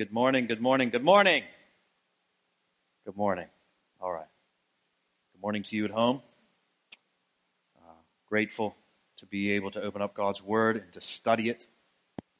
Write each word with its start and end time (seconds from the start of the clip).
Good 0.00 0.12
morning, 0.12 0.46
good 0.46 0.62
morning, 0.62 0.88
good 0.88 1.04
morning. 1.04 1.42
Good 3.04 3.18
morning. 3.18 3.44
All 4.00 4.10
right. 4.10 4.24
Good 5.34 5.42
morning 5.42 5.62
to 5.64 5.76
you 5.76 5.84
at 5.84 5.90
home. 5.90 6.22
Uh, 7.76 7.92
grateful 8.26 8.74
to 9.18 9.26
be 9.26 9.50
able 9.50 9.72
to 9.72 9.82
open 9.82 10.00
up 10.00 10.14
God's 10.14 10.42
Word 10.42 10.78
and 10.78 10.90
to 10.94 11.02
study 11.02 11.50
it. 11.50 11.66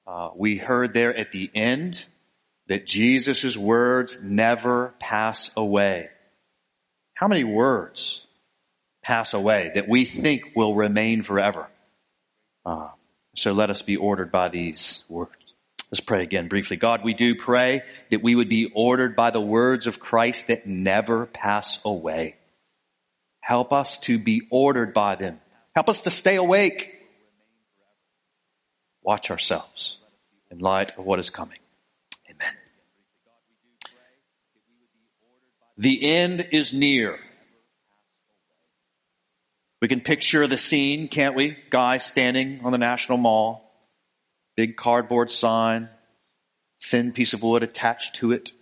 Uh, 0.06 0.30
we 0.34 0.56
heard 0.56 0.94
there 0.94 1.14
at 1.14 1.32
the 1.32 1.50
end 1.54 2.02
that 2.68 2.86
Jesus' 2.86 3.58
words 3.58 4.18
never 4.22 4.94
pass 4.98 5.50
away. 5.54 6.08
How 7.12 7.28
many 7.28 7.44
words 7.44 8.24
pass 9.02 9.34
away 9.34 9.70
that 9.74 9.86
we 9.86 10.06
think 10.06 10.52
will 10.56 10.74
remain 10.74 11.22
forever? 11.22 11.68
Uh, 12.64 12.88
so 13.36 13.52
let 13.52 13.68
us 13.68 13.82
be 13.82 13.98
ordered 13.98 14.32
by 14.32 14.48
these 14.48 15.04
words. 15.10 15.39
Let's 15.90 16.00
pray 16.00 16.22
again 16.22 16.46
briefly. 16.46 16.76
God, 16.76 17.02
we 17.02 17.14
do 17.14 17.34
pray 17.34 17.82
that 18.10 18.22
we 18.22 18.36
would 18.36 18.48
be 18.48 18.70
ordered 18.74 19.16
by 19.16 19.30
the 19.30 19.40
words 19.40 19.88
of 19.88 19.98
Christ 19.98 20.46
that 20.46 20.66
never 20.66 21.26
pass 21.26 21.80
away. 21.84 22.36
Help 23.40 23.72
us 23.72 23.98
to 24.00 24.18
be 24.18 24.42
ordered 24.50 24.94
by 24.94 25.16
them. 25.16 25.40
Help 25.74 25.88
us 25.88 26.02
to 26.02 26.10
stay 26.10 26.36
awake. 26.36 26.94
Watch 29.02 29.32
ourselves 29.32 29.96
in 30.50 30.58
light 30.58 30.96
of 30.96 31.04
what 31.04 31.18
is 31.18 31.30
coming. 31.30 31.58
Amen. 32.30 32.54
The 35.76 36.04
end 36.04 36.48
is 36.52 36.72
near. 36.72 37.18
We 39.80 39.88
can 39.88 40.02
picture 40.02 40.46
the 40.46 40.58
scene, 40.58 41.08
can't 41.08 41.34
we? 41.34 41.56
Guy 41.70 41.98
standing 41.98 42.60
on 42.62 42.70
the 42.70 42.78
National 42.78 43.18
Mall 43.18 43.69
Big 44.60 44.76
cardboard 44.76 45.30
sign, 45.30 45.88
thin 46.84 47.12
piece 47.12 47.32
of 47.32 47.42
wood 47.42 47.62
attached 47.62 48.16
to 48.16 48.32
it. 48.32 48.52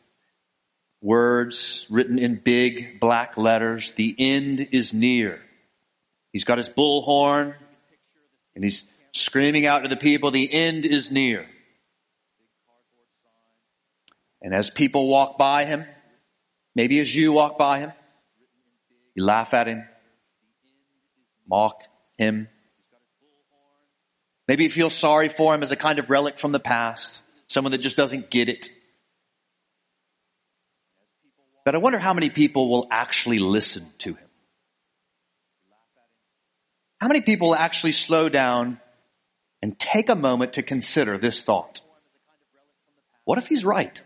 Words 1.03 1.89
written 1.91 2.21
in 2.21 2.37
big 2.37 3.01
black 3.01 3.37
letters. 3.37 3.91
The 3.97 4.15
end 4.17 4.69
is 4.71 4.93
near. 4.95 5.41
He's 6.33 6.45
got 6.45 6.59
his 6.59 6.69
bullhorn 6.69 7.57
and 8.55 8.63
he's 8.63 8.85
screaming 9.13 9.67
out 9.67 9.81
to 9.81 9.89
the 9.89 9.97
people, 9.97 10.31
the 10.31 10.49
end 10.53 10.87
is 10.87 11.11
near. 11.11 11.47
And 14.41 14.55
as 14.55 14.71
people 14.71 15.09
walk 15.09 15.37
by 15.37 15.65
him, 15.65 15.85
maybe 16.77 17.01
as 17.01 17.13
you 17.13 17.33
walk 17.33 17.59
by 17.59 17.81
him, 17.81 17.93
you 19.17 19.25
laugh 19.25 19.53
at 19.53 19.67
him, 19.67 19.83
mock 21.49 21.83
him, 22.19 22.47
Maybe 24.49 24.65
you 24.65 24.71
feel 24.71 24.89
sorry 24.89 25.29
for 25.29 25.55
him 25.55 25.63
as 25.63 25.71
a 25.71 25.77
kind 25.77 25.99
of 25.99 26.09
relic 26.09 26.39
from 26.39 26.53
the 26.53 26.59
past, 26.59 27.21
someone 27.49 27.73
that 27.73 27.79
just 27.79 27.99
doesn't 27.99 28.31
get 28.31 28.49
it. 28.49 28.71
But 31.67 31.75
I 31.75 31.79
wonder 31.79 31.99
how 31.99 32.15
many 32.15 32.31
people 32.31 32.71
will 32.71 32.89
actually 32.91 33.39
listen 33.39 33.87
to 33.99 34.15
him. 34.15 34.27
How 36.99 37.09
many 37.09 37.21
people 37.21 37.55
actually 37.55 37.93
slow 37.93 38.31
down 38.31 38.81
and 39.61 39.79
take 39.79 40.09
a 40.09 40.17
moment 40.17 40.55
to 40.55 40.63
consider 40.63 41.19
this 41.19 41.43
thought? 41.43 41.83
What 43.25 43.39
if 43.39 43.49
he's 43.49 43.67
right? 43.67 44.03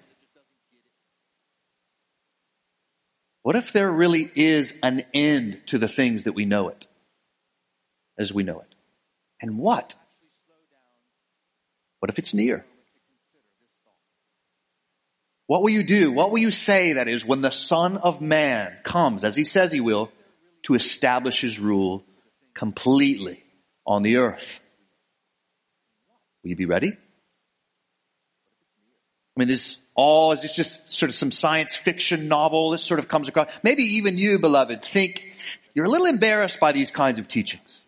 What 3.43 3.55
if 3.55 3.73
there 3.73 3.91
really 3.91 4.29
is 4.35 4.75
an 4.83 5.05
end 5.15 5.61
to 5.67 5.79
the 5.79 5.89
things 5.89 6.25
that 6.25 6.33
we 6.33 6.45
know 6.45 6.69
it 6.69 6.87
as 8.19 8.35
we 8.35 8.43
know 8.43 8.61
it? 8.61 8.75
And 9.41 9.59
what 9.59 9.95
what 12.03 12.11
if 12.11 12.19
it's 12.19 12.35
near? 12.35 12.67
What 15.47 15.63
will 15.63 15.71
you 15.71 15.85
do? 15.85 16.11
What 16.11 16.33
will 16.33 16.41
you 16.41 16.51
say, 16.51 16.95
that 16.95 17.07
is, 17.07 17.25
when 17.25 17.43
the 17.43 17.53
Son 17.53 17.97
of 17.97 18.21
Man 18.21 18.77
comes, 18.83 19.23
as 19.23 19.37
he 19.37 19.45
says 19.45 19.71
he 19.71 19.79
will, 19.79 20.11
to 20.65 20.75
establish 20.75 21.41
his 21.41 21.61
rule 21.61 22.03
completely 22.55 23.45
on 23.87 24.03
the 24.03 24.17
earth? 24.17 24.59
Will 26.43 26.51
you 26.51 26.57
be 26.57 26.67
ready? 26.67 26.89
I 26.89 26.97
mean, 29.37 29.47
this 29.47 29.77
all 29.95 30.33
is 30.33 30.43
just 30.57 30.91
sort 30.91 31.09
of 31.09 31.15
some 31.15 31.31
science 31.31 31.77
fiction 31.77 32.27
novel. 32.27 32.71
This 32.71 32.83
sort 32.83 32.99
of 32.99 33.07
comes 33.07 33.29
across. 33.29 33.49
Maybe 33.63 33.85
even 33.99 34.19
you, 34.19 34.41
beloved, 34.41 34.83
think 34.83 35.25
you're 35.73 35.87
a 35.87 35.89
little 35.89 36.09
embarrassed 36.09 36.59
by 36.59 36.73
these 36.73 36.91
kinds 36.91 37.21
of 37.21 37.29
teachings. 37.29 37.81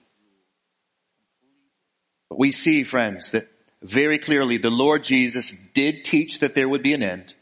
But 2.31 2.39
we 2.39 2.53
see, 2.53 2.85
friends, 2.85 3.33
that 3.33 3.49
very 3.85 4.19
clearly 4.19 4.57
the 4.57 4.71
Lord 4.71 5.05
Jesus 5.05 5.55
did 5.75 6.05
teach 6.05 6.41
that 6.41 6.55
there 6.55 6.69
would 6.69 6.83
be 6.83 6.95
an 6.95 7.03
end. 7.03 7.35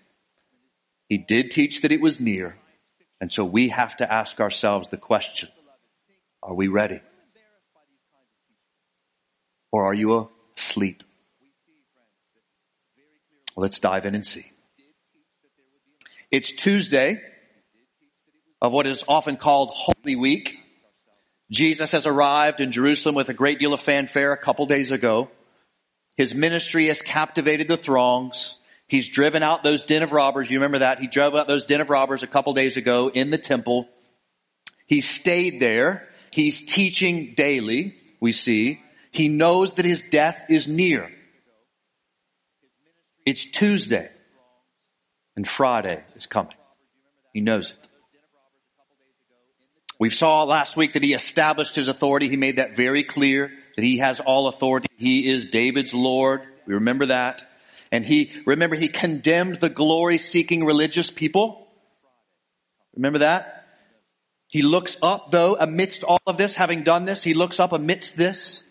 He 1.08 1.16
did 1.16 1.50
teach 1.50 1.82
that 1.82 1.92
it 1.92 2.00
was 2.00 2.18
near. 2.18 2.58
And 3.20 3.32
so 3.32 3.44
we 3.44 3.68
have 3.68 3.96
to 3.98 4.12
ask 4.12 4.40
ourselves 4.40 4.88
the 4.88 4.96
question, 4.96 5.48
are 6.42 6.54
we 6.54 6.66
ready? 6.66 7.00
Or 9.70 9.84
are 9.84 9.94
you 9.94 10.28
asleep? 10.56 11.04
Let's 13.56 13.78
dive 13.78 14.06
in 14.06 14.14
and 14.16 14.26
see. 14.26 14.50
It's 16.30 16.52
Tuesday 16.52 17.20
of 18.60 18.72
what 18.72 18.86
is 18.86 19.04
often 19.06 19.36
called 19.36 19.70
Holy 19.72 20.16
Week. 20.16 20.56
Jesus 21.52 21.92
has 21.92 22.06
arrived 22.06 22.60
in 22.60 22.72
Jerusalem 22.72 23.14
with 23.14 23.28
a 23.28 23.34
great 23.34 23.58
deal 23.58 23.74
of 23.74 23.80
fanfare 23.80 24.32
a 24.32 24.38
couple 24.38 24.66
days 24.66 24.90
ago. 24.90 25.30
His 26.16 26.34
ministry 26.34 26.86
has 26.86 27.02
captivated 27.02 27.68
the 27.68 27.76
throngs. 27.76 28.56
He's 28.86 29.08
driven 29.08 29.42
out 29.42 29.62
those 29.62 29.84
den 29.84 30.02
of 30.02 30.12
robbers. 30.12 30.50
You 30.50 30.58
remember 30.58 30.80
that? 30.80 31.00
He 31.00 31.06
drove 31.06 31.34
out 31.34 31.48
those 31.48 31.64
den 31.64 31.80
of 31.80 31.90
robbers 31.90 32.22
a 32.22 32.26
couple 32.26 32.52
days 32.52 32.76
ago 32.76 33.10
in 33.12 33.30
the 33.30 33.38
temple. 33.38 33.88
He 34.86 35.00
stayed 35.00 35.60
there. 35.60 36.08
He's 36.30 36.64
teaching 36.66 37.34
daily, 37.34 37.96
we 38.20 38.32
see. 38.32 38.82
He 39.10 39.28
knows 39.28 39.74
that 39.74 39.84
his 39.84 40.02
death 40.02 40.44
is 40.48 40.68
near. 40.68 41.10
It's 43.24 43.44
Tuesday 43.44 44.10
and 45.36 45.46
Friday 45.48 46.02
is 46.14 46.26
coming. 46.26 46.56
He 47.32 47.40
knows 47.40 47.70
it. 47.72 47.88
We 49.98 50.10
saw 50.10 50.42
last 50.44 50.76
week 50.76 50.94
that 50.94 51.04
he 51.04 51.14
established 51.14 51.76
his 51.76 51.88
authority. 51.88 52.28
He 52.28 52.36
made 52.36 52.56
that 52.56 52.76
very 52.76 53.04
clear 53.04 53.52
that 53.76 53.82
he 53.82 53.98
has 53.98 54.20
all 54.20 54.48
authority. 54.48 54.88
He 54.96 55.28
is 55.28 55.46
David's 55.46 55.94
Lord. 55.94 56.42
We 56.66 56.74
remember 56.74 57.06
that. 57.06 57.44
And 57.90 58.04
he, 58.04 58.32
remember, 58.46 58.76
he 58.76 58.88
condemned 58.88 59.60
the 59.60 59.68
glory 59.68 60.18
seeking 60.18 60.64
religious 60.64 61.10
people. 61.10 61.66
Remember 62.96 63.20
that? 63.20 63.66
He 64.48 64.62
looks 64.62 64.96
up 65.02 65.30
though 65.30 65.56
amidst 65.58 66.04
all 66.04 66.20
of 66.26 66.36
this, 66.36 66.54
having 66.54 66.82
done 66.82 67.06
this, 67.06 67.22
he 67.22 67.32
looks 67.32 67.58
up 67.58 67.72
amidst 67.72 68.16
this. 68.16 68.62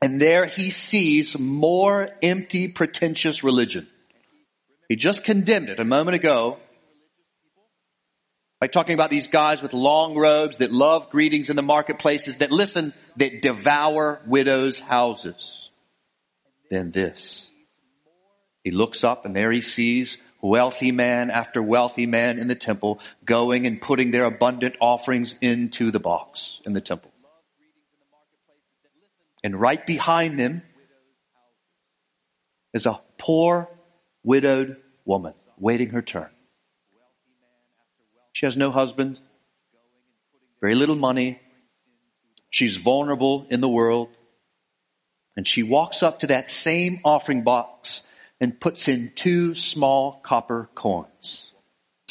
And 0.00 0.20
there 0.20 0.46
he 0.46 0.70
sees 0.70 1.38
more 1.38 2.08
empty, 2.22 2.68
pretentious 2.68 3.44
religion. 3.44 3.88
He 4.88 4.96
just 4.96 5.24
condemned 5.24 5.68
it 5.68 5.78
a 5.78 5.84
moment 5.84 6.14
ago 6.14 6.58
by 8.60 8.66
talking 8.66 8.92
about 8.92 9.10
these 9.10 9.28
guys 9.28 9.62
with 9.62 9.72
long 9.72 10.14
robes 10.16 10.58
that 10.58 10.70
love 10.70 11.08
greetings 11.08 11.48
in 11.48 11.56
the 11.56 11.62
marketplaces, 11.62 12.36
that 12.36 12.52
listen, 12.52 12.92
that 13.16 13.40
devour 13.40 14.20
widows' 14.26 14.78
houses. 14.78 15.70
Then 16.70 16.90
this. 16.90 17.48
He 18.62 18.70
looks 18.70 19.02
up 19.02 19.24
and 19.24 19.34
there 19.34 19.50
he 19.50 19.62
sees 19.62 20.18
wealthy 20.42 20.92
man 20.92 21.30
after 21.30 21.62
wealthy 21.62 22.06
man 22.06 22.38
in 22.38 22.48
the 22.48 22.54
temple 22.54 23.00
going 23.24 23.66
and 23.66 23.80
putting 23.80 24.10
their 24.10 24.24
abundant 24.24 24.76
offerings 24.80 25.36
into 25.40 25.90
the 25.90 26.00
box 26.00 26.60
in 26.66 26.74
the 26.74 26.80
temple. 26.80 27.10
And 29.42 29.58
right 29.58 29.84
behind 29.84 30.38
them 30.38 30.62
is 32.74 32.84
a 32.84 33.00
poor 33.16 33.70
widowed 34.22 34.76
woman 35.06 35.32
waiting 35.58 35.90
her 35.90 36.02
turn. 36.02 36.28
She 38.32 38.46
has 38.46 38.56
no 38.56 38.70
husband, 38.70 39.20
very 40.60 40.74
little 40.74 40.96
money. 40.96 41.40
She's 42.50 42.76
vulnerable 42.76 43.46
in 43.50 43.60
the 43.60 43.68
world. 43.68 44.08
And 45.36 45.46
she 45.46 45.62
walks 45.62 46.02
up 46.02 46.20
to 46.20 46.28
that 46.28 46.50
same 46.50 47.00
offering 47.04 47.42
box 47.42 48.02
and 48.40 48.58
puts 48.58 48.88
in 48.88 49.12
two 49.14 49.54
small 49.54 50.20
copper 50.22 50.68
coins. 50.74 51.52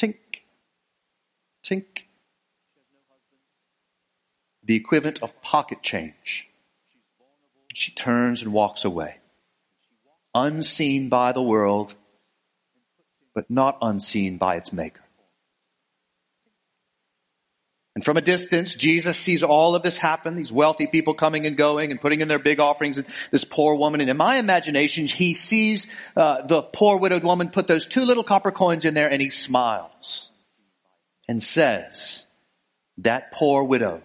Tink, 0.00 0.16
tink. 1.62 2.04
The 4.64 4.76
equivalent 4.76 5.22
of 5.22 5.40
pocket 5.42 5.82
change. 5.82 6.48
She 7.74 7.92
turns 7.92 8.42
and 8.42 8.52
walks 8.52 8.84
away. 8.84 9.16
Unseen 10.34 11.08
by 11.08 11.32
the 11.32 11.42
world, 11.42 11.94
but 13.34 13.50
not 13.50 13.78
unseen 13.82 14.38
by 14.38 14.56
its 14.56 14.72
maker. 14.72 15.02
And 18.00 18.04
from 18.06 18.16
a 18.16 18.22
distance, 18.22 18.74
Jesus 18.74 19.18
sees 19.18 19.42
all 19.42 19.74
of 19.74 19.82
this 19.82 19.98
happen, 19.98 20.34
these 20.34 20.50
wealthy 20.50 20.86
people 20.86 21.12
coming 21.12 21.44
and 21.44 21.54
going 21.54 21.90
and 21.90 22.00
putting 22.00 22.22
in 22.22 22.28
their 22.28 22.38
big 22.38 22.58
offerings 22.58 22.96
and 22.96 23.06
this 23.30 23.44
poor 23.44 23.74
woman. 23.74 24.00
And 24.00 24.08
in 24.08 24.16
my 24.16 24.38
imagination, 24.38 25.06
he 25.06 25.34
sees 25.34 25.86
uh, 26.16 26.46
the 26.46 26.62
poor 26.62 26.98
widowed 26.98 27.24
woman 27.24 27.50
put 27.50 27.66
those 27.66 27.86
two 27.86 28.06
little 28.06 28.24
copper 28.24 28.52
coins 28.52 28.86
in 28.86 28.94
there 28.94 29.10
and 29.10 29.20
he 29.20 29.28
smiles 29.28 30.30
and 31.28 31.42
says, 31.42 32.22
that 32.96 33.32
poor 33.32 33.64
widow 33.64 34.00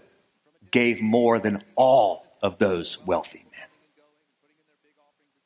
gave 0.71 1.01
more 1.01 1.39
than 1.39 1.63
all 1.77 2.25
of 2.41 2.57
those 2.57 3.01
wealthy 3.06 3.45
men. 3.50 3.69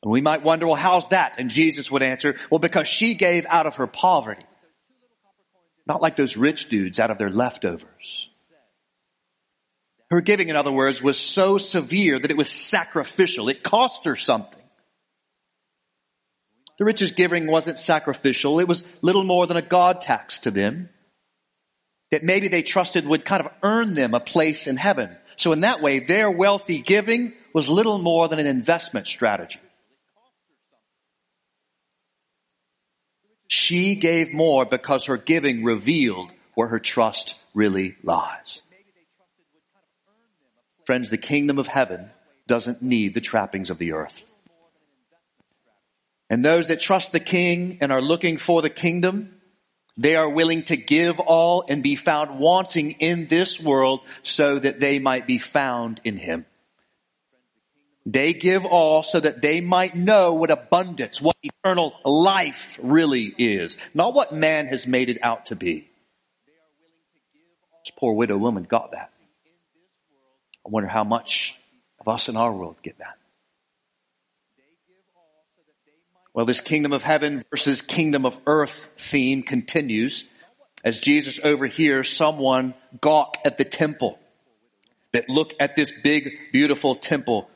And 0.02 0.10
we 0.10 0.22
might 0.22 0.42
wonder, 0.42 0.66
well, 0.66 0.74
how's 0.74 1.08
that? 1.10 1.36
And 1.38 1.50
Jesus 1.50 1.88
would 1.88 2.02
answer, 2.02 2.34
well, 2.50 2.58
because 2.58 2.88
she 2.88 3.14
gave 3.14 3.46
out 3.46 3.68
of 3.68 3.76
her 3.76 3.86
poverty. 3.86 4.42
Not 5.86 6.02
like 6.02 6.16
those 6.16 6.36
rich 6.36 6.68
dudes 6.68 6.98
out 6.98 7.12
of 7.12 7.18
their 7.18 7.30
leftovers. 7.30 8.26
Her 10.10 10.20
giving, 10.20 10.48
in 10.48 10.56
other 10.56 10.72
words, 10.72 11.00
was 11.00 11.18
so 11.18 11.56
severe 11.58 12.18
that 12.18 12.30
it 12.30 12.36
was 12.36 12.50
sacrificial. 12.50 13.48
It 13.48 13.62
cost 13.62 14.06
her 14.06 14.16
something. 14.16 14.58
The 16.78 16.84
richest 16.84 17.14
giving 17.14 17.46
wasn't 17.46 17.78
sacrificial. 17.78 18.58
It 18.58 18.66
was 18.66 18.84
little 19.02 19.22
more 19.22 19.46
than 19.46 19.56
a 19.56 19.62
God 19.62 20.00
tax 20.00 20.38
to 20.40 20.50
them 20.50 20.88
that 22.10 22.24
maybe 22.24 22.48
they 22.48 22.62
trusted 22.62 23.06
would 23.06 23.24
kind 23.24 23.44
of 23.44 23.52
earn 23.62 23.94
them 23.94 24.14
a 24.14 24.20
place 24.20 24.66
in 24.66 24.76
heaven. 24.76 25.16
So 25.36 25.52
in 25.52 25.60
that 25.60 25.80
way, 25.80 26.00
their 26.00 26.30
wealthy 26.30 26.80
giving 26.80 27.34
was 27.54 27.68
little 27.68 27.98
more 27.98 28.28
than 28.28 28.38
an 28.38 28.46
investment 28.46 29.06
strategy. 29.06 29.60
She 33.46 33.94
gave 33.94 34.32
more 34.32 34.64
because 34.64 35.06
her 35.06 35.16
giving 35.16 35.64
revealed 35.64 36.32
where 36.54 36.68
her 36.68 36.78
trust 36.80 37.36
really 37.54 37.96
lies. 38.02 38.62
Friends, 40.90 41.08
the 41.08 41.18
kingdom 41.18 41.60
of 41.60 41.68
heaven 41.68 42.10
doesn't 42.48 42.82
need 42.82 43.14
the 43.14 43.20
trappings 43.20 43.70
of 43.70 43.78
the 43.78 43.92
earth. 43.92 44.24
And 46.28 46.44
those 46.44 46.66
that 46.66 46.80
trust 46.80 47.12
the 47.12 47.20
king 47.20 47.78
and 47.80 47.92
are 47.92 48.02
looking 48.02 48.38
for 48.38 48.60
the 48.60 48.70
kingdom, 48.70 49.40
they 49.96 50.16
are 50.16 50.28
willing 50.28 50.64
to 50.64 50.76
give 50.76 51.20
all 51.20 51.64
and 51.68 51.80
be 51.80 51.94
found 51.94 52.40
wanting 52.40 52.90
in 52.98 53.28
this 53.28 53.60
world 53.60 54.00
so 54.24 54.58
that 54.58 54.80
they 54.80 54.98
might 54.98 55.28
be 55.28 55.38
found 55.38 56.00
in 56.02 56.16
him. 56.16 56.44
They 58.04 58.32
give 58.32 58.64
all 58.64 59.04
so 59.04 59.20
that 59.20 59.40
they 59.40 59.60
might 59.60 59.94
know 59.94 60.32
what 60.32 60.50
abundance, 60.50 61.22
what 61.22 61.36
eternal 61.40 61.92
life 62.04 62.80
really 62.82 63.32
is. 63.38 63.78
Not 63.94 64.12
what 64.12 64.32
man 64.34 64.66
has 64.66 64.88
made 64.88 65.08
it 65.08 65.20
out 65.22 65.46
to 65.46 65.54
be. 65.54 65.88
This 67.84 67.92
poor 67.96 68.12
widow 68.12 68.38
woman 68.38 68.64
got 68.64 68.90
that. 68.90 69.12
Wonder 70.70 70.88
how 70.88 71.04
much 71.04 71.58
of 71.98 72.08
us 72.08 72.28
in 72.28 72.36
our 72.36 72.52
world 72.52 72.76
get 72.82 72.98
that. 72.98 73.16
Well, 76.32 76.46
this 76.46 76.60
kingdom 76.60 76.92
of 76.92 77.02
heaven 77.02 77.44
versus 77.50 77.82
kingdom 77.82 78.24
of 78.24 78.38
earth 78.46 78.90
theme 78.96 79.42
continues 79.42 80.24
as 80.84 81.00
Jesus 81.00 81.40
overhears 81.42 82.08
someone 82.08 82.74
gawk 83.00 83.36
at 83.44 83.58
the 83.58 83.64
temple. 83.64 84.18
That 85.12 85.28
look 85.28 85.54
at 85.58 85.74
this 85.74 85.92
big, 86.04 86.30
beautiful 86.52 86.94
temple 86.94 87.50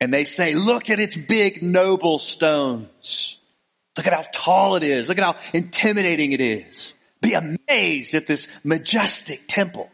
and 0.00 0.12
they 0.12 0.24
say, 0.24 0.54
look 0.54 0.90
at 0.90 1.00
its 1.00 1.16
big, 1.16 1.62
noble 1.62 2.18
stones. 2.18 3.36
Look 3.96 4.06
at 4.06 4.12
how 4.12 4.24
tall 4.32 4.76
it 4.76 4.84
is. 4.84 5.08
Look 5.08 5.18
at 5.18 5.24
how 5.24 5.36
intimidating 5.52 6.32
it 6.32 6.40
is. 6.40 6.94
Be 7.20 7.34
amazed 7.34 8.14
at 8.14 8.26
this 8.26 8.46
majestic 8.62 9.42
temple. 9.48 9.90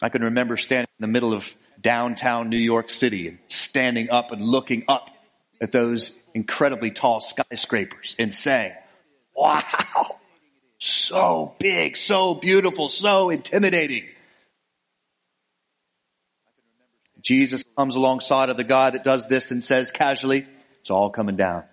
I 0.00 0.08
can 0.08 0.22
remember 0.22 0.56
standing 0.56 0.88
in 0.98 1.02
the 1.02 1.12
middle 1.12 1.32
of 1.32 1.52
downtown 1.80 2.48
New 2.48 2.58
York 2.58 2.90
City 2.90 3.28
and 3.28 3.38
standing 3.48 4.10
up 4.10 4.32
and 4.32 4.42
looking 4.42 4.84
up 4.88 5.10
at 5.60 5.72
those 5.72 6.16
incredibly 6.34 6.90
tall 6.90 7.20
skyscrapers 7.20 8.14
and 8.18 8.32
saying, 8.32 8.72
wow, 9.34 10.18
so 10.78 11.54
big, 11.58 11.96
so 11.96 12.34
beautiful, 12.34 12.88
so 12.88 13.30
intimidating. 13.30 14.04
Jesus 17.20 17.64
comes 17.76 17.96
alongside 17.96 18.48
of 18.48 18.56
the 18.56 18.64
guy 18.64 18.90
that 18.90 19.02
does 19.02 19.28
this 19.28 19.50
and 19.50 19.62
says 19.62 19.90
casually, 19.90 20.46
it's 20.80 20.90
all 20.90 21.10
coming 21.10 21.36
down. 21.36 21.64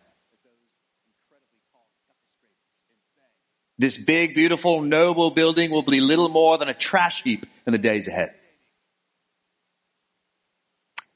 This 3.77 3.97
big, 3.97 4.35
beautiful, 4.35 4.81
noble 4.81 5.31
building 5.31 5.71
will 5.71 5.83
be 5.83 5.99
little 5.99 6.29
more 6.29 6.57
than 6.57 6.69
a 6.69 6.73
trash 6.73 7.23
heap 7.23 7.45
in 7.67 7.73
the 7.73 7.77
days 7.77 8.07
ahead. 8.07 8.33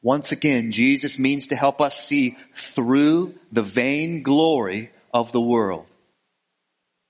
Once 0.01 0.31
again, 0.31 0.71
Jesus 0.71 1.19
means 1.19 1.47
to 1.47 1.55
help 1.55 1.81
us 1.81 1.99
see 1.99 2.37
through 2.55 3.35
the 3.51 3.63
vain 3.63 4.23
glory 4.23 4.91
of 5.13 5.31
the 5.31 5.41
world 5.41 5.85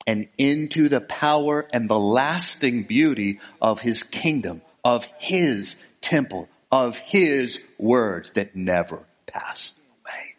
and 0.07 0.27
into 0.37 0.89
the 0.89 1.01
power 1.01 1.67
and 1.71 1.87
the 1.87 1.99
lasting 1.99 2.83
beauty 2.83 3.39
of 3.61 3.79
his 3.79 4.01
kingdom, 4.01 4.61
of 4.83 5.07
his 5.19 5.75
temple, 6.01 6.49
of 6.71 6.97
his 6.97 7.59
words 7.77 8.31
that 8.31 8.55
never 8.55 9.03
pass 9.27 9.73
away. 10.01 10.35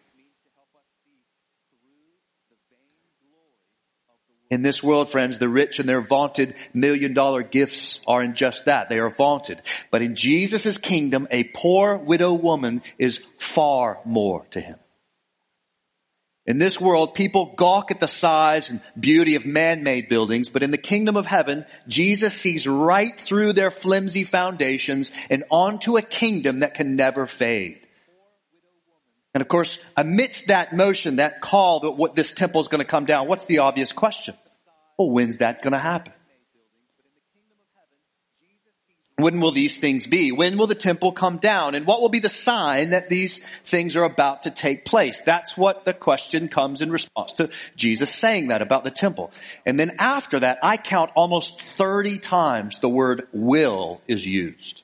In 4.51 4.63
this 4.63 4.83
world, 4.83 5.11
friends, 5.11 5.39
the 5.39 5.49
rich 5.49 5.79
and 5.79 5.89
their 5.89 6.01
vaunted 6.01 6.57
million 6.75 7.15
dollar 7.15 7.45
gifts 7.45 8.01
are 8.07 8.21
in 8.21 8.35
just 8.35 8.65
that. 8.65 8.89
They 8.89 8.99
are 8.99 9.11
vaunted. 9.11 9.63
But 9.93 10.03
in 10.03 10.17
Jesus' 10.17 10.77
kingdom, 10.77 11.29
a 11.31 11.45
poor 11.45 11.97
widow 11.97 12.35
woman 12.35 12.83
is 12.99 13.25
far 13.39 14.01
more 14.05 14.45
to 14.51 14.61
him. 14.61 14.77
In 16.47 16.59
this 16.59 16.81
world, 16.81 17.15
people 17.15 17.55
gawk 17.55 17.93
at 17.93 18.01
the 18.01 18.09
size 18.09 18.71
and 18.71 18.81
beauty 18.99 19.37
of 19.37 19.47
man-made 19.47 20.09
buildings, 20.09 20.49
but 20.49 20.65
in 20.65 20.73
the 20.73 20.79
kingdom 20.79 21.17
of 21.17 21.27
heaven, 21.27 21.65
Jesus 21.87 22.35
sees 22.35 22.67
right 22.67 23.21
through 23.21 23.53
their 23.53 23.71
flimsy 23.71 24.25
foundations 24.25 25.13
and 25.29 25.45
onto 25.49 25.97
a 25.97 26.03
kingdom 26.03 26.61
that 26.61 26.75
can 26.75 26.97
never 26.97 27.27
fade. 27.27 27.87
And 29.35 29.43
of 29.43 29.49
course, 29.49 29.79
amidst 29.97 30.49
that 30.49 30.73
motion, 30.73 31.17
that 31.17 31.41
call 31.41 31.81
that 31.81 31.93
what 31.93 32.15
this 32.15 32.33
temple 32.33 32.61
is 32.61 32.69
going 32.69 32.81
to 32.81 32.85
come 32.85 33.05
down, 33.05 33.29
what's 33.29 33.47
the 33.47 33.59
obvious 33.59 33.93
question? 33.93 34.35
Well, 34.99 35.11
when's 35.11 35.39
that 35.39 35.63
going 35.63 35.73
to 35.73 35.79
happen? 35.79 36.13
When 39.21 39.41
will 39.41 39.53
these 39.53 39.77
things 39.77 40.07
be? 40.07 40.33
When 40.33 40.57
will 40.57 40.67
the 40.67 40.75
temple 40.75 41.13
come 41.13 41.39
down? 41.39 41.75
And 41.75 41.87
what 41.87 42.01
will 42.01 42.09
be 42.09 42.19
the 42.19 42.31
sign 42.31 42.91
that 42.91 43.09
these 43.09 43.41
things 43.65 43.97
are 43.97 44.05
about 44.05 44.43
to 44.43 44.51
take 44.51 44.85
place? 44.85 45.21
That's 45.21 45.57
what 45.57 45.85
the 45.85 45.95
question 45.95 46.49
comes 46.49 46.81
in 46.81 46.91
response 46.91 47.35
to 47.35 47.51
Jesus 47.77 48.13
saying 48.13 48.49
that 48.49 48.63
about 48.63 48.85
the 48.85 48.91
temple. 48.91 49.31
And 49.67 49.79
then 49.79 49.97
after 49.99 50.41
that, 50.41 50.59
I 50.63 50.77
count 50.77 51.13
almost 51.15 51.61
30 51.61 52.19
times 52.19 52.79
the 52.79 52.89
word 52.89 53.29
will 53.33 54.01
is 54.09 54.27
used, 54.27 54.83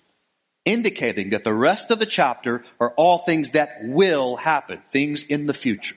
indicating 0.66 1.30
that 1.30 1.44
the 1.44 1.54
rest 1.54 1.90
of 1.90 1.98
the 1.98 2.04
chapter 2.04 2.62
are 2.78 2.92
all 2.98 3.18
things 3.18 3.50
that 3.52 3.78
will 3.82 4.36
happen, 4.36 4.82
things 4.92 5.22
in 5.22 5.46
the 5.46 5.54
future 5.54 5.96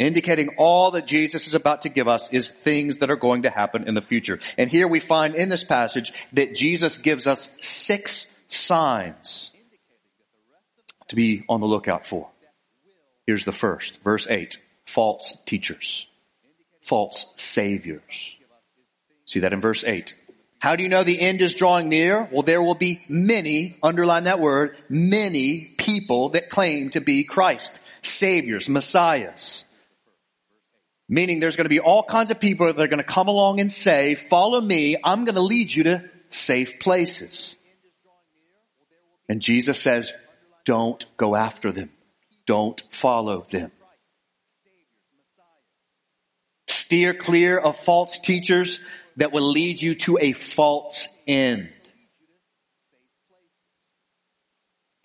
indicating 0.00 0.54
all 0.56 0.92
that 0.92 1.06
Jesus 1.06 1.46
is 1.46 1.54
about 1.54 1.82
to 1.82 1.88
give 1.88 2.08
us 2.08 2.32
is 2.32 2.48
things 2.48 2.98
that 2.98 3.10
are 3.10 3.16
going 3.16 3.42
to 3.42 3.50
happen 3.50 3.86
in 3.86 3.94
the 3.94 4.02
future. 4.02 4.40
And 4.56 4.68
here 4.68 4.88
we 4.88 4.98
find 4.98 5.36
in 5.36 5.50
this 5.50 5.62
passage 5.62 6.12
that 6.32 6.54
Jesus 6.54 6.98
gives 6.98 7.26
us 7.28 7.52
six 7.60 8.26
signs 8.48 9.50
to 11.08 11.16
be 11.16 11.44
on 11.48 11.60
the 11.60 11.66
lookout 11.66 12.06
for. 12.06 12.28
Here's 13.26 13.44
the 13.44 13.52
first, 13.52 13.98
verse 14.02 14.26
8. 14.26 14.56
False 14.86 15.40
teachers. 15.44 16.08
False 16.80 17.32
saviors. 17.36 18.34
See 19.26 19.40
that 19.40 19.52
in 19.52 19.60
verse 19.60 19.84
8. 19.84 20.14
How 20.60 20.76
do 20.76 20.82
you 20.82 20.90
know 20.90 21.04
the 21.04 21.20
end 21.20 21.40
is 21.40 21.54
drawing 21.54 21.88
near? 21.88 22.28
Well, 22.30 22.42
there 22.42 22.62
will 22.62 22.74
be 22.74 23.02
many, 23.08 23.78
underline 23.82 24.24
that 24.24 24.40
word, 24.40 24.76
many 24.90 25.74
people 25.78 26.30
that 26.30 26.50
claim 26.50 26.90
to 26.90 27.00
be 27.00 27.24
Christ. 27.24 27.72
Saviors, 28.02 28.68
Messiahs. 28.68 29.64
Meaning 31.08 31.40
there's 31.40 31.56
going 31.56 31.64
to 31.64 31.70
be 31.70 31.80
all 31.80 32.02
kinds 32.02 32.30
of 32.30 32.38
people 32.38 32.66
that 32.66 32.78
are 32.78 32.88
going 32.88 32.98
to 32.98 33.04
come 33.04 33.28
along 33.28 33.58
and 33.60 33.72
say, 33.72 34.14
follow 34.14 34.60
me, 34.60 34.96
I'm 35.02 35.24
going 35.24 35.34
to 35.34 35.40
lead 35.40 35.74
you 35.74 35.84
to 35.84 36.04
safe 36.28 36.78
places. 36.78 37.56
And 39.30 39.40
Jesus 39.40 39.80
says, 39.80 40.12
don't 40.66 41.04
go 41.16 41.34
after 41.34 41.72
them. 41.72 41.90
Don't 42.46 42.82
follow 42.90 43.46
them. 43.50 43.72
Steer 46.68 47.14
clear 47.14 47.58
of 47.58 47.78
false 47.78 48.18
teachers 48.18 48.78
that 49.20 49.32
will 49.32 49.48
lead 49.48 49.80
you 49.80 49.94
to 49.94 50.18
a 50.20 50.32
false 50.32 51.08
end. 51.26 51.70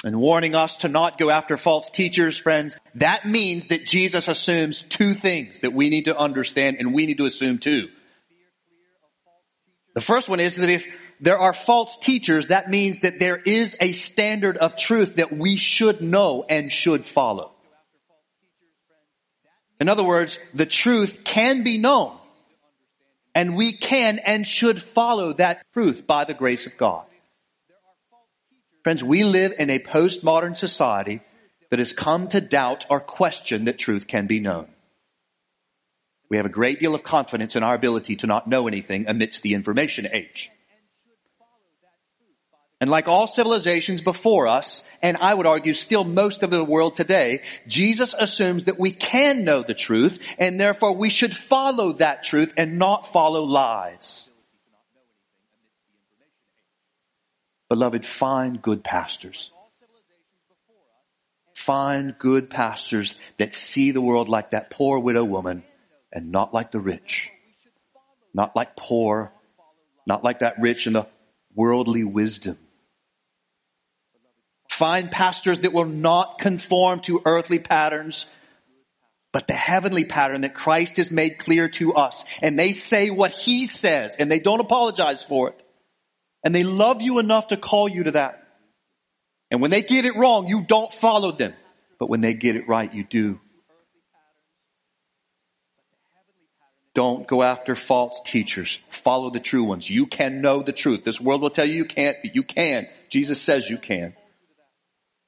and 0.04 0.20
warning 0.20 0.54
us 0.54 0.78
to 0.78 0.88
not 0.88 1.18
go 1.18 1.32
after 1.32 1.58
false 1.58 1.90
teachers, 1.90 2.38
friends, 2.38 2.78
that 2.94 3.26
means 3.26 3.68
that 3.68 3.88
Jesus 3.88 4.28
assumes 4.28 4.84
two 4.84 5.16
things 5.16 5.62
that 5.62 5.74
we 5.74 5.90
need 5.90 6.06
to 6.06 6.16
understand 6.16 6.78
and 6.80 6.94
we 6.94 7.08
need 7.08 7.18
to 7.18 7.26
assume 7.26 7.58
too. 7.58 7.90
The 9.96 10.02
first 10.02 10.30
one 10.30 10.40
is 10.40 10.58
that 10.58 10.70
if 10.70 10.86
there 11.20 11.40
are 11.40 11.54
false 11.54 11.98
teachers, 11.98 12.50
that 12.50 12.70
means 12.70 13.00
that 13.00 13.18
there 13.18 13.38
is 13.38 13.76
a 13.82 13.94
standard 13.94 14.58
of 14.58 14.76
truth 14.76 15.16
that 15.16 15.36
we 15.36 15.58
should 15.58 16.02
know 16.02 16.46
and 16.48 16.72
should 16.72 17.04
follow. 17.08 17.56
In 19.80 19.90
other 19.90 20.04
words, 20.04 20.38
the 20.54 20.68
truth 20.68 21.24
can 21.24 21.64
be 21.64 21.80
known 21.80 22.16
and 23.36 23.56
we 23.56 23.74
can 23.74 24.18
and 24.20 24.48
should 24.48 24.82
follow 24.82 25.34
that 25.34 25.66
truth 25.74 26.08
by 26.08 26.24
the 26.24 26.34
grace 26.34 26.66
of 26.66 26.78
God. 26.78 27.06
Friends, 28.84 29.04
we 29.04 29.24
live 29.26 29.54
in 29.60 29.70
a 29.70 29.80
postmodern 29.80 30.56
society 30.56 31.22
that 31.70 31.80
has 31.80 31.92
come 31.92 32.30
to 32.30 32.40
doubt 32.40 32.86
or 32.90 33.00
question 33.00 33.66
that 33.66 33.78
truth 33.78 34.08
can 34.08 34.26
be 34.26 34.40
known. 34.40 34.70
We 36.30 36.38
have 36.38 36.46
a 36.46 36.50
great 36.50 36.80
deal 36.80 36.96
of 36.96 37.04
confidence 37.04 37.56
in 37.56 37.64
our 37.64 37.76
ability 37.76 38.16
to 38.18 38.28
not 38.28 38.48
know 38.48 38.68
anything 38.68 39.06
amidst 39.08 39.42
the 39.42 39.54
information 39.54 40.08
age. 40.12 40.50
And 42.82 42.90
like 42.90 43.08
all 43.08 43.26
civilizations 43.26 44.02
before 44.02 44.48
us, 44.48 44.84
and 45.02 45.16
I 45.18 45.34
would 45.34 45.48
argue 45.48 45.74
still 45.74 46.04
most 46.04 46.44
of 46.44 46.50
the 46.50 46.64
world 46.64 46.94
today, 46.94 47.42
Jesus 47.68 48.14
assumes 48.14 48.66
that 48.66 48.78
we 48.78 48.92
can 48.92 49.46
know 49.46 49.64
the 49.64 49.74
truth, 49.74 50.20
and 50.38 50.60
therefore 50.60 50.94
we 50.94 51.10
should 51.10 51.34
follow 51.34 51.94
that 51.94 52.24
truth 52.24 52.54
and 52.58 52.78
not 52.78 53.08
follow 53.08 53.44
lies. 53.44 54.30
Beloved, 57.70 58.06
find 58.06 58.62
good 58.62 58.84
pastors. 58.84 59.52
Find 61.56 62.16
good 62.20 62.50
pastors 62.50 63.16
that 63.38 63.56
see 63.56 63.92
the 63.92 64.02
world 64.02 64.28
like 64.28 64.52
that 64.52 64.70
poor 64.70 65.00
widow 65.00 65.24
woman 65.24 65.64
and 66.12 66.32
not 66.32 66.54
like 66.54 66.72
the 66.72 66.80
rich. 66.80 67.32
Not 68.34 68.54
like 68.56 68.76
poor, 68.76 69.32
not 70.06 70.24
like 70.26 70.40
that 70.40 70.60
rich 70.60 70.88
in 70.88 70.94
the 70.94 71.08
worldly 71.56 72.04
wisdom. 72.04 72.58
Find 74.76 75.10
pastors 75.10 75.62
that 75.62 75.72
will 75.72 75.86
not 75.86 76.38
conform 76.38 77.00
to 77.04 77.22
earthly 77.24 77.60
patterns, 77.60 78.26
but 79.32 79.48
the 79.48 79.54
heavenly 79.54 80.04
pattern 80.04 80.42
that 80.42 80.54
Christ 80.54 80.98
has 80.98 81.10
made 81.10 81.38
clear 81.38 81.70
to 81.70 81.94
us. 81.94 82.26
And 82.42 82.60
they 82.60 82.74
say 82.74 83.10
what 83.10 83.32
he 83.32 83.68
says 83.68 84.18
and 84.20 84.30
they 84.30 84.40
don't 84.40 84.60
apologize 84.60 85.24
for 85.24 85.48
it. 85.48 85.64
And 86.44 86.54
they 86.54 86.66
love 86.66 87.02
you 87.02 87.20
enough 87.20 87.48
to 87.48 87.58
call 87.58 87.88
you 87.88 88.04
to 88.04 88.12
that. 88.12 88.46
And 89.50 89.62
when 89.62 89.72
they 89.72 89.82
get 89.82 90.04
it 90.04 90.18
wrong, 90.18 90.50
you 90.50 90.66
don't 90.66 90.92
follow 90.92 91.32
them. 91.32 91.54
But 91.98 92.10
when 92.10 92.20
they 92.20 92.34
get 92.34 92.58
it 92.58 92.68
right, 92.68 92.94
you 92.94 93.06
do. 93.06 93.40
Don't 96.94 97.26
go 97.26 97.44
after 97.44 97.76
false 97.76 98.20
teachers. 98.26 98.78
Follow 98.90 99.30
the 99.30 99.40
true 99.40 99.64
ones. 99.64 99.90
You 99.90 100.06
can 100.06 100.42
know 100.42 100.64
the 100.64 100.74
truth. 100.74 101.06
This 101.06 101.22
world 101.22 101.42
will 101.42 101.50
tell 101.50 101.66
you 101.66 101.76
you 101.76 101.86
can't, 101.86 102.18
but 102.22 102.36
you 102.36 102.44
can. 102.44 102.88
Jesus 103.08 103.42
says 103.42 103.70
you 103.70 103.78
can. 103.78 104.16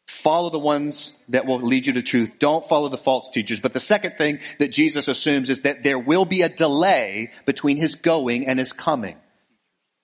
Follow 0.07 0.49
the 0.49 0.59
ones 0.59 1.13
that 1.29 1.45
will 1.45 1.59
lead 1.59 1.85
you 1.85 1.93
to 1.93 2.01
truth. 2.01 2.31
Don't 2.39 2.67
follow 2.67 2.87
the 2.87 2.97
false 2.97 3.29
teachers. 3.29 3.59
But 3.59 3.73
the 3.73 3.81
second 3.81 4.17
thing 4.17 4.39
that 4.57 4.71
Jesus 4.71 5.09
assumes 5.09 5.49
is 5.49 5.61
that 5.61 5.83
there 5.83 5.99
will 5.99 6.25
be 6.25 6.43
a 6.43 6.49
delay 6.49 7.31
between 7.45 7.75
his 7.75 7.95
going 7.95 8.47
and 8.47 8.57
his 8.57 8.71
coming. 8.71 9.17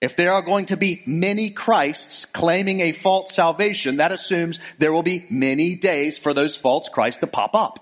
If 0.01 0.17
there 0.17 0.33
are 0.33 0.41
going 0.41 0.65
to 0.65 0.75
be 0.75 1.01
many 1.05 1.51
Christs 1.51 2.25
claiming 2.25 2.81
a 2.81 2.91
false 2.91 3.33
salvation, 3.33 3.97
that 3.97 4.11
assumes 4.11 4.59
there 4.77 4.91
will 4.91 5.03
be 5.03 5.25
many 5.29 5.75
days 5.75 6.17
for 6.17 6.33
those 6.33 6.57
false 6.57 6.89
Christs 6.89 7.21
to 7.21 7.27
pop 7.27 7.55
up. 7.55 7.79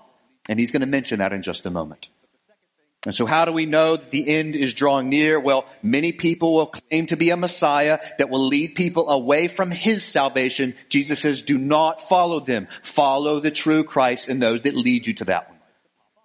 And 0.48 0.60
he's 0.60 0.70
going 0.70 0.82
to 0.82 0.86
mention 0.86 1.18
that 1.18 1.32
in 1.32 1.42
just 1.42 1.66
a 1.66 1.70
moment. 1.70 2.08
And 3.04 3.14
so 3.14 3.26
how 3.26 3.44
do 3.44 3.52
we 3.52 3.66
know 3.66 3.96
that 3.96 4.10
the 4.10 4.28
end 4.28 4.54
is 4.54 4.74
drawing 4.74 5.08
near? 5.08 5.40
Well, 5.40 5.66
many 5.82 6.12
people 6.12 6.54
will 6.54 6.66
claim 6.66 7.06
to 7.06 7.16
be 7.16 7.30
a 7.30 7.36
Messiah 7.36 7.98
that 8.18 8.30
will 8.30 8.46
lead 8.46 8.76
people 8.76 9.08
away 9.10 9.48
from 9.48 9.72
his 9.72 10.04
salvation. 10.04 10.74
Jesus 10.88 11.18
says, 11.18 11.42
do 11.42 11.58
not 11.58 12.00
follow 12.00 12.38
them. 12.38 12.68
Follow 12.82 13.40
the 13.40 13.50
true 13.50 13.82
Christ 13.82 14.28
and 14.28 14.40
those 14.40 14.62
that 14.62 14.76
lead 14.76 15.06
you 15.06 15.14
to 15.14 15.24
that 15.24 15.48
one. 15.48 15.58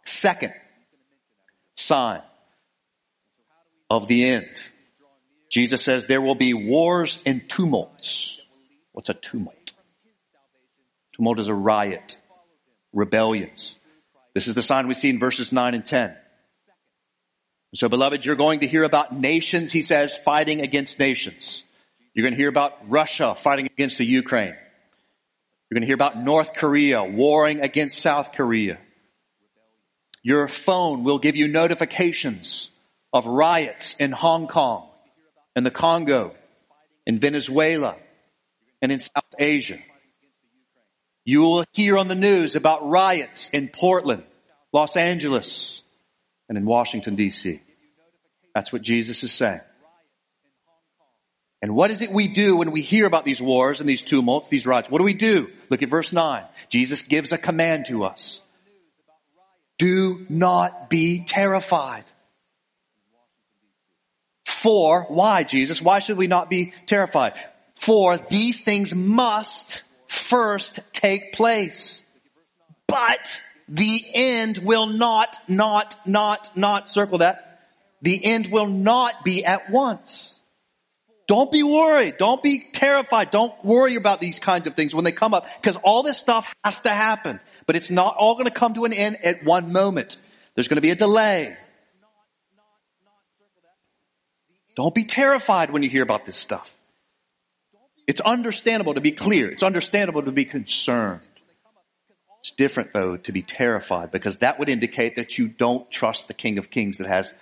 Second 0.05 0.53
sign 1.75 2.21
of 3.89 4.07
the 4.07 4.25
end. 4.25 4.49
Jesus 5.49 5.81
says 5.81 6.05
there 6.05 6.21
will 6.21 6.35
be 6.35 6.53
wars 6.53 7.19
and 7.25 7.49
tumults. 7.49 8.39
What's 8.91 9.09
a 9.09 9.15
tumult? 9.15 9.73
Tumult 11.15 11.39
is 11.39 11.47
a 11.47 11.53
riot, 11.55 12.17
rebellions. 12.93 13.75
This 14.35 14.47
is 14.47 14.53
the 14.53 14.61
sign 14.61 14.87
we 14.87 14.93
see 14.93 15.09
in 15.09 15.19
verses 15.19 15.51
9 15.51 15.73
and 15.73 15.83
10. 15.83 16.15
So 17.75 17.89
beloved, 17.89 18.25
you're 18.25 18.35
going 18.35 18.61
to 18.61 18.67
hear 18.67 18.83
about 18.83 19.17
nations, 19.17 19.71
he 19.71 19.81
says, 19.81 20.15
fighting 20.15 20.61
against 20.61 20.99
nations. 20.99 21.63
You're 22.13 22.23
going 22.23 22.33
to 22.33 22.37
hear 22.37 22.49
about 22.49 22.89
Russia 22.89 23.35
fighting 23.35 23.65
against 23.65 23.97
the 23.97 24.05
Ukraine. 24.05 24.55
You're 25.69 25.75
going 25.75 25.81
to 25.81 25.87
hear 25.87 25.95
about 25.95 26.17
North 26.17 26.53
Korea 26.53 27.03
warring 27.03 27.59
against 27.59 27.99
South 27.99 28.31
Korea. 28.31 28.79
Your 30.23 30.47
phone 30.47 31.03
will 31.03 31.19
give 31.19 31.35
you 31.35 31.47
notifications 31.47 32.69
of 33.13 33.27
riots 33.27 33.95
in 33.99 34.11
Hong 34.11 34.47
Kong, 34.47 34.89
in 35.55 35.63
the 35.63 35.71
Congo, 35.71 36.35
in 37.05 37.19
Venezuela, 37.19 37.95
and 38.81 38.91
in 38.91 38.99
South 38.99 39.35
Asia. 39.37 39.79
You 41.25 41.41
will 41.41 41.65
hear 41.73 41.97
on 41.97 42.07
the 42.07 42.15
news 42.15 42.55
about 42.55 42.87
riots 42.87 43.49
in 43.51 43.67
Portland, 43.67 44.23
Los 44.71 44.95
Angeles, 44.95 45.81
and 46.49 46.57
in 46.57 46.65
Washington 46.65 47.15
DC. 47.15 47.59
That's 48.53 48.71
what 48.73 48.81
Jesus 48.81 49.23
is 49.23 49.31
saying. 49.31 49.61
And 51.61 51.75
what 51.75 51.89
is 51.89 52.01
it 52.01 52.11
we 52.11 52.27
do 52.27 52.57
when 52.57 52.71
we 52.71 52.81
hear 52.81 53.05
about 53.05 53.25
these 53.25 53.41
wars 53.41 53.79
and 53.79 53.89
these 53.89 54.03
tumults, 54.03 54.47
these 54.47 54.67
riots? 54.67 54.89
What 54.89 54.99
do 54.99 55.03
we 55.03 55.15
do? 55.15 55.49
Look 55.69 55.81
at 55.81 55.89
verse 55.89 56.13
9. 56.13 56.43
Jesus 56.69 57.01
gives 57.01 57.31
a 57.31 57.37
command 57.37 57.87
to 57.87 58.03
us. 58.03 58.41
Do 59.77 60.25
not 60.29 60.89
be 60.89 61.23
terrified. 61.23 62.03
For, 64.45 65.03
why 65.09 65.43
Jesus? 65.43 65.81
Why 65.81 65.99
should 65.99 66.17
we 66.17 66.27
not 66.27 66.49
be 66.49 66.73
terrified? 66.85 67.33
For 67.75 68.17
these 68.17 68.59
things 68.59 68.93
must 68.93 69.83
first 70.07 70.79
take 70.93 71.33
place. 71.33 72.03
But 72.87 73.41
the 73.67 74.05
end 74.13 74.59
will 74.59 74.85
not, 74.85 75.37
not, 75.47 75.99
not, 76.05 76.55
not, 76.55 76.87
circle 76.87 77.19
that. 77.19 77.61
The 78.01 78.23
end 78.23 78.51
will 78.51 78.67
not 78.67 79.23
be 79.23 79.43
at 79.43 79.69
once. 79.69 80.35
Don't 81.27 81.51
be 81.51 81.63
worried. 81.63 82.15
Don't 82.17 82.41
be 82.41 82.63
terrified. 82.71 83.31
Don't 83.31 83.53
worry 83.65 83.95
about 83.95 84.21
these 84.21 84.39
kinds 84.39 84.65
of 84.65 84.75
things 84.75 84.95
when 84.95 85.03
they 85.03 85.11
come 85.11 85.33
up 85.33 85.45
because 85.61 85.75
all 85.83 86.03
this 86.03 86.17
stuff 86.17 86.47
has 86.63 86.79
to 86.81 86.89
happen. 86.89 87.39
But 87.65 87.75
it's 87.75 87.89
not 87.89 88.15
all 88.17 88.35
going 88.35 88.45
to 88.45 88.51
come 88.51 88.75
to 88.75 88.85
an 88.85 88.93
end 88.93 89.17
at 89.23 89.43
one 89.43 89.73
moment. 89.73 90.15
There's 90.55 90.69
going 90.69 90.77
to 90.77 90.81
be 90.81 90.91
a 90.91 90.95
delay. 90.95 91.57
Don't 94.77 94.95
be 94.95 95.03
terrified 95.03 95.71
when 95.71 95.83
you 95.83 95.89
hear 95.89 96.03
about 96.03 96.23
this 96.23 96.37
stuff. 96.37 96.73
It's 98.05 98.21
understandable 98.21 98.93
to 98.93 99.01
be 99.01 99.11
clear. 99.11 99.49
It's 99.49 99.63
understandable 99.63 100.23
to 100.23 100.31
be 100.31 100.45
concerned. 100.45 101.21
It's 102.39 102.51
different 102.51 102.93
though 102.93 103.17
to 103.17 103.31
be 103.31 103.41
terrified 103.41 104.11
because 104.11 104.37
that 104.37 104.59
would 104.59 104.69
indicate 104.69 105.15
that 105.15 105.37
you 105.37 105.47
don't 105.47 105.89
trust 105.91 106.27
the 106.27 106.33
King 106.33 106.57
of 106.57 106.69
Kings 106.69 106.99
that 106.99 107.07
has 107.07 107.33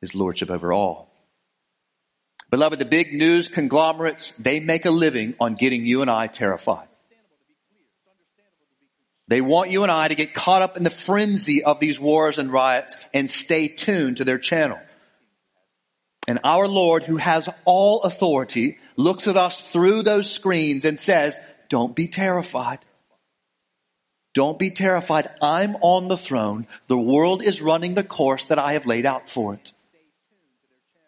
his 0.00 0.14
lordship 0.14 0.50
over 0.50 0.72
all. 0.72 1.10
Beloved, 2.50 2.78
the 2.78 2.86
big 2.86 3.12
news 3.12 3.48
conglomerates, 3.48 4.32
they 4.38 4.58
make 4.58 4.86
a 4.86 4.90
living 4.90 5.34
on 5.38 5.54
getting 5.54 5.84
you 5.84 6.00
and 6.00 6.10
I 6.10 6.28
terrified. 6.28 6.88
They 9.26 9.42
want 9.42 9.70
you 9.70 9.82
and 9.82 9.92
I 9.92 10.08
to 10.08 10.14
get 10.14 10.32
caught 10.32 10.62
up 10.62 10.78
in 10.78 10.84
the 10.84 10.90
frenzy 10.90 11.62
of 11.62 11.80
these 11.80 12.00
wars 12.00 12.38
and 12.38 12.50
riots 12.50 12.96
and 13.12 13.30
stay 13.30 13.68
tuned 13.68 14.16
to 14.16 14.24
their 14.24 14.38
channel. 14.38 14.78
And 16.26 16.40
our 16.44 16.66
Lord, 16.66 17.02
who 17.02 17.18
has 17.18 17.48
all 17.66 18.02
authority, 18.02 18.78
looks 18.96 19.28
at 19.28 19.36
us 19.36 19.60
through 19.60 20.02
those 20.02 20.30
screens 20.30 20.86
and 20.86 20.98
says, 20.98 21.38
don't 21.68 21.94
be 21.94 22.08
terrified. 22.08 22.78
Don't 24.38 24.56
be 24.56 24.70
terrified. 24.70 25.30
I'm 25.42 25.74
on 25.80 26.06
the 26.06 26.16
throne. 26.16 26.68
The 26.86 26.96
world 26.96 27.42
is 27.42 27.60
running 27.60 27.94
the 27.94 28.04
course 28.04 28.44
that 28.44 28.58
I 28.60 28.74
have 28.74 28.86
laid 28.86 29.04
out 29.04 29.28
for 29.28 29.54
it. 29.54 29.72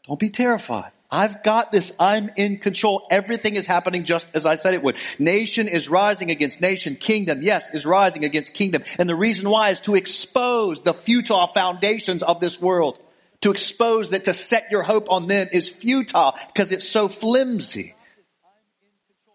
Don't 0.09 0.19
be 0.19 0.31
terrified. 0.31 0.91
I've 1.13 1.45
got 1.45 1.71
this. 1.71 1.93
I'm 2.01 2.33
in 2.35 2.59
control. 2.59 3.07
Everything 3.09 3.55
is 3.55 3.69
happening 3.69 4.03
just 4.03 4.27
as 4.35 4.47
I 4.47 4.57
said 4.57 4.75
it 4.75 4.83
would. 4.83 4.97
Nation 5.21 5.69
is 5.69 5.89
rising 5.89 6.33
against 6.33 6.61
nation. 6.61 6.97
Kingdom, 6.97 7.41
yes, 7.41 7.73
is 7.73 7.87
rising 7.87 8.25
against 8.25 8.53
kingdom. 8.53 8.83
And 8.99 9.09
the 9.09 9.15
reason 9.15 9.49
why 9.49 9.71
is 9.71 9.79
to 9.83 9.95
expose 9.95 10.81
the 10.81 10.93
futile 10.93 11.47
foundations 11.47 12.25
of 12.25 12.41
this 12.41 12.61
world. 12.61 12.99
To 13.43 13.53
expose 13.53 14.11
that 14.11 14.25
to 14.25 14.35
set 14.35 14.73
your 14.73 14.83
hope 14.83 15.07
on 15.09 15.29
them 15.29 15.47
is 15.53 15.69
futile 15.69 16.35
because 16.49 16.73
it's 16.73 16.89
so 16.89 17.07
flimsy. 17.07 17.95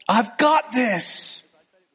I've 0.06 0.38
got 0.38 0.74
this. 0.74 1.45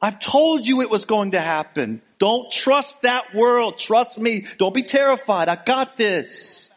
I've 0.01 0.19
told 0.19 0.65
you 0.65 0.81
it 0.81 0.89
was 0.89 1.05
going 1.05 1.31
to 1.31 1.39
happen. 1.39 2.01
Don't 2.17 2.51
trust 2.51 3.03
that 3.03 3.35
world. 3.35 3.77
Trust 3.77 4.19
me. 4.19 4.47
Don't 4.57 4.73
be 4.73 4.83
terrified. 4.83 5.47
I 5.47 5.55
got 5.55 5.95
this. 5.95 6.69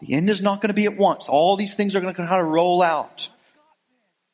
The 0.00 0.14
end 0.14 0.28
is 0.28 0.42
not 0.42 0.60
going 0.60 0.68
to 0.68 0.74
be 0.74 0.86
at 0.86 0.96
once. 0.96 1.28
All 1.28 1.56
these 1.56 1.74
things 1.74 1.94
are 1.94 2.00
going 2.00 2.12
to 2.12 2.20
kind 2.20 2.40
of 2.40 2.46
roll 2.46 2.82
out. 2.82 3.28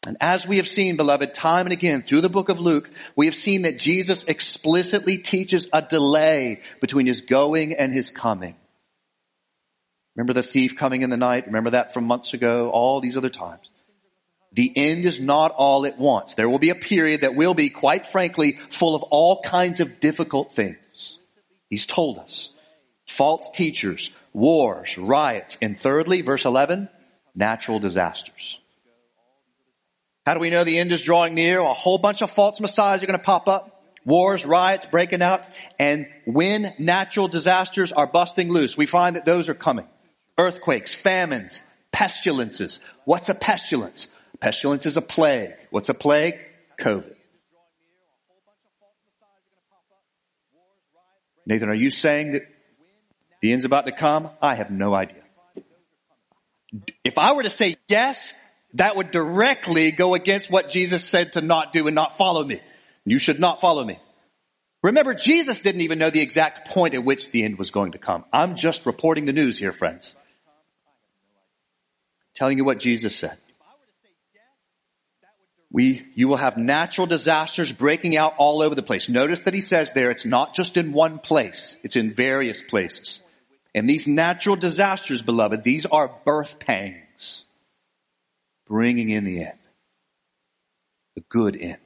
And 0.07 0.17
as 0.21 0.47
we 0.47 0.57
have 0.57 0.67
seen, 0.67 0.97
beloved, 0.97 1.33
time 1.33 1.67
and 1.67 1.73
again 1.73 2.03
through 2.03 2.23
the 2.23 2.29
book 2.29 2.49
of 2.49 2.59
Luke, 2.59 2.91
we 3.15 3.27
have 3.27 3.37
seen 3.37 3.63
that 3.63 3.79
Jesus 3.79 4.25
explicitly 4.25 5.19
teaches 5.19 5.69
a 5.73 5.81
delay 5.81 6.61
between 6.81 7.07
his 7.07 7.21
going 7.21 7.75
and 7.75 7.93
his 7.93 8.11
coming. 8.11 8.57
Remember 10.17 10.33
the 10.33 10.43
thief 10.43 10.77
coming 10.77 11.03
in 11.03 11.11
the 11.11 11.17
night? 11.17 11.47
Remember 11.47 11.71
that 11.71 11.95
from 11.95 12.05
months 12.05 12.35
ago? 12.35 12.71
All 12.71 13.01
these 13.01 13.17
other 13.17 13.31
times. 13.31 13.71
The 14.55 14.73
end 14.77 15.07
is 15.07 15.19
not 15.19 15.53
all 15.53 15.87
at 15.87 15.99
once. 15.99 16.35
There 16.35 16.49
will 16.49 16.59
be 16.59 16.71
a 16.71 16.75
period 16.75 17.23
that 17.23 17.35
will 17.35 17.55
be, 17.55 17.71
quite 17.71 18.07
frankly, 18.07 18.59
full 18.71 18.95
of 18.95 19.03
all 19.05 19.41
kinds 19.41 19.81
of 19.81 20.01
difficult 20.01 20.55
things. 20.55 21.17
He's 21.71 21.87
told 21.87 22.19
us. 22.19 22.51
False 23.07 23.49
teachers, 23.55 24.11
wars, 24.33 24.99
riots, 24.99 25.57
and 25.63 25.77
thirdly, 25.77 26.21
verse 26.21 26.45
11, 26.45 26.89
natural 27.35 27.79
disasters. 27.79 28.59
How 30.27 30.35
do 30.35 30.41
we 30.41 30.51
know 30.51 30.65
the 30.65 30.79
end 30.79 30.93
is 30.93 31.03
drawing 31.03 31.35
near? 31.35 31.61
A 31.61 31.73
whole 31.73 31.99
bunch 31.99 32.23
of 32.23 32.31
false 32.31 32.61
messiahs 32.61 33.03
are 33.03 33.07
going 33.07 33.19
to 33.19 33.25
pop 33.25 33.49
up. 33.49 33.83
Wars, 34.05 34.45
riots 34.45 34.87
breaking 34.87 35.23
out. 35.23 35.49
And 35.79 36.07
when 36.27 36.75
natural 36.79 37.29
disasters 37.29 37.93
are 37.93 38.07
busting 38.07 38.51
loose, 38.51 38.77
we 38.77 38.87
find 38.87 39.17
that 39.17 39.25
those 39.25 39.49
are 39.49 39.55
coming. 39.55 39.87
Earthquakes, 40.39 40.95
famines, 40.95 41.61
pestilences. 41.91 42.81
What's 43.05 43.29
a 43.29 43.35
pestilence? 43.35 44.09
Pestilence 44.43 44.87
is 44.87 44.97
a 44.97 45.01
plague. 45.01 45.53
What's 45.71 45.89
a 45.89 45.95
plague? 45.95 46.37
COVID. 46.81 47.15
Nathan, 51.47 51.69
are 51.69 51.75
you 51.75 51.93
saying 51.93 52.33
that 52.33 52.43
the 53.41 53.53
end's 53.53 53.65
about 53.65 53.87
to 53.87 53.93
come? 53.93 54.31
I 54.43 54.57
have 54.57 54.69
no 54.69 54.95
idea. 54.95 55.23
If 57.05 57.19
I 57.19 57.35
were 57.35 57.45
to 57.45 57.51
say 57.51 57.77
yes, 57.87 58.35
that 58.75 58.97
would 58.97 59.13
directly 59.13 59.93
go 59.93 60.15
against 60.15 60.51
what 60.51 60.69
Jesus 60.69 61.05
said 61.05 61.35
to 61.35 61.41
not 61.41 61.73
do 61.73 61.87
and 61.87 61.95
not 61.95 62.19
follow 62.19 62.45
me. 62.45 62.61
You 63.05 63.21
should 63.21 63.39
not 63.39 63.61
follow 63.61 63.85
me. 63.85 64.01
Remember, 64.83 65.15
Jesus 65.15 65.61
didn't 65.61 65.83
even 65.83 66.01
know 66.01 66.11
the 66.11 66.21
exact 66.21 66.67
point 66.67 66.95
at 66.95 67.05
which 67.05 67.31
the 67.31 67.45
end 67.45 67.59
was 67.59 67.71
going 67.71 67.93
to 67.93 67.99
come. 67.99 68.25
I'm 68.33 68.57
just 68.57 68.87
reporting 68.87 69.25
the 69.25 69.33
news 69.33 69.57
here, 69.57 69.73
friends. 69.73 70.17
Telling 72.35 72.59
you 72.59 72.65
what 72.65 72.81
Jesus 72.81 73.15
said. 73.15 73.39
We, 75.73 76.07
you 76.15 76.29
will 76.29 76.37
have 76.37 76.59
natural 76.59 77.07
disasters 77.07 77.73
breaking 77.73 78.15
out 78.17 78.35
all 78.37 78.63
over 78.63 78.75
the 78.75 78.83
place. 78.83 79.09
Notice 79.09 79.41
that 79.43 79.55
he 79.55 79.63
says 79.63 79.93
there, 79.93 80.11
it's 80.11 80.27
not 80.27 80.55
just 80.55 80.77
in 80.77 80.93
one 80.93 81.19
place. 81.19 81.79
It's 81.83 81.97
in 81.97 82.13
various 82.13 82.61
places. 82.61 83.23
And 83.75 83.89
these 83.89 84.07
natural 84.07 84.57
disasters, 84.57 85.23
beloved, 85.23 85.65
these 85.65 85.87
are 85.87 86.15
birth 86.27 86.59
pangs 86.59 87.45
bringing 88.67 89.09
in 89.09 89.25
the 89.25 89.45
end. 89.45 89.59
The 91.15 91.23
good 91.29 91.57
end. 91.57 91.79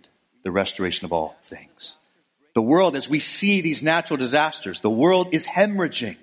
The 0.43 0.51
restoration 0.51 1.05
of 1.05 1.13
all 1.13 1.37
things. 1.45 1.97
The 2.55 2.63
world, 2.63 2.97
as 2.97 3.09
we 3.09 3.21
see 3.21 3.61
these 3.61 3.83
natural 3.83 4.17
disasters, 4.17 4.81
the 4.81 4.91
world 4.91 5.29
is 5.33 5.47
hemorrhaging. 5.47 6.17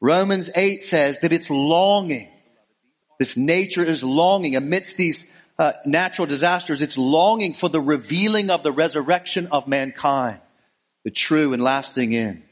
Romans 0.00 0.50
8 0.54 0.82
says 0.82 1.18
that 1.20 1.32
it's 1.32 1.50
longing. 1.50 2.28
This 3.18 3.36
nature 3.36 3.84
is 3.84 4.04
longing 4.04 4.56
amidst 4.56 4.96
these 4.96 5.24
uh, 5.58 5.72
natural 5.84 6.26
disasters. 6.26 6.82
It's 6.82 6.98
longing 6.98 7.54
for 7.54 7.68
the 7.68 7.80
revealing 7.80 8.50
of 8.50 8.62
the 8.62 8.72
resurrection 8.72 9.48
of 9.48 9.66
mankind, 9.66 10.40
the 11.04 11.10
true 11.10 11.52
and 11.52 11.62
lasting 11.62 12.14
end. 12.14 12.42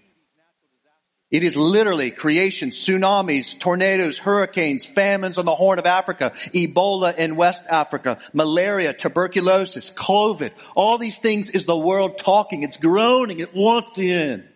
It 1.30 1.42
is 1.42 1.56
literally 1.56 2.12
creation, 2.12 2.70
tsunamis, 2.70 3.58
tornadoes, 3.58 4.18
hurricanes, 4.18 4.84
famines 4.84 5.36
on 5.36 5.44
the 5.44 5.54
Horn 5.54 5.80
of 5.80 5.86
Africa, 5.86 6.32
Ebola 6.52 7.16
in 7.16 7.34
West 7.34 7.64
Africa, 7.68 8.18
malaria, 8.32 8.92
tuberculosis, 8.92 9.90
COVID. 9.90 10.52
All 10.76 10.96
these 10.96 11.18
things 11.18 11.50
is 11.50 11.64
the 11.64 11.76
world 11.76 12.18
talking. 12.18 12.62
It's 12.62 12.76
groaning. 12.76 13.40
It 13.40 13.52
wants 13.52 13.94
the 13.94 14.12
end. 14.12 14.48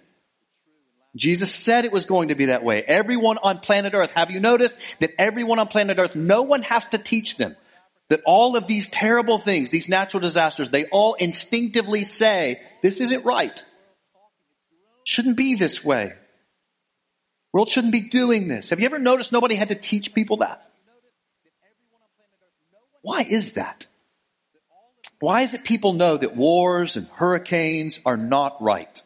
Jesus 1.16 1.52
said 1.52 1.84
it 1.84 1.90
was 1.90 2.06
going 2.06 2.28
to 2.28 2.36
be 2.36 2.46
that 2.46 2.62
way. 2.62 2.84
Everyone 2.84 3.38
on 3.42 3.58
planet 3.58 3.94
earth, 3.94 4.12
have 4.12 4.30
you 4.30 4.38
noticed 4.38 4.78
that 5.00 5.14
everyone 5.18 5.58
on 5.58 5.66
planet 5.66 5.98
earth, 5.98 6.14
no 6.14 6.42
one 6.42 6.62
has 6.62 6.86
to 6.88 6.98
teach 6.98 7.36
them 7.36 7.56
that 8.08 8.22
all 8.24 8.56
of 8.56 8.66
these 8.66 8.86
terrible 8.88 9.38
things, 9.38 9.70
these 9.70 9.88
natural 9.88 10.20
disasters, 10.20 10.70
they 10.70 10.86
all 10.86 11.14
instinctively 11.14 12.04
say, 12.04 12.60
this 12.82 13.00
isn't 13.00 13.24
right. 13.24 13.62
Shouldn't 15.04 15.36
be 15.36 15.54
this 15.54 15.84
way. 15.84 16.12
World 17.52 17.68
shouldn't 17.68 17.92
be 17.92 18.02
doing 18.02 18.48
this. 18.48 18.70
Have 18.70 18.80
you 18.80 18.86
ever 18.86 18.98
noticed 18.98 19.32
nobody 19.32 19.54
had 19.54 19.70
to 19.70 19.74
teach 19.74 20.14
people 20.14 20.38
that? 20.38 20.70
Why 23.02 23.22
is 23.22 23.52
that? 23.52 23.86
Why 25.20 25.42
is 25.42 25.54
it 25.54 25.64
people 25.64 25.94
know 25.94 26.16
that 26.16 26.36
wars 26.36 26.96
and 26.96 27.08
hurricanes 27.08 27.98
are 28.04 28.16
not 28.16 28.62
right? 28.62 29.02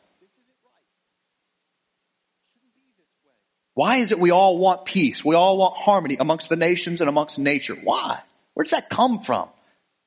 Why 3.75 3.97
is 3.97 4.13
it 4.13 4.21
we 4.21 4.31
all 4.31 4.59
want 4.59 4.85
peace? 4.85 5.25
We 5.25 5.35
all 5.35 5.57
want 5.57 5.77
harmony 5.77 6.19
amongst 6.21 6.49
the 6.49 6.57
nations 6.57 7.01
and 7.01 7.09
amongst 7.09 7.39
nature. 7.39 7.75
Why? 7.75 8.21
Where 8.55 8.65
does 8.65 8.73
that 8.73 8.91
come 8.91 9.21
from? 9.21 9.49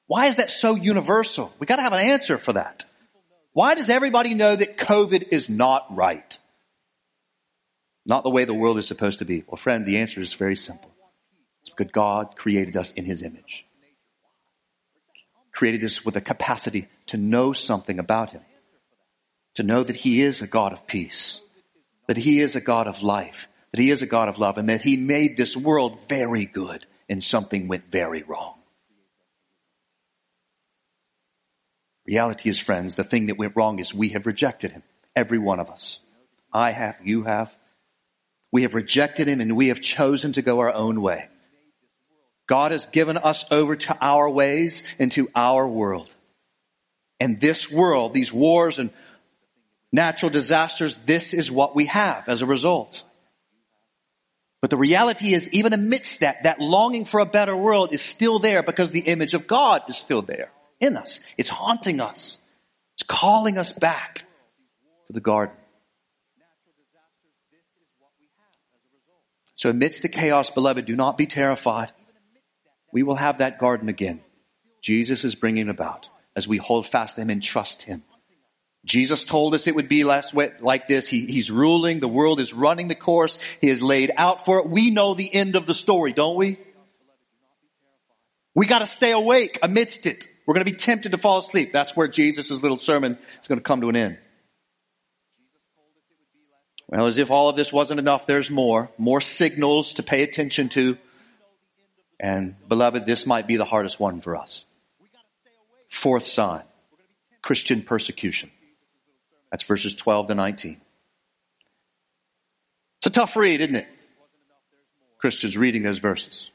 Why 0.07 0.27
is 0.27 0.35
that 0.35 0.51
so 0.51 0.75
universal? 0.75 1.53
We 1.59 1.67
gotta 1.67 1.81
have 1.81 1.93
an 1.93 1.99
answer 1.99 2.37
for 2.37 2.53
that. 2.53 2.85
Why 3.53 3.75
does 3.75 3.89
everybody 3.89 4.33
know 4.33 4.55
that 4.55 4.77
COVID 4.77 5.29
is 5.31 5.49
not 5.49 5.87
right? 5.95 6.37
Not 8.05 8.23
the 8.23 8.29
way 8.29 8.45
the 8.45 8.53
world 8.53 8.77
is 8.77 8.87
supposed 8.87 9.19
to 9.19 9.25
be. 9.25 9.43
Well, 9.47 9.57
friend, 9.57 9.85
the 9.85 9.97
answer 9.97 10.21
is 10.21 10.33
very 10.33 10.55
simple. 10.55 10.91
It's 11.61 11.71
because 11.71 11.91
God 11.91 12.35
created 12.35 12.77
us 12.77 12.91
in 12.91 13.05
His 13.05 13.23
image. 13.23 13.65
Created 15.51 15.83
us 15.83 16.05
with 16.05 16.15
a 16.15 16.21
capacity 16.21 16.87
to 17.07 17.17
know 17.17 17.53
something 17.53 17.97
about 17.97 18.31
Him. 18.31 18.41
To 19.55 19.63
know 19.63 19.81
that 19.81 19.95
He 19.95 20.21
is 20.21 20.41
a 20.41 20.47
God 20.47 20.73
of 20.73 20.85
peace. 20.85 21.41
That 22.07 22.17
He 22.17 22.41
is 22.41 22.55
a 22.55 22.61
God 22.61 22.87
of 22.87 23.01
life. 23.01 23.47
That 23.71 23.79
He 23.79 23.89
is 23.89 24.03
a 24.03 24.05
God 24.05 24.29
of 24.29 24.37
love. 24.37 24.59
And 24.59 24.69
that 24.69 24.81
He 24.81 24.97
made 24.97 25.37
this 25.37 25.57
world 25.57 26.07
very 26.07 26.45
good 26.45 26.85
and 27.09 27.23
something 27.23 27.67
went 27.67 27.91
very 27.91 28.23
wrong. 28.23 28.55
Reality 32.05 32.49
is, 32.49 32.59
friends, 32.59 32.95
the 32.95 33.03
thing 33.03 33.27
that 33.27 33.37
went 33.37 33.55
wrong 33.55 33.79
is 33.79 33.93
we 33.93 34.09
have 34.09 34.27
rejected 34.27 34.71
Him. 34.71 34.83
Every 35.15 35.39
one 35.39 35.59
of 35.59 35.69
us. 35.69 35.99
I 36.53 36.71
have, 36.71 36.95
you 37.03 37.23
have, 37.23 37.53
we 38.55 38.61
have 38.61 38.73
rejected 38.73 39.27
him 39.27 39.41
and 39.41 39.57
we 39.57 39.67
have 39.67 39.81
chosen 39.81 40.31
to 40.33 40.41
go 40.41 40.59
our 40.59 40.73
own 40.73 41.01
way. 41.01 41.27
God 42.47 42.71
has 42.71 42.85
given 42.85 43.17
us 43.17 43.43
over 43.51 43.75
to 43.75 43.97
our 43.99 44.29
ways 44.29 44.81
and 44.97 45.11
to 45.11 45.29
our 45.35 45.67
world. 45.67 46.13
And 47.19 47.41
this 47.41 47.69
world, 47.69 48.13
these 48.13 48.31
wars 48.31 48.79
and 48.79 48.91
natural 49.91 50.29
disasters, 50.29 50.97
this 51.05 51.33
is 51.33 51.51
what 51.51 51.75
we 51.75 51.87
have 51.87 52.29
as 52.29 52.41
a 52.41 52.45
result. 52.45 53.03
But 54.65 54.71
the 54.71 54.77
reality 54.77 55.35
is, 55.35 55.47
even 55.49 55.73
amidst 55.73 56.21
that, 56.21 56.41
that 56.41 56.59
longing 56.59 57.05
for 57.05 57.19
a 57.19 57.25
better 57.27 57.55
world 57.55 57.93
is 57.93 58.01
still 58.01 58.39
there 58.39 58.63
because 58.63 58.89
the 58.89 59.01
image 59.01 59.35
of 59.35 59.45
God 59.45 59.83
is 59.89 59.95
still 59.95 60.23
there 60.23 60.49
in 60.79 60.97
us. 60.97 61.19
It's 61.37 61.49
haunting 61.49 62.01
us. 62.01 62.39
It's 62.95 63.03
calling 63.03 63.59
us 63.59 63.71
back 63.71 64.25
to 65.05 65.13
the 65.13 65.21
garden. 65.21 65.55
So 69.53 69.69
amidst 69.69 70.01
the 70.01 70.09
chaos, 70.09 70.49
beloved, 70.49 70.85
do 70.85 70.95
not 70.95 71.15
be 71.15 71.27
terrified. 71.27 71.91
We 72.91 73.03
will 73.03 73.17
have 73.17 73.37
that 73.37 73.59
garden 73.59 73.87
again. 73.87 74.23
Jesus 74.81 75.23
is 75.23 75.35
bringing 75.35 75.69
about 75.69 76.09
as 76.35 76.47
we 76.47 76.57
hold 76.57 76.87
fast 76.87 77.17
to 77.17 77.21
Him 77.21 77.29
and 77.29 77.43
trust 77.43 77.83
Him. 77.83 78.01
Jesus 78.85 79.23
told 79.23 79.55
us 79.55 79.65
it 79.65 79.75
would 79.75 79.89
be 79.89 80.03
less 80.03 80.31
like 80.61 80.87
this. 80.87 81.07
He, 81.07 81.25
he's 81.25 81.49
ruling. 81.49 81.99
The 81.99 82.07
world 82.07 82.39
is 82.39 82.53
running 82.53 82.87
the 82.87 82.95
course. 82.95 83.39
He 83.59 83.69
has 83.69 83.81
laid 83.81 84.11
out 84.15 84.45
for 84.45 84.59
it. 84.59 84.69
We 84.69 84.91
know 84.91 85.15
the 85.15 85.33
end 85.33 85.55
of 85.55 85.65
the 85.65 85.73
story, 85.73 86.13
don't 86.13 86.37
we? 86.37 86.59
We 88.53 88.67
gotta 88.67 88.85
stay 88.85 89.11
awake 89.11 89.57
amidst 89.63 90.05
it. 90.05 90.29
We're 90.45 90.53
gonna 90.53 90.65
be 90.65 90.73
tempted 90.73 91.13
to 91.13 91.17
fall 91.17 91.39
asleep. 91.39 91.73
That's 91.73 91.95
where 91.95 92.07
Jesus' 92.07 92.51
little 92.61 92.77
sermon 92.77 93.17
is 93.41 93.47
gonna 93.47 93.61
come 93.61 93.81
to 93.81 93.89
an 93.89 93.95
end. 93.95 94.17
Well, 96.87 97.07
as 97.07 97.17
if 97.17 97.31
all 97.31 97.49
of 97.49 97.55
this 97.55 97.73
wasn't 97.73 97.99
enough, 97.99 98.27
there's 98.27 98.51
more. 98.51 98.91
More 98.99 99.19
signals 99.19 99.95
to 99.95 100.03
pay 100.03 100.21
attention 100.21 100.69
to. 100.69 100.97
And 102.19 102.55
beloved, 102.67 103.07
this 103.07 103.25
might 103.25 103.47
be 103.47 103.57
the 103.57 103.65
hardest 103.65 103.99
one 103.99 104.21
for 104.21 104.35
us. 104.35 104.63
Fourth 105.89 106.27
sign. 106.27 106.61
Christian 107.41 107.81
persecution. 107.81 108.51
That's 109.55 109.63
verses 109.63 109.95
12 109.95 110.27
to 110.27 110.35
19. 110.35 110.81
It's 112.99 113.07
a 113.07 113.09
tough 113.09 113.37
read, 113.37 113.61
isn't 113.61 113.77
it? 113.77 113.87
Christians 115.17 115.55
reading 115.55 115.81
those 115.81 115.99
verses. 115.99 116.49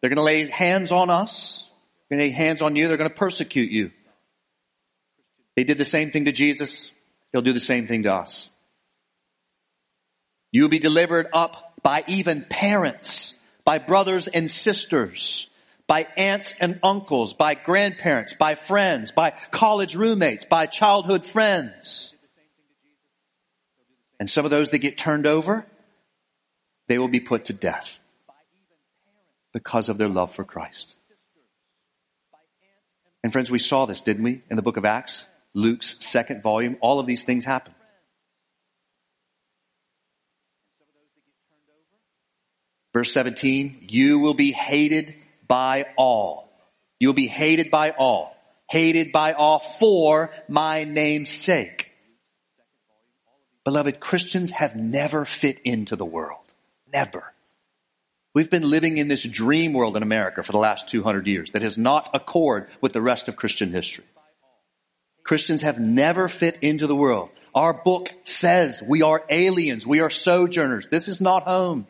They're 0.00 0.08
going 0.08 0.16
to 0.16 0.22
lay 0.22 0.46
hands 0.46 0.90
on 0.90 1.10
us. 1.10 1.66
They're 2.08 2.16
going 2.16 2.30
to 2.30 2.34
lay 2.34 2.44
hands 2.44 2.62
on 2.62 2.76
you. 2.76 2.88
They're 2.88 2.96
going 2.96 3.10
to 3.10 3.14
persecute 3.14 3.70
you. 3.70 3.90
They 5.54 5.64
did 5.64 5.76
the 5.76 5.84
same 5.84 6.12
thing 6.12 6.24
to 6.24 6.32
Jesus. 6.32 6.90
He'll 7.30 7.42
do 7.42 7.52
the 7.52 7.60
same 7.60 7.86
thing 7.86 8.04
to 8.04 8.14
us. 8.14 8.48
You 10.50 10.62
will 10.62 10.70
be 10.70 10.78
delivered 10.78 11.26
up 11.34 11.74
by 11.82 12.04
even 12.06 12.46
parents, 12.48 13.34
by 13.66 13.76
brothers 13.76 14.28
and 14.28 14.50
sisters, 14.50 15.46
by 15.90 16.06
aunts 16.16 16.54
and 16.60 16.78
uncles, 16.84 17.34
by 17.34 17.54
grandparents, 17.54 18.32
by 18.32 18.54
friends, 18.54 19.10
by 19.10 19.32
college 19.50 19.96
roommates, 19.96 20.44
by 20.44 20.66
childhood 20.66 21.26
friends. 21.26 22.14
And 24.20 24.30
some 24.30 24.44
of 24.44 24.52
those 24.52 24.70
that 24.70 24.78
get 24.78 24.96
turned 24.96 25.26
over, 25.26 25.66
they 26.86 27.00
will 27.00 27.08
be 27.08 27.18
put 27.18 27.46
to 27.46 27.52
death 27.52 27.98
because 29.52 29.88
of 29.88 29.98
their 29.98 30.08
love 30.08 30.32
for 30.32 30.44
Christ. 30.44 30.94
And 33.24 33.32
friends, 33.32 33.50
we 33.50 33.58
saw 33.58 33.86
this, 33.86 34.00
didn't 34.00 34.22
we, 34.22 34.44
in 34.48 34.54
the 34.54 34.62
book 34.62 34.76
of 34.76 34.84
Acts? 34.84 35.26
Luke's 35.54 35.96
second 35.98 36.40
volume. 36.40 36.76
All 36.80 37.00
of 37.00 37.06
these 37.06 37.24
things 37.24 37.44
happen. 37.44 37.74
Verse 42.92 43.12
17, 43.12 43.86
you 43.88 44.20
will 44.20 44.34
be 44.34 44.52
hated 44.52 45.16
by 45.50 45.86
all. 45.96 46.48
You'll 47.00 47.12
be 47.12 47.26
hated 47.26 47.72
by 47.72 47.90
all. 47.90 48.36
Hated 48.68 49.10
by 49.10 49.32
all 49.32 49.58
for 49.58 50.30
my 50.48 50.84
name's 50.84 51.30
sake. 51.30 51.90
Beloved, 53.64 53.98
Christians 53.98 54.52
have 54.52 54.76
never 54.76 55.24
fit 55.24 55.58
into 55.64 55.96
the 55.96 56.04
world. 56.04 56.44
Never. 56.92 57.24
We've 58.32 58.48
been 58.48 58.70
living 58.70 58.98
in 58.98 59.08
this 59.08 59.24
dream 59.24 59.72
world 59.72 59.96
in 59.96 60.04
America 60.04 60.44
for 60.44 60.52
the 60.52 60.58
last 60.58 60.88
200 60.88 61.26
years 61.26 61.50
that 61.50 61.62
has 61.62 61.76
not 61.76 62.10
accord 62.14 62.68
with 62.80 62.92
the 62.92 63.02
rest 63.02 63.26
of 63.26 63.34
Christian 63.34 63.72
history. 63.72 64.04
Christians 65.24 65.62
have 65.62 65.80
never 65.80 66.28
fit 66.28 66.58
into 66.62 66.86
the 66.86 66.94
world. 66.94 67.30
Our 67.56 67.74
book 67.74 68.08
says 68.22 68.80
we 68.86 69.02
are 69.02 69.24
aliens. 69.28 69.84
We 69.84 69.98
are 69.98 70.10
sojourners. 70.10 70.88
This 70.88 71.08
is 71.08 71.20
not 71.20 71.42
home. 71.42 71.88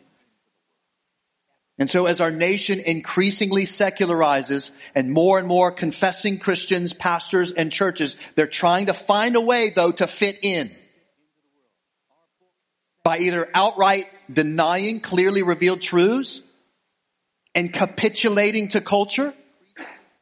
And 1.81 1.89
so 1.89 2.05
as 2.05 2.21
our 2.21 2.29
nation 2.29 2.79
increasingly 2.79 3.63
secularizes 3.63 4.69
and 4.93 5.11
more 5.11 5.39
and 5.39 5.47
more 5.47 5.71
confessing 5.71 6.37
Christians, 6.37 6.93
pastors, 6.93 7.51
and 7.51 7.71
churches, 7.71 8.17
they're 8.35 8.45
trying 8.45 8.85
to 8.85 8.93
find 8.93 9.35
a 9.35 9.41
way 9.41 9.71
though 9.71 9.91
to 9.91 10.05
fit 10.05 10.37
in. 10.43 10.69
By 13.03 13.17
either 13.17 13.49
outright 13.55 14.09
denying 14.31 14.99
clearly 14.99 15.41
revealed 15.41 15.81
truths 15.81 16.43
and 17.55 17.73
capitulating 17.73 18.67
to 18.67 18.79
culture, 18.81 19.33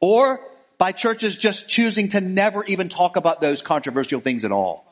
or 0.00 0.40
by 0.78 0.92
churches 0.92 1.36
just 1.36 1.68
choosing 1.68 2.08
to 2.08 2.22
never 2.22 2.64
even 2.64 2.88
talk 2.88 3.16
about 3.16 3.42
those 3.42 3.60
controversial 3.60 4.22
things 4.22 4.46
at 4.46 4.50
all. 4.50 4.89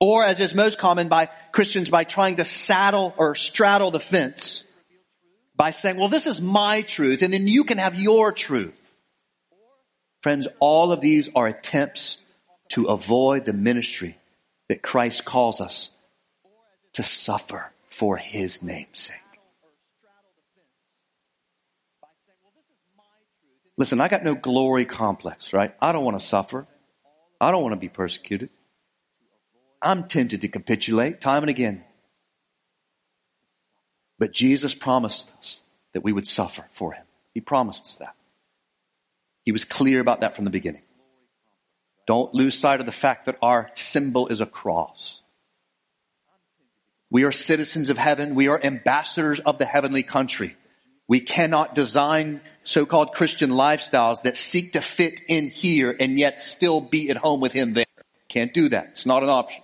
Or 0.00 0.24
as 0.24 0.40
is 0.40 0.54
most 0.54 0.78
common 0.78 1.08
by 1.08 1.30
Christians 1.52 1.88
by 1.88 2.04
trying 2.04 2.36
to 2.36 2.44
saddle 2.44 3.14
or 3.16 3.34
straddle 3.34 3.90
the 3.90 4.00
fence 4.00 4.64
by 5.56 5.70
saying, 5.70 5.96
well, 5.96 6.08
this 6.08 6.26
is 6.26 6.40
my 6.40 6.82
truth 6.82 7.22
and 7.22 7.32
then 7.32 7.46
you 7.46 7.64
can 7.64 7.78
have 7.78 7.98
your 7.98 8.32
truth. 8.32 8.74
Friends, 10.22 10.46
all 10.60 10.92
of 10.92 11.00
these 11.00 11.30
are 11.34 11.46
attempts 11.46 12.20
to 12.70 12.86
avoid 12.86 13.44
the 13.44 13.52
ministry 13.52 14.18
that 14.68 14.82
Christ 14.82 15.24
calls 15.24 15.60
us 15.60 15.90
to 16.94 17.02
suffer 17.02 17.70
for 17.88 18.16
his 18.16 18.62
name's 18.62 18.98
sake. 18.98 19.16
Listen, 23.78 24.00
I 24.00 24.08
got 24.08 24.24
no 24.24 24.34
glory 24.34 24.84
complex, 24.86 25.52
right? 25.52 25.74
I 25.80 25.92
don't 25.92 26.04
want 26.04 26.18
to 26.18 26.26
suffer. 26.26 26.66
I 27.40 27.50
don't 27.50 27.62
want 27.62 27.74
to 27.74 27.80
be 27.80 27.90
persecuted. 27.90 28.48
I'm 29.82 30.08
tempted 30.08 30.42
to 30.42 30.48
capitulate 30.48 31.20
time 31.20 31.42
and 31.42 31.50
again. 31.50 31.84
But 34.18 34.32
Jesus 34.32 34.74
promised 34.74 35.30
us 35.38 35.62
that 35.92 36.02
we 36.02 36.12
would 36.12 36.26
suffer 36.26 36.64
for 36.72 36.92
him. 36.92 37.04
He 37.34 37.40
promised 37.40 37.86
us 37.86 37.96
that. 37.96 38.14
He 39.44 39.52
was 39.52 39.64
clear 39.64 40.00
about 40.00 40.22
that 40.22 40.34
from 40.34 40.44
the 40.44 40.50
beginning. 40.50 40.82
Don't 42.06 42.32
lose 42.34 42.58
sight 42.58 42.80
of 42.80 42.86
the 42.86 42.92
fact 42.92 43.26
that 43.26 43.38
our 43.42 43.70
symbol 43.74 44.28
is 44.28 44.40
a 44.40 44.46
cross. 44.46 45.20
We 47.10 47.24
are 47.24 47.32
citizens 47.32 47.90
of 47.90 47.98
heaven. 47.98 48.34
We 48.34 48.48
are 48.48 48.60
ambassadors 48.62 49.40
of 49.40 49.58
the 49.58 49.64
heavenly 49.64 50.02
country. 50.02 50.56
We 51.08 51.20
cannot 51.20 51.74
design 51.74 52.40
so-called 52.64 53.12
Christian 53.12 53.50
lifestyles 53.50 54.22
that 54.22 54.36
seek 54.36 54.72
to 54.72 54.80
fit 54.80 55.20
in 55.28 55.50
here 55.50 55.94
and 55.98 56.18
yet 56.18 56.38
still 56.38 56.80
be 56.80 57.10
at 57.10 57.16
home 57.16 57.40
with 57.40 57.52
him 57.52 57.74
there. 57.74 57.84
Can't 58.28 58.52
do 58.52 58.68
that. 58.70 58.88
It's 58.90 59.06
not 59.06 59.22
an 59.22 59.28
option. 59.28 59.62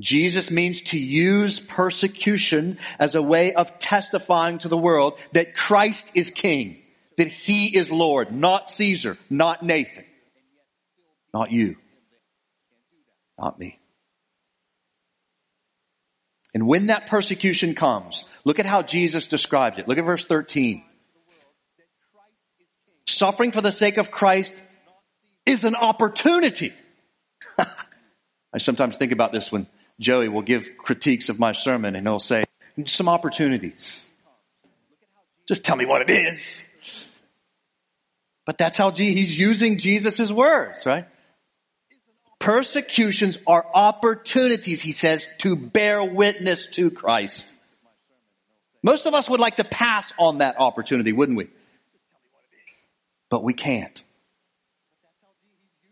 Jesus 0.00 0.50
means 0.50 0.82
to 0.82 0.98
use 0.98 1.58
persecution 1.58 2.78
as 2.98 3.14
a 3.14 3.22
way 3.22 3.54
of 3.54 3.78
testifying 3.78 4.58
to 4.58 4.68
the 4.68 4.78
world 4.78 5.18
that 5.32 5.56
Christ 5.56 6.12
is 6.14 6.30
king, 6.30 6.78
that 7.16 7.28
he 7.28 7.76
is 7.76 7.90
Lord, 7.90 8.30
not 8.30 8.68
Caesar, 8.68 9.18
not 9.28 9.62
Nathan, 9.62 10.04
not 11.34 11.50
you, 11.50 11.76
not 13.38 13.58
me. 13.58 13.78
And 16.54 16.66
when 16.66 16.86
that 16.86 17.06
persecution 17.06 17.74
comes, 17.74 18.24
look 18.44 18.58
at 18.58 18.66
how 18.66 18.82
Jesus 18.82 19.26
describes 19.26 19.78
it. 19.78 19.88
Look 19.88 19.98
at 19.98 20.04
verse 20.04 20.24
13. 20.24 20.82
Suffering 23.06 23.52
for 23.52 23.60
the 23.60 23.72
sake 23.72 23.96
of 23.96 24.10
Christ 24.10 24.60
is 25.44 25.64
an 25.64 25.74
opportunity. 25.74 26.72
I 27.58 28.58
sometimes 28.58 28.96
think 28.96 29.12
about 29.12 29.32
this 29.32 29.50
when 29.50 29.66
Joey 30.00 30.28
will 30.28 30.42
give 30.42 30.76
critiques 30.78 31.28
of 31.28 31.38
my 31.38 31.52
sermon 31.52 31.96
and 31.96 32.06
he'll 32.06 32.18
say, 32.18 32.44
some 32.86 33.08
opportunities. 33.08 34.06
Just 35.46 35.64
tell 35.64 35.76
me 35.76 35.86
what 35.86 36.02
it 36.02 36.10
is. 36.10 36.64
But 38.46 38.58
that's 38.58 38.78
how 38.78 38.90
G- 38.90 39.12
he's 39.12 39.38
using 39.38 39.78
Jesus' 39.78 40.30
words, 40.30 40.86
right? 40.86 41.06
Persecutions 42.38 43.36
are 43.46 43.66
opportunities, 43.74 44.80
he 44.80 44.92
says, 44.92 45.28
to 45.38 45.56
bear 45.56 46.04
witness 46.04 46.66
to 46.68 46.90
Christ. 46.90 47.54
Most 48.82 49.06
of 49.06 49.14
us 49.14 49.28
would 49.28 49.40
like 49.40 49.56
to 49.56 49.64
pass 49.64 50.12
on 50.18 50.38
that 50.38 50.54
opportunity, 50.58 51.12
wouldn't 51.12 51.36
we? 51.36 51.48
But 53.28 53.42
we 53.42 53.54
can't. 53.54 54.02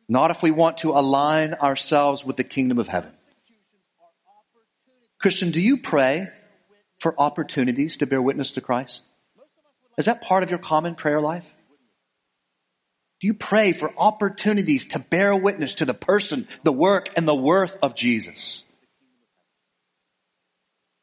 Not 0.08 0.30
if 0.30 0.40
we 0.42 0.52
want 0.52 0.78
to 0.78 0.92
align 0.92 1.54
ourselves 1.54 2.24
with 2.24 2.36
the 2.36 2.44
kingdom 2.44 2.78
of 2.78 2.86
heaven. 2.86 3.12
Christian, 5.20 5.50
do 5.50 5.60
you 5.60 5.78
pray 5.78 6.28
for 7.00 7.14
opportunities 7.18 7.98
to 7.98 8.06
bear 8.06 8.20
witness 8.20 8.52
to 8.52 8.60
Christ? 8.60 9.02
Is 9.98 10.06
that 10.06 10.22
part 10.22 10.42
of 10.42 10.50
your 10.50 10.58
common 10.58 10.94
prayer 10.94 11.20
life? 11.20 11.46
Do 13.20 13.26
you 13.26 13.34
pray 13.34 13.72
for 13.72 13.92
opportunities 13.96 14.86
to 14.86 14.98
bear 14.98 15.34
witness 15.34 15.76
to 15.76 15.86
the 15.86 15.94
person, 15.94 16.46
the 16.64 16.72
work, 16.72 17.08
and 17.16 17.26
the 17.26 17.34
worth 17.34 17.76
of 17.82 17.94
Jesus? 17.94 18.62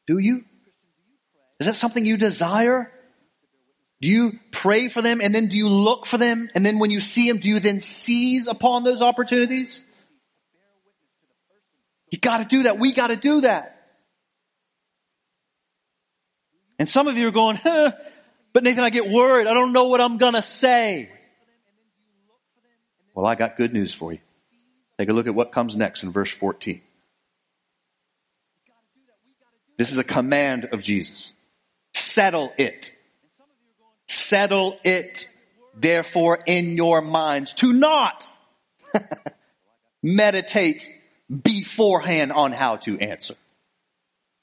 Do 0.06 0.18
you? 0.18 0.44
Is 1.58 1.66
that 1.66 1.74
something 1.74 2.06
you 2.06 2.16
desire? 2.16 2.92
Do 4.00 4.08
you 4.08 4.38
pray 4.52 4.88
for 4.88 5.02
them 5.02 5.20
and 5.20 5.34
then 5.34 5.48
do 5.48 5.56
you 5.56 5.68
look 5.68 6.06
for 6.06 6.18
them 6.18 6.50
and 6.54 6.64
then 6.64 6.78
when 6.78 6.90
you 6.90 7.00
see 7.00 7.28
them, 7.28 7.38
do 7.38 7.48
you 7.48 7.58
then 7.58 7.80
seize 7.80 8.48
upon 8.48 8.84
those 8.84 9.00
opportunities? 9.00 9.82
You 12.12 12.18
gotta 12.18 12.44
do 12.44 12.64
that. 12.64 12.78
We 12.78 12.92
gotta 12.92 13.16
do 13.16 13.40
that. 13.40 13.73
And 16.78 16.88
some 16.88 17.08
of 17.08 17.16
you 17.16 17.28
are 17.28 17.32
going, 17.32 17.56
huh, 17.56 17.92
but 18.52 18.62
Nathan, 18.62 18.84
I 18.84 18.90
get 18.90 19.08
worried. 19.08 19.46
I 19.46 19.54
don't 19.54 19.72
know 19.72 19.88
what 19.88 20.00
I'm 20.00 20.18
gonna 20.18 20.42
say. 20.42 21.10
Well, 23.14 23.26
I 23.26 23.34
got 23.34 23.56
good 23.56 23.72
news 23.72 23.94
for 23.94 24.12
you. 24.12 24.18
Take 24.98 25.08
a 25.08 25.12
look 25.12 25.26
at 25.26 25.34
what 25.34 25.52
comes 25.52 25.76
next 25.76 26.02
in 26.02 26.12
verse 26.12 26.30
14. 26.30 26.80
This 29.76 29.90
is 29.90 29.98
a 29.98 30.04
command 30.04 30.66
of 30.66 30.82
Jesus. 30.82 31.32
Settle 31.94 32.52
it. 32.58 32.92
Settle 34.06 34.78
it, 34.84 35.28
therefore, 35.74 36.38
in 36.46 36.76
your 36.76 37.00
minds 37.02 37.52
to 37.54 37.72
not 37.72 38.28
meditate 40.02 40.88
beforehand 41.42 42.32
on 42.32 42.52
how 42.52 42.76
to 42.76 42.98
answer. 42.98 43.34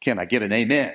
Can 0.02 0.20
I 0.20 0.26
get 0.26 0.44
an 0.44 0.52
amen? 0.52 0.94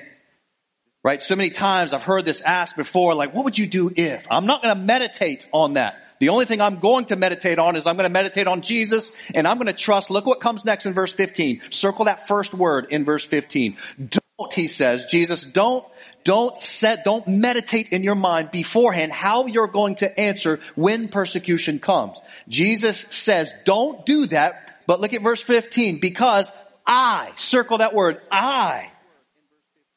Right? 1.07 1.23
So 1.23 1.37
many 1.37 1.51
times 1.51 1.93
I've 1.93 2.03
heard 2.03 2.25
this 2.25 2.41
asked 2.41 2.75
before, 2.75 3.15
like, 3.15 3.33
what 3.33 3.45
would 3.45 3.57
you 3.57 3.65
do 3.65 3.89
if? 3.95 4.27
I'm 4.29 4.45
not 4.45 4.61
going 4.61 4.75
to 4.75 4.81
meditate 4.81 5.47
on 5.53 5.75
that. 5.75 5.95
The 6.19 6.27
only 6.27 6.43
thing 6.43 6.59
I'm 6.59 6.79
going 6.79 7.05
to 7.05 7.15
meditate 7.15 7.59
on 7.59 7.77
is 7.77 7.87
I'm 7.87 7.95
going 7.95 8.09
to 8.09 8.13
meditate 8.13 8.45
on 8.45 8.59
Jesus 8.59 9.13
and 9.33 9.47
I'm 9.47 9.55
going 9.55 9.67
to 9.67 9.73
trust. 9.73 10.09
Look 10.09 10.25
what 10.25 10.41
comes 10.41 10.65
next 10.65 10.85
in 10.85 10.93
verse 10.93 11.13
15. 11.13 11.61
Circle 11.69 12.05
that 12.05 12.27
first 12.27 12.53
word 12.53 12.87
in 12.89 13.05
verse 13.05 13.23
15. 13.23 13.77
Don't, 13.97 14.53
he 14.53 14.67
says, 14.67 15.05
Jesus, 15.05 15.45
don't, 15.45 15.85
don't 16.25 16.53
set, 16.57 17.05
don't 17.05 17.25
meditate 17.25 17.87
in 17.93 18.03
your 18.03 18.15
mind 18.15 18.51
beforehand 18.51 19.13
how 19.13 19.45
you're 19.45 19.67
going 19.67 19.95
to 19.95 20.19
answer 20.19 20.59
when 20.75 21.07
persecution 21.07 21.79
comes. 21.79 22.17
Jesus 22.49 23.05
says, 23.11 23.53
don't 23.63 24.05
do 24.05 24.25
that, 24.25 24.81
but 24.87 24.99
look 24.99 25.13
at 25.13 25.21
verse 25.21 25.41
15, 25.41 26.01
because 26.01 26.51
I, 26.85 27.31
circle 27.37 27.77
that 27.77 27.93
word, 27.93 28.19
I, 28.29 28.91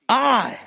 I, 0.09 0.61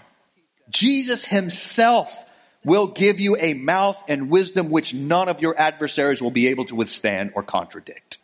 Jesus 0.74 1.24
himself 1.24 2.18
will 2.66 2.88
give 2.88 3.20
you 3.20 3.38
a 3.38 3.54
mouth 3.54 4.02
and 4.08 4.30
wisdom 4.30 4.70
which 4.70 4.94
none 4.94 5.30
of 5.30 5.42
your 5.42 5.58
adversaries 5.58 6.22
will 6.22 6.32
be 6.32 6.48
able 6.48 6.66
to 6.66 6.76
withstand 6.76 7.32
or 7.36 7.44
contradict. 7.44 8.18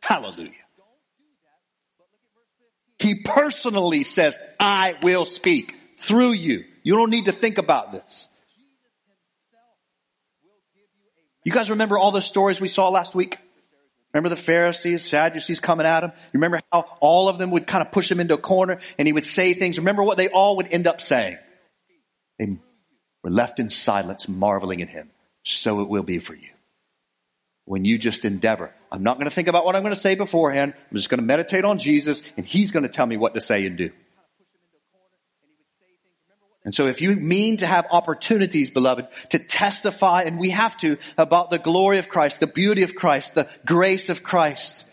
Hallelujah. 0.00 0.52
He 2.98 3.22
personally 3.22 4.04
says, 4.04 4.38
I 4.60 4.94
will 5.02 5.24
speak 5.24 5.74
through 5.96 6.32
you. 6.32 6.64
You 6.82 6.96
don't 6.96 7.10
need 7.10 7.26
to 7.26 7.32
think 7.32 7.58
about 7.58 7.92
this. 7.92 8.28
You 11.44 11.52
guys 11.52 11.70
remember 11.70 11.98
all 11.98 12.12
the 12.12 12.22
stories 12.22 12.60
we 12.60 12.68
saw 12.68 12.88
last 12.88 13.14
week? 13.14 13.38
Remember 14.12 14.28
the 14.28 14.40
Pharisees, 14.40 15.04
Sadducees 15.04 15.60
coming 15.60 15.86
at 15.86 16.04
him? 16.04 16.12
You 16.14 16.38
remember 16.38 16.60
how 16.72 16.86
all 17.00 17.28
of 17.28 17.38
them 17.38 17.50
would 17.50 17.66
kind 17.66 17.84
of 17.84 17.92
push 17.92 18.10
him 18.10 18.20
into 18.20 18.34
a 18.34 18.38
corner 18.38 18.78
and 18.96 19.08
he 19.08 19.12
would 19.12 19.24
say 19.24 19.54
things? 19.54 19.78
Remember 19.78 20.02
what 20.02 20.16
they 20.16 20.28
all 20.28 20.56
would 20.58 20.68
end 20.72 20.86
up 20.86 21.00
saying? 21.00 21.36
They 22.38 22.58
were 23.22 23.30
left 23.30 23.60
in 23.60 23.70
silence, 23.70 24.28
marveling 24.28 24.82
at 24.82 24.88
him. 24.88 25.10
So 25.42 25.82
it 25.82 25.88
will 25.88 26.02
be 26.02 26.18
for 26.18 26.34
you. 26.34 26.48
When 27.66 27.84
you 27.84 27.98
just 27.98 28.24
endeavor. 28.24 28.74
I'm 28.92 29.02
not 29.02 29.16
going 29.16 29.26
to 29.28 29.34
think 29.34 29.48
about 29.48 29.64
what 29.64 29.74
I'm 29.74 29.82
going 29.82 29.94
to 29.94 30.00
say 30.00 30.14
beforehand. 30.14 30.74
I'm 30.76 30.96
just 30.96 31.08
going 31.08 31.20
to 31.20 31.26
meditate 31.26 31.64
on 31.64 31.78
Jesus 31.78 32.22
and 32.36 32.44
he's 32.44 32.72
going 32.72 32.82
to 32.82 32.90
tell 32.90 33.06
me 33.06 33.16
what 33.16 33.34
to 33.34 33.40
say 33.40 33.64
and 33.66 33.76
do. 33.76 33.90
And 36.64 36.74
so 36.74 36.86
if 36.86 37.02
you 37.02 37.14
mean 37.16 37.58
to 37.58 37.66
have 37.66 37.86
opportunities, 37.90 38.70
beloved, 38.70 39.06
to 39.30 39.38
testify, 39.38 40.22
and 40.22 40.38
we 40.38 40.50
have 40.50 40.76
to, 40.78 40.96
about 41.18 41.50
the 41.50 41.58
glory 41.58 41.98
of 41.98 42.08
Christ, 42.08 42.40
the 42.40 42.46
beauty 42.46 42.82
of 42.84 42.94
Christ, 42.94 43.34
the 43.34 43.48
grace 43.66 44.08
of 44.08 44.22
Christ, 44.22 44.86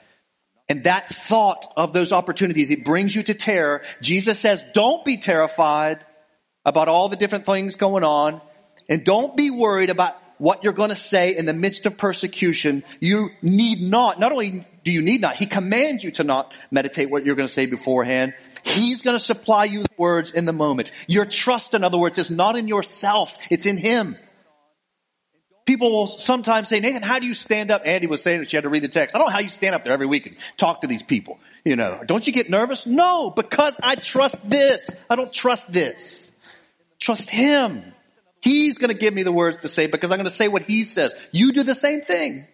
and 0.67 0.83
that 0.83 1.07
thought 1.09 1.71
of 1.77 1.93
those 1.93 2.11
opportunities, 2.11 2.71
it 2.71 2.83
brings 2.83 3.15
you 3.15 3.23
to 3.23 3.33
terror. 3.33 3.83
Jesus 4.01 4.39
says, 4.39 4.63
don't 4.73 5.05
be 5.05 5.17
terrified 5.17 6.05
about 6.65 6.87
all 6.87 7.09
the 7.09 7.15
different 7.15 7.45
things 7.45 7.75
going 7.75 8.03
on, 8.03 8.41
and 8.89 9.03
don't 9.03 9.35
be 9.35 9.51
worried 9.51 9.89
about 9.89 10.15
what 10.37 10.63
you're 10.63 10.73
going 10.73 10.89
to 10.89 10.95
say 10.95 11.35
in 11.35 11.45
the 11.45 11.53
midst 11.53 11.85
of 11.85 11.97
persecution. 11.97 12.83
You 12.99 13.29
need 13.43 13.79
not, 13.79 14.19
not 14.19 14.31
only 14.31 14.65
do 14.83 14.91
you 14.91 15.03
need 15.03 15.21
not, 15.21 15.35
He 15.35 15.45
commands 15.45 16.03
you 16.03 16.11
to 16.11 16.23
not 16.23 16.51
meditate 16.71 17.11
what 17.11 17.23
you're 17.23 17.35
going 17.35 17.47
to 17.47 17.53
say 17.53 17.67
beforehand. 17.67 18.33
He's 18.63 19.03
going 19.03 19.15
to 19.15 19.23
supply 19.23 19.65
you 19.65 19.79
with 19.79 19.99
words 19.99 20.31
in 20.31 20.45
the 20.45 20.53
moment. 20.53 20.91
Your 21.07 21.25
trust, 21.25 21.75
in 21.75 21.83
other 21.83 21.99
words, 21.99 22.17
is 22.17 22.31
not 22.31 22.55
in 22.55 22.67
yourself. 22.67 23.37
It's 23.51 23.67
in 23.67 23.77
Him. 23.77 24.17
People 25.65 25.91
will 25.91 26.07
sometimes 26.07 26.69
say, 26.69 26.79
Nathan, 26.79 27.03
how 27.03 27.19
do 27.19 27.27
you 27.27 27.35
stand 27.35 27.69
up? 27.69 27.83
Andy 27.85 28.07
was 28.07 28.23
saying 28.23 28.39
that 28.39 28.49
she 28.49 28.57
had 28.57 28.63
to 28.63 28.69
read 28.69 28.83
the 28.83 28.87
text. 28.87 29.15
I 29.15 29.19
don't 29.19 29.27
know 29.27 29.33
how 29.33 29.41
you 29.41 29.49
stand 29.49 29.75
up 29.75 29.83
there 29.83 29.93
every 29.93 30.07
week 30.07 30.25
and 30.25 30.35
talk 30.57 30.81
to 30.81 30.87
these 30.87 31.03
people. 31.03 31.37
You 31.63 31.75
know, 31.75 32.01
don't 32.03 32.25
you 32.25 32.33
get 32.33 32.49
nervous? 32.49 32.87
No, 32.87 33.29
because 33.29 33.77
I 33.81 33.93
trust 33.93 34.49
this. 34.49 34.89
I 35.07 35.15
don't 35.15 35.31
trust 35.31 35.71
this. 35.71 36.30
Trust 37.01 37.29
Him. 37.29 37.93
He's 38.41 38.77
going 38.77 38.91
to 38.91 38.97
give 38.97 39.13
me 39.13 39.23
the 39.23 39.31
words 39.31 39.57
to 39.57 39.67
say 39.67 39.87
because 39.87 40.11
I'm 40.11 40.17
going 40.17 40.29
to 40.29 40.31
say 40.31 40.47
what 40.47 40.63
He 40.63 40.83
says. 40.83 41.13
You 41.33 41.51
do 41.51 41.63
the 41.63 41.75
same 41.75 42.01
thing. 42.01 42.47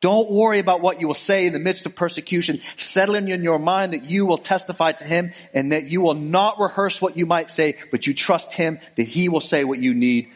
Don't 0.00 0.30
worry 0.30 0.58
about 0.58 0.82
what 0.82 1.00
you 1.00 1.06
will 1.06 1.14
say 1.14 1.46
in 1.46 1.54
the 1.54 1.58
midst 1.58 1.86
of 1.86 1.94
persecution. 1.94 2.60
Settle 2.76 3.14
in 3.14 3.26
your 3.42 3.58
mind 3.58 3.94
that 3.94 4.04
you 4.04 4.26
will 4.26 4.36
testify 4.36 4.92
to 4.92 5.02
him 5.02 5.32
and 5.54 5.72
that 5.72 5.84
you 5.84 6.02
will 6.02 6.12
not 6.12 6.60
rehearse 6.60 7.00
what 7.00 7.16
you 7.16 7.24
might 7.24 7.48
say, 7.48 7.76
but 7.90 8.06
you 8.06 8.12
trust 8.12 8.52
him 8.52 8.80
that 8.96 9.04
he 9.04 9.30
will 9.30 9.40
say 9.40 9.64
what 9.64 9.78
you 9.78 9.94
need, 9.94 10.28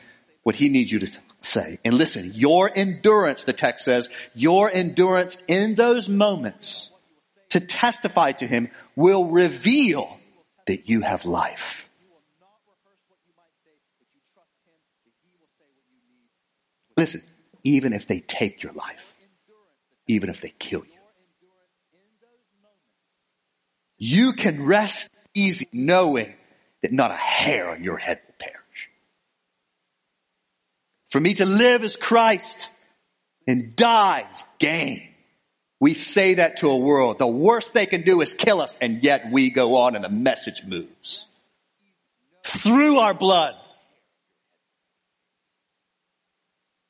what 0.43 0.55
he 0.55 0.71
needs 0.71 0.91
you 0.91 1.01
to 1.01 1.19
say. 1.43 1.79
And 1.85 1.99
listen, 1.99 2.33
your 2.35 2.71
endurance, 2.75 3.45
the 3.45 3.53
text 3.53 3.85
says, 3.85 4.09
your 4.35 4.71
endurance 4.73 5.37
in 5.49 5.75
those 5.75 6.09
moments 6.09 6.91
to 7.51 7.61
testify 7.61 8.33
to 8.33 8.47
him 8.47 8.71
will 8.97 9.27
reveal 9.27 10.18
that 10.69 10.89
you 10.89 11.03
have 11.03 11.27
life. 11.27 11.85
Listen, 16.97 17.23
even 17.63 17.93
if 17.93 18.07
they 18.07 18.21
take 18.21 18.63
your 18.63 18.73
life 18.73 19.15
even 20.09 20.31
if 20.31 20.41
they 20.41 20.53
kill 20.59 20.81
you. 20.81 20.93
You 23.99 24.33
can 24.33 24.65
rest 24.65 25.09
easy 25.35 25.69
knowing 25.73 26.35
that 26.83 26.93
not 26.93 27.11
a 27.11 27.17
hair 27.17 27.69
on 27.71 27.85
your 27.85 27.99
head 27.99 28.21
will 28.27 28.35
perish. 28.39 28.91
For 31.11 31.21
me 31.21 31.35
to 31.35 31.45
live 31.45 31.85
is 31.85 31.97
Christ 31.97 32.71
and 33.47 33.77
die 33.77 34.27
is 34.31 34.45
gain. 34.59 35.09
We 35.81 35.95
say 35.95 36.35
that 36.35 36.59
to 36.59 36.71
a 36.71 36.77
world. 36.77 37.19
The 37.19 37.27
worst 37.27 37.73
they 37.73 37.87
can 37.87 38.03
do 38.03 38.21
is 38.21 38.35
kill 38.35 38.61
us 38.61 38.77
and 38.81 39.03
yet 39.03 39.31
we 39.31 39.51
go 39.51 39.77
on 39.77 39.95
and 39.95 40.05
the 40.05 40.09
message 40.09 40.65
moves. 40.65 41.25
Through 42.45 42.99
our 42.99 43.15
blood. 43.15 43.55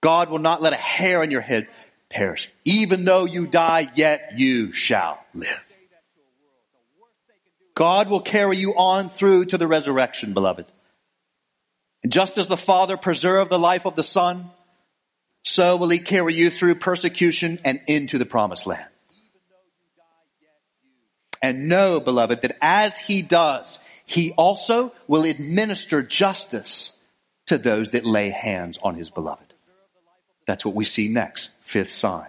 God 0.00 0.30
will 0.30 0.38
not 0.38 0.62
let 0.62 0.72
a 0.72 0.76
hair 0.76 1.22
on 1.22 1.30
your 1.30 1.40
head 1.40 1.68
perish. 2.08 2.48
Even 2.64 3.04
though 3.04 3.24
you 3.24 3.46
die, 3.46 3.90
yet 3.94 4.32
you 4.36 4.72
shall 4.72 5.18
live. 5.34 5.64
God 7.74 8.08
will 8.08 8.20
carry 8.20 8.56
you 8.56 8.74
on 8.74 9.08
through 9.10 9.46
to 9.46 9.58
the 9.58 9.66
resurrection, 9.66 10.34
beloved. 10.34 10.66
And 12.02 12.12
just 12.12 12.38
as 12.38 12.48
the 12.48 12.56
Father 12.56 12.96
preserved 12.96 13.50
the 13.50 13.58
life 13.58 13.86
of 13.86 13.96
the 13.96 14.02
Son, 14.02 14.50
so 15.48 15.76
will 15.76 15.88
He 15.88 15.98
carry 15.98 16.34
you 16.34 16.50
through 16.50 16.76
persecution 16.76 17.58
and 17.64 17.80
into 17.86 18.18
the 18.18 18.26
promised 18.26 18.66
land. 18.66 18.86
And 21.40 21.68
know, 21.68 22.00
beloved, 22.00 22.42
that 22.42 22.56
as 22.60 22.98
He 22.98 23.22
does, 23.22 23.78
He 24.04 24.32
also 24.32 24.92
will 25.06 25.24
administer 25.24 26.02
justice 26.02 26.92
to 27.46 27.58
those 27.58 27.90
that 27.92 28.04
lay 28.04 28.30
hands 28.30 28.78
on 28.82 28.94
His 28.94 29.10
beloved. 29.10 29.54
That's 30.46 30.64
what 30.64 30.74
we 30.74 30.84
see 30.84 31.08
next. 31.08 31.50
Fifth 31.60 31.92
sign. 31.92 32.28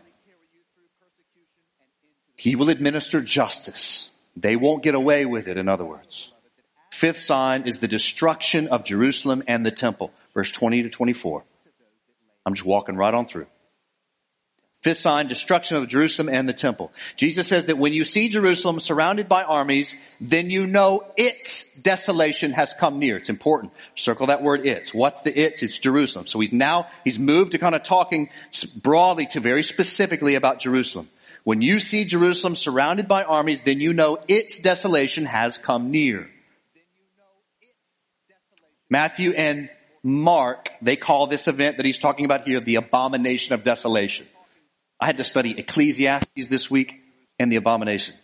He 2.37 2.55
will 2.55 2.69
administer 2.69 3.21
justice. 3.21 4.09
They 4.35 4.55
won't 4.55 4.83
get 4.83 4.95
away 4.95 5.25
with 5.25 5.47
it, 5.47 5.57
in 5.57 5.67
other 5.67 5.85
words. 5.85 6.31
Fifth 6.91 7.19
sign 7.19 7.67
is 7.67 7.79
the 7.79 7.87
destruction 7.87 8.67
of 8.67 8.85
Jerusalem 8.85 9.43
and 9.47 9.65
the 9.65 9.71
temple. 9.71 10.11
Verse 10.33 10.51
20 10.51 10.83
to 10.83 10.89
24. 10.89 11.43
I'm 12.49 12.55
just 12.55 12.65
walking 12.65 12.95
right 12.95 13.13
on 13.13 13.27
through. 13.27 13.45
Fifth 14.81 14.97
sign, 14.97 15.27
destruction 15.27 15.77
of 15.77 15.87
Jerusalem 15.87 16.29
and 16.29 16.49
the 16.49 16.53
temple. 16.53 16.91
Jesus 17.15 17.47
says 17.47 17.65
that 17.67 17.77
when 17.77 17.93
you 17.93 18.03
see 18.03 18.27
Jerusalem 18.27 18.79
surrounded 18.79 19.29
by 19.29 19.43
armies, 19.43 19.95
then 20.19 20.49
you 20.49 20.65
know 20.65 21.03
its 21.15 21.71
desolation 21.73 22.51
has 22.51 22.73
come 22.73 22.97
near. 22.97 23.17
It's 23.17 23.29
important. 23.29 23.71
Circle 23.93 24.27
that 24.27 24.41
word 24.41 24.65
its. 24.65 24.91
What's 24.91 25.21
the 25.21 25.37
its? 25.37 25.61
It's 25.61 25.77
Jerusalem. 25.77 26.25
So 26.25 26.39
he's 26.39 26.51
now, 26.51 26.87
he's 27.03 27.19
moved 27.19 27.51
to 27.51 27.59
kind 27.59 27.75
of 27.75 27.83
talking 27.83 28.29
broadly 28.81 29.27
to 29.27 29.39
very 29.39 29.61
specifically 29.61 30.33
about 30.33 30.57
Jerusalem. 30.57 31.07
When 31.43 31.61
you 31.61 31.77
see 31.77 32.03
Jerusalem 32.03 32.55
surrounded 32.55 33.07
by 33.07 33.25
armies, 33.25 33.61
then 33.61 33.79
you 33.79 33.93
know 33.93 34.17
its 34.27 34.57
desolation 34.57 35.25
has 35.25 35.59
come 35.59 35.91
near. 35.91 36.27
Matthew 38.89 39.33
and 39.33 39.69
Mark, 40.03 40.69
they 40.81 40.95
call 40.95 41.27
this 41.27 41.47
event 41.47 41.77
that 41.77 41.85
he's 41.85 41.99
talking 41.99 42.25
about 42.25 42.47
here 42.47 42.59
the 42.59 42.75
abomination 42.75 43.53
of 43.53 43.63
desolation. 43.63 44.27
I 44.99 45.05
had 45.05 45.17
to 45.17 45.23
study 45.23 45.57
Ecclesiastes 45.57 46.47
this 46.47 46.69
week 46.69 47.01
and 47.39 47.51
the 47.51 47.55
abomination. 47.55 48.15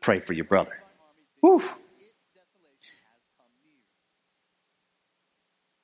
Pray 0.00 0.20
for 0.20 0.32
your 0.32 0.44
brother. 0.44 0.82
Whew. 1.40 1.62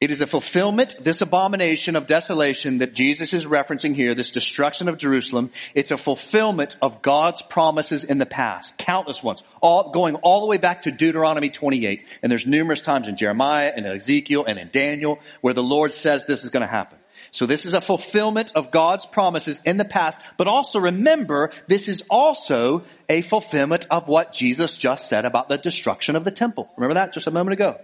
It 0.03 0.11
is 0.11 0.21
a 0.21 0.27
fulfillment, 0.27 0.97
this 0.99 1.21
abomination 1.21 1.95
of 1.95 2.09
desolation 2.09 2.79
that 2.79 2.93
Jesus 2.93 3.33
is 3.33 3.47
referencing 3.47 3.95
here, 3.95 4.17
this 4.17 4.33
destruction 4.33 4.89
of 4.89 4.99
Jerusalem. 4.99 5.53
It's 5.77 5.93
a 5.93 5.97
fulfillment 5.97 6.75
of 6.83 7.03
God's 7.03 7.41
promises 7.41 8.03
in 8.03 8.19
the 8.19 8.27
past, 8.27 8.77
countless 8.79 9.23
ones, 9.23 9.45
all, 9.61 9.93
going 9.93 10.17
all 10.17 10.41
the 10.41 10.49
way 10.49 10.57
back 10.59 10.83
to 10.83 10.91
Deuteronomy 10.91 11.51
28. 11.51 12.05
And 12.21 12.33
there's 12.33 12.49
numerous 12.49 12.83
times 12.83 13.07
in 13.07 13.17
Jeremiah 13.17 13.73
and 13.77 13.87
Ezekiel 13.87 14.45
and 14.45 14.59
in 14.59 14.71
Daniel 14.73 15.21
where 15.41 15.55
the 15.55 15.63
Lord 15.63 15.93
says 15.93 16.27
this 16.27 16.43
is 16.43 16.51
going 16.51 16.63
to 16.63 16.67
happen. 16.67 16.99
So 17.31 17.47
this 17.47 17.65
is 17.65 17.73
a 17.73 17.81
fulfillment 17.81 18.51
of 18.57 18.73
God's 18.73 19.07
promises 19.07 19.61
in 19.65 19.77
the 19.77 19.85
past, 19.85 20.21
but 20.37 20.49
also 20.49 20.81
remember, 20.81 21.53
this 21.69 21.89
is 21.89 22.03
also 22.11 22.83
a 23.09 23.23
fulfillment 23.23 23.87
of 23.89 24.09
what 24.09 24.33
Jesus 24.33 24.77
just 24.77 25.09
said 25.09 25.27
about 25.27 25.49
the 25.49 25.59
destruction 25.59 26.17
of 26.17 26.25
the 26.25 26.33
temple. 26.33 26.69
Remember 26.77 26.95
that 26.95 27.13
just 27.13 27.29
a 27.29 27.31
moment 27.31 27.53
ago? 27.53 27.79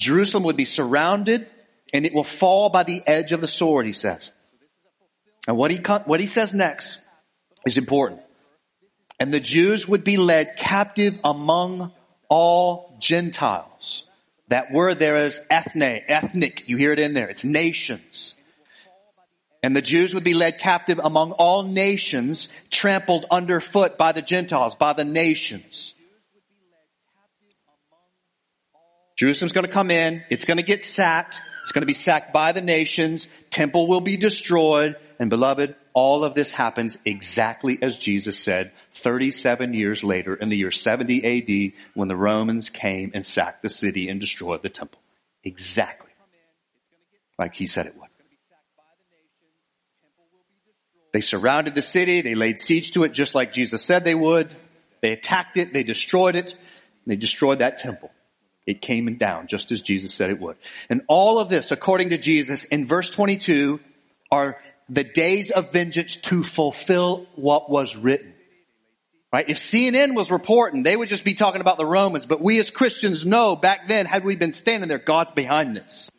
Jerusalem 0.00 0.44
would 0.44 0.56
be 0.56 0.64
surrounded 0.64 1.46
and 1.92 2.06
it 2.06 2.14
will 2.14 2.24
fall 2.24 2.70
by 2.70 2.82
the 2.82 3.02
edge 3.06 3.32
of 3.32 3.40
the 3.40 3.46
sword, 3.46 3.86
he 3.86 3.92
says. 3.92 4.32
And 5.46 5.56
what 5.56 5.70
he, 5.70 5.78
what 6.06 6.20
he 6.20 6.26
says 6.26 6.54
next 6.54 7.00
is 7.66 7.76
important. 7.76 8.22
And 9.18 9.32
the 9.32 9.40
Jews 9.40 9.86
would 9.86 10.02
be 10.02 10.16
led 10.16 10.56
captive 10.56 11.18
among 11.22 11.92
all 12.28 12.96
Gentiles. 12.98 14.04
That 14.48 14.72
word 14.72 14.98
there 14.98 15.26
is 15.26 15.38
ethne, 15.50 16.00
ethnic. 16.08 16.64
You 16.66 16.78
hear 16.78 16.92
it 16.92 16.98
in 16.98 17.12
there. 17.12 17.28
It's 17.28 17.44
nations. 17.44 18.34
And 19.62 19.76
the 19.76 19.82
Jews 19.82 20.14
would 20.14 20.24
be 20.24 20.32
led 20.32 20.58
captive 20.58 20.98
among 21.02 21.32
all 21.32 21.64
nations, 21.64 22.48
trampled 22.70 23.26
underfoot 23.30 23.98
by 23.98 24.12
the 24.12 24.22
Gentiles, 24.22 24.74
by 24.74 24.94
the 24.94 25.04
nations. 25.04 25.92
Jerusalem's 29.20 29.52
going 29.52 29.66
to 29.66 29.70
come 29.70 29.90
in. 29.90 30.24
It's 30.30 30.46
going 30.46 30.56
to 30.56 30.62
get 30.62 30.82
sacked. 30.82 31.42
It's 31.60 31.72
going 31.72 31.82
to 31.82 31.86
be 31.86 31.92
sacked 31.92 32.32
by 32.32 32.52
the 32.52 32.62
nations. 32.62 33.26
Temple 33.50 33.86
will 33.86 34.00
be 34.00 34.16
destroyed. 34.16 34.96
And 35.18 35.28
beloved, 35.28 35.76
all 35.92 36.24
of 36.24 36.32
this 36.32 36.50
happens 36.50 36.96
exactly 37.04 37.78
as 37.82 37.98
Jesus 37.98 38.38
said 38.38 38.72
37 38.94 39.74
years 39.74 40.02
later 40.02 40.34
in 40.34 40.48
the 40.48 40.56
year 40.56 40.70
70 40.70 41.18
AD 41.66 41.72
when 41.92 42.08
the 42.08 42.16
Romans 42.16 42.70
came 42.70 43.10
and 43.12 43.26
sacked 43.26 43.62
the 43.62 43.68
city 43.68 44.08
and 44.08 44.22
destroyed 44.22 44.62
the 44.62 44.70
temple. 44.70 44.98
Exactly. 45.44 46.12
Like 47.38 47.54
he 47.54 47.66
said 47.66 47.88
it 47.88 47.96
would. 47.98 48.08
They 51.12 51.20
surrounded 51.20 51.74
the 51.74 51.82
city. 51.82 52.22
They 52.22 52.34
laid 52.34 52.58
siege 52.58 52.92
to 52.92 53.04
it 53.04 53.12
just 53.12 53.34
like 53.34 53.52
Jesus 53.52 53.84
said 53.84 54.02
they 54.02 54.14
would. 54.14 54.48
They 55.02 55.12
attacked 55.12 55.58
it. 55.58 55.74
They 55.74 55.82
destroyed 55.82 56.36
it. 56.36 56.56
they 57.06 57.16
destroyed 57.16 57.58
that 57.58 57.76
temple. 57.76 58.10
It 58.66 58.80
came 58.80 59.12
down 59.16 59.46
just 59.46 59.72
as 59.72 59.80
Jesus 59.80 60.14
said 60.14 60.30
it 60.30 60.40
would. 60.40 60.56
And 60.88 61.02
all 61.08 61.38
of 61.38 61.48
this, 61.48 61.70
according 61.70 62.10
to 62.10 62.18
Jesus, 62.18 62.64
in 62.64 62.86
verse 62.86 63.10
22, 63.10 63.80
are 64.30 64.58
the 64.88 65.04
days 65.04 65.50
of 65.50 65.72
vengeance 65.72 66.16
to 66.16 66.42
fulfill 66.42 67.26
what 67.36 67.70
was 67.70 67.96
written. 67.96 68.34
Right? 69.32 69.48
If 69.48 69.58
CNN 69.58 70.14
was 70.14 70.30
reporting, 70.30 70.82
they 70.82 70.96
would 70.96 71.08
just 71.08 71.22
be 71.22 71.34
talking 71.34 71.60
about 71.60 71.78
the 71.78 71.86
Romans, 71.86 72.26
but 72.26 72.40
we 72.40 72.58
as 72.58 72.70
Christians 72.70 73.24
know 73.24 73.54
back 73.54 73.86
then, 73.86 74.06
had 74.06 74.24
we 74.24 74.34
been 74.34 74.52
standing 74.52 74.88
there, 74.88 74.98
God's 74.98 75.30
behind 75.30 75.76
this. 75.76 76.10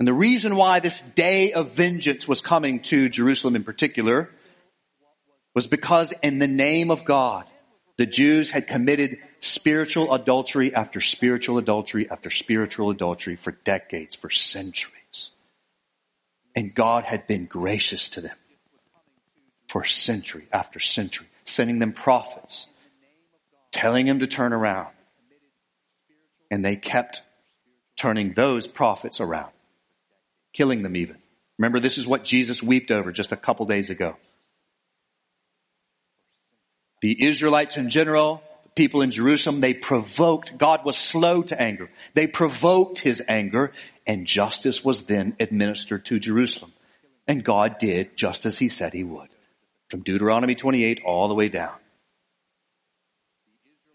And 0.00 0.08
the 0.08 0.12
reason 0.12 0.56
why 0.56 0.80
this 0.80 1.00
day 1.00 1.52
of 1.52 1.72
vengeance 1.72 2.26
was 2.26 2.40
coming 2.40 2.80
to 2.82 3.08
Jerusalem 3.08 3.54
in 3.54 3.62
particular 3.62 4.30
was 5.54 5.68
because 5.68 6.12
in 6.24 6.38
the 6.38 6.48
name 6.48 6.90
of 6.90 7.04
God, 7.04 7.44
the 7.96 8.06
Jews 8.06 8.50
had 8.50 8.66
committed 8.66 9.18
spiritual 9.40 10.12
adultery 10.12 10.74
after 10.74 11.00
spiritual 11.00 11.58
adultery 11.58 12.10
after 12.10 12.30
spiritual 12.30 12.90
adultery 12.90 13.36
for 13.36 13.52
decades, 13.52 14.14
for 14.14 14.30
centuries. 14.30 15.30
And 16.54 16.74
God 16.74 17.04
had 17.04 17.26
been 17.26 17.46
gracious 17.46 18.08
to 18.10 18.20
them 18.20 18.36
for 19.68 19.84
century 19.84 20.46
after 20.52 20.78
century, 20.78 21.26
sending 21.44 21.78
them 21.78 21.92
prophets, 21.92 22.66
telling 23.70 24.06
them 24.06 24.20
to 24.20 24.26
turn 24.26 24.52
around. 24.52 24.90
And 26.50 26.64
they 26.64 26.76
kept 26.76 27.22
turning 27.96 28.34
those 28.34 28.66
prophets 28.66 29.20
around 29.20 29.52
killing 30.52 30.82
them 30.82 30.96
even. 30.96 31.16
Remember, 31.58 31.80
this 31.80 31.98
is 31.98 32.06
what 32.06 32.24
Jesus 32.24 32.62
wept 32.62 32.90
over 32.90 33.12
just 33.12 33.32
a 33.32 33.36
couple 33.36 33.66
days 33.66 33.90
ago. 33.90 34.16
The 37.02 37.26
Israelites 37.26 37.76
in 37.76 37.90
general, 37.90 38.42
people 38.76 39.02
in 39.02 39.10
Jerusalem, 39.10 39.60
they 39.60 39.74
provoked, 39.74 40.56
God 40.56 40.84
was 40.84 40.96
slow 40.96 41.42
to 41.42 41.60
anger. 41.60 41.90
They 42.14 42.28
provoked 42.28 42.98
his 42.98 43.20
anger 43.28 43.72
and 44.06 44.26
justice 44.26 44.84
was 44.84 45.02
then 45.02 45.36
administered 45.38 46.04
to 46.06 46.18
Jerusalem. 46.18 46.72
And 47.26 47.44
God 47.44 47.78
did 47.78 48.16
just 48.16 48.46
as 48.46 48.58
he 48.58 48.68
said 48.68 48.92
he 48.92 49.04
would. 49.04 49.28
From 49.88 50.02
Deuteronomy 50.02 50.54
28 50.54 51.02
all 51.04 51.28
the 51.28 51.34
way 51.34 51.48
down. 51.48 51.74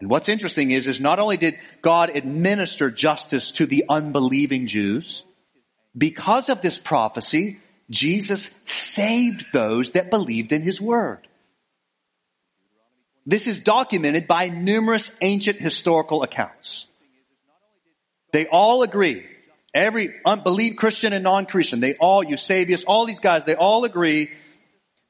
And 0.00 0.10
what's 0.10 0.28
interesting 0.28 0.70
is, 0.70 0.86
is 0.86 1.00
not 1.00 1.18
only 1.18 1.36
did 1.36 1.58
God 1.82 2.10
administer 2.14 2.90
justice 2.90 3.52
to 3.52 3.66
the 3.66 3.86
unbelieving 3.88 4.66
Jews, 4.66 5.24
because 5.96 6.48
of 6.48 6.62
this 6.62 6.78
prophecy, 6.78 7.58
Jesus 7.90 8.54
saved 8.64 9.46
those 9.52 9.92
that 9.92 10.10
believed 10.10 10.52
in 10.52 10.62
his 10.62 10.80
word. 10.80 11.27
This 13.28 13.46
is 13.46 13.58
documented 13.58 14.26
by 14.26 14.48
numerous 14.48 15.10
ancient 15.20 15.60
historical 15.60 16.22
accounts. 16.22 16.86
They 18.32 18.46
all 18.46 18.82
agree. 18.82 19.26
Every 19.74 20.14
unbelieved 20.24 20.78
Christian 20.78 21.12
and 21.12 21.24
non-Christian, 21.24 21.80
they 21.80 21.94
all, 21.96 22.24
Eusebius, 22.24 22.84
all 22.84 23.04
these 23.04 23.20
guys, 23.20 23.44
they 23.44 23.54
all 23.54 23.84
agree 23.84 24.30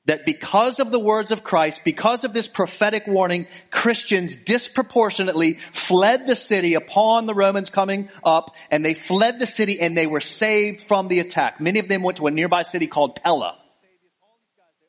that 0.06 0.26
because 0.26 0.80
of 0.80 0.90
the 0.90 0.98
words 0.98 1.30
of 1.30 1.44
Christ, 1.44 1.82
because 1.84 2.24
of 2.24 2.32
this 2.32 2.48
prophetic 2.48 3.06
warning, 3.06 3.46
Christians 3.70 4.34
disproportionately 4.34 5.60
fled 5.70 6.26
the 6.26 6.34
city 6.34 6.74
upon 6.74 7.26
the 7.26 7.34
Romans 7.34 7.70
coming 7.70 8.08
up, 8.24 8.56
and 8.68 8.84
they 8.84 8.94
fled 8.94 9.38
the 9.38 9.46
city 9.46 9.78
and 9.78 9.96
they 9.96 10.08
were 10.08 10.20
saved 10.20 10.80
from 10.80 11.06
the 11.06 11.20
attack. 11.20 11.60
Many 11.60 11.78
of 11.78 11.86
them 11.86 12.02
went 12.02 12.18
to 12.18 12.26
a 12.26 12.32
nearby 12.32 12.62
city 12.62 12.88
called 12.88 13.14
Pella. 13.14 13.56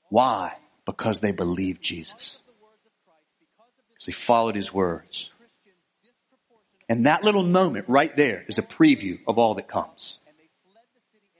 Why? 0.09 0.55
Because 0.87 1.19
they 1.19 1.31
believed 1.31 1.83
Jesus. 1.83 2.39
Because 3.99 4.05
they 4.05 4.13
followed 4.13 4.55
his 4.55 4.73
words. 4.73 5.29
And 6.87 7.05
that 7.05 7.21
little 7.21 7.43
moment 7.43 7.85
right 7.89 8.15
there 8.15 8.45
is 8.47 8.57
a 8.57 8.63
preview 8.63 9.19
of 9.27 9.37
all 9.37 9.55
that 9.55 9.67
comes. 9.67 10.17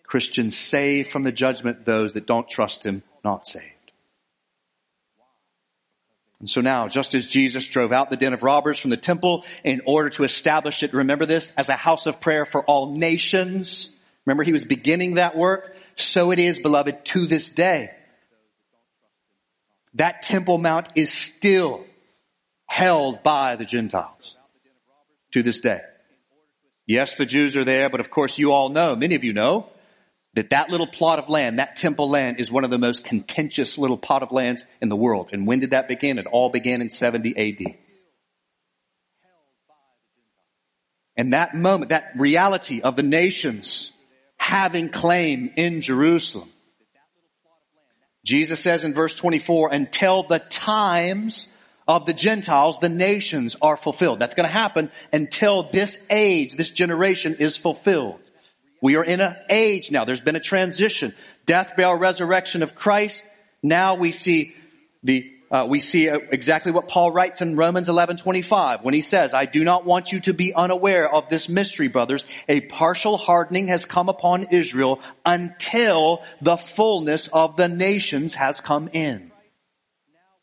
Christians 0.03 0.57
save 0.57 1.07
from 1.07 1.23
the 1.23 1.31
judgment 1.31 1.85
those 1.85 2.13
that 2.13 2.27
don't 2.27 2.49
trust 2.49 2.85
him 2.85 3.01
not 3.23 3.47
saved. 3.47 3.65
And 6.41 6.49
so 6.49 6.59
now, 6.59 6.89
just 6.89 7.13
as 7.13 7.27
Jesus 7.27 7.65
drove 7.65 7.93
out 7.93 8.09
the 8.09 8.17
den 8.17 8.33
of 8.33 8.43
robbers 8.43 8.77
from 8.77 8.89
the 8.89 8.97
temple 8.97 9.45
in 9.63 9.81
order 9.85 10.09
to 10.11 10.25
establish 10.25 10.83
it, 10.83 10.93
remember 10.93 11.25
this, 11.25 11.51
as 11.55 11.69
a 11.69 11.73
house 11.73 12.07
of 12.07 12.19
prayer 12.19 12.45
for 12.45 12.63
all 12.65 12.93
nations. 12.93 13.89
Remember 14.25 14.43
he 14.43 14.51
was 14.51 14.65
beginning 14.65 15.15
that 15.15 15.37
work. 15.37 15.75
So 15.95 16.31
it 16.31 16.39
is, 16.39 16.59
beloved, 16.59 17.05
to 17.05 17.25
this 17.25 17.49
day. 17.49 17.91
That 19.95 20.21
temple 20.23 20.57
mount 20.57 20.89
is 20.95 21.11
still 21.11 21.85
held 22.69 23.23
by 23.23 23.55
the 23.55 23.65
Gentiles 23.65 24.35
to 25.31 25.43
this 25.43 25.59
day. 25.59 25.81
Yes, 26.85 27.15
the 27.15 27.25
Jews 27.25 27.55
are 27.55 27.65
there, 27.65 27.89
but 27.89 27.99
of 27.99 28.09
course 28.09 28.37
you 28.37 28.51
all 28.51 28.69
know, 28.69 28.95
many 28.95 29.15
of 29.15 29.23
you 29.23 29.33
know, 29.33 29.67
that 30.35 30.51
that 30.51 30.69
little 30.69 30.87
plot 30.87 31.19
of 31.19 31.29
land, 31.29 31.59
that 31.59 31.75
temple 31.75 32.09
land, 32.09 32.39
is 32.39 32.51
one 32.51 32.63
of 32.63 32.69
the 32.69 32.77
most 32.77 33.03
contentious 33.03 33.77
little 33.77 33.97
plot 33.97 34.23
of 34.23 34.31
lands 34.31 34.63
in 34.81 34.87
the 34.87 34.95
world. 34.95 35.29
And 35.33 35.47
when 35.47 35.59
did 35.59 35.71
that 35.71 35.87
begin? 35.87 36.19
It 36.19 36.27
all 36.27 36.49
began 36.49 36.81
in 36.81 36.89
70 36.89 37.35
AD. 37.37 37.75
And 41.17 41.33
that 41.33 41.55
moment, 41.55 41.89
that 41.89 42.11
reality 42.15 42.81
of 42.81 42.95
the 42.95 43.03
nations 43.03 43.91
having 44.37 44.89
claim 44.89 45.51
in 45.55 45.81
Jerusalem. 45.81 46.49
Jesus 48.23 48.61
says 48.61 48.83
in 48.83 48.93
verse 48.93 49.15
24, 49.15 49.73
until 49.73 50.23
the 50.23 50.39
times 50.39 51.49
of 51.89 52.05
the 52.05 52.13
Gentiles, 52.13 52.77
the 52.79 52.87
nations 52.87 53.55
are 53.63 53.75
fulfilled. 53.75 54.19
That's 54.19 54.35
going 54.35 54.47
to 54.47 54.53
happen 54.53 54.91
until 55.11 55.63
this 55.63 55.99
age, 56.11 56.53
this 56.53 56.69
generation 56.69 57.37
is 57.39 57.57
fulfilled. 57.57 58.19
We 58.79 58.95
are 58.95 59.03
in 59.03 59.19
an 59.19 59.35
age 59.49 59.89
now. 59.89 60.05
There's 60.05 60.21
been 60.21 60.35
a 60.35 60.39
transition. 60.39 61.15
Death, 61.47 61.73
burial, 61.75 61.95
resurrection 61.95 62.61
of 62.61 62.75
Christ. 62.75 63.27
Now 63.63 63.95
we 63.95 64.11
see 64.11 64.55
the 65.03 65.33
uh, 65.51 65.65
we 65.67 65.79
see 65.79 66.07
uh, 66.07 66.19
exactly 66.31 66.71
what 66.71 66.87
Paul 66.87 67.11
writes 67.11 67.41
in 67.41 67.55
Romans 67.55 67.89
11:25 67.89 68.83
when 68.83 68.93
he 68.93 69.01
says, 69.01 69.33
"I 69.33 69.45
do 69.45 69.63
not 69.63 69.83
want 69.83 70.11
you 70.11 70.19
to 70.21 70.33
be 70.33 70.53
unaware 70.53 71.11
of 71.11 71.27
this 71.27 71.49
mystery, 71.49 71.87
brothers. 71.87 72.23
A 72.47 72.61
partial 72.61 73.17
hardening 73.17 73.69
has 73.69 73.83
come 73.83 74.09
upon 74.09 74.43
Israel 74.51 75.01
until 75.25 76.21
the 76.39 76.55
fullness 76.55 77.27
of 77.29 77.55
the 77.55 77.67
nations 77.67 78.35
has 78.35 78.61
come 78.61 78.89
in." 78.93 79.28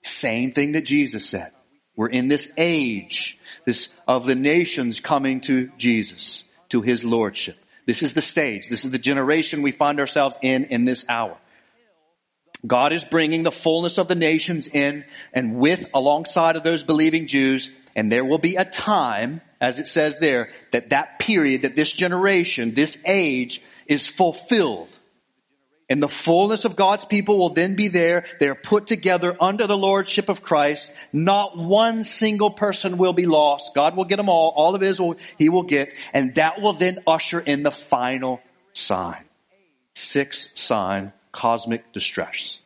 Same 0.06 0.52
thing 0.52 0.72
that 0.72 0.84
Jesus 0.84 1.28
said. 1.28 1.50
We're 1.96 2.08
in 2.08 2.28
this 2.28 2.48
age, 2.56 3.38
this 3.64 3.88
of 4.06 4.26
the 4.26 4.34
nations 4.34 5.00
coming 5.00 5.40
to 5.42 5.70
Jesus, 5.78 6.44
to 6.68 6.82
his 6.82 7.02
lordship. 7.04 7.56
This 7.86 8.02
is 8.02 8.12
the 8.12 8.22
stage. 8.22 8.68
This 8.68 8.84
is 8.84 8.90
the 8.90 8.98
generation 8.98 9.62
we 9.62 9.72
find 9.72 9.98
ourselves 9.98 10.38
in 10.42 10.66
in 10.66 10.84
this 10.84 11.04
hour. 11.08 11.36
God 12.66 12.92
is 12.92 13.04
bringing 13.04 13.42
the 13.42 13.52
fullness 13.52 13.98
of 13.98 14.08
the 14.08 14.14
nations 14.14 14.68
in 14.68 15.04
and 15.32 15.56
with 15.56 15.84
alongside 15.94 16.56
of 16.56 16.62
those 16.62 16.82
believing 16.82 17.26
Jews. 17.26 17.70
And 17.94 18.10
there 18.10 18.24
will 18.24 18.38
be 18.38 18.56
a 18.56 18.64
time, 18.64 19.40
as 19.60 19.78
it 19.78 19.88
says 19.88 20.18
there, 20.18 20.50
that 20.72 20.90
that 20.90 21.18
period, 21.18 21.62
that 21.62 21.76
this 21.76 21.92
generation, 21.92 22.74
this 22.74 22.98
age 23.06 23.62
is 23.86 24.06
fulfilled. 24.06 24.95
And 25.88 26.02
the 26.02 26.08
fullness 26.08 26.64
of 26.64 26.74
God's 26.74 27.04
people 27.04 27.38
will 27.38 27.50
then 27.50 27.76
be 27.76 27.88
there. 27.88 28.24
They 28.40 28.48
are 28.48 28.56
put 28.56 28.88
together 28.88 29.36
under 29.40 29.68
the 29.68 29.78
lordship 29.78 30.28
of 30.28 30.42
Christ. 30.42 30.92
Not 31.12 31.56
one 31.56 32.02
single 32.02 32.50
person 32.50 32.98
will 32.98 33.12
be 33.12 33.26
lost. 33.26 33.72
God 33.72 33.96
will 33.96 34.04
get 34.04 34.16
them 34.16 34.28
all. 34.28 34.52
All 34.56 34.74
of 34.74 34.82
will, 34.98 35.16
he 35.38 35.48
will 35.48 35.62
get. 35.62 35.94
And 36.12 36.34
that 36.34 36.60
will 36.60 36.72
then 36.72 36.98
usher 37.06 37.38
in 37.38 37.62
the 37.62 37.70
final 37.70 38.40
sign. 38.72 39.22
Sixth 39.94 40.58
sign, 40.58 41.12
cosmic 41.30 41.92
distress. 41.92 42.58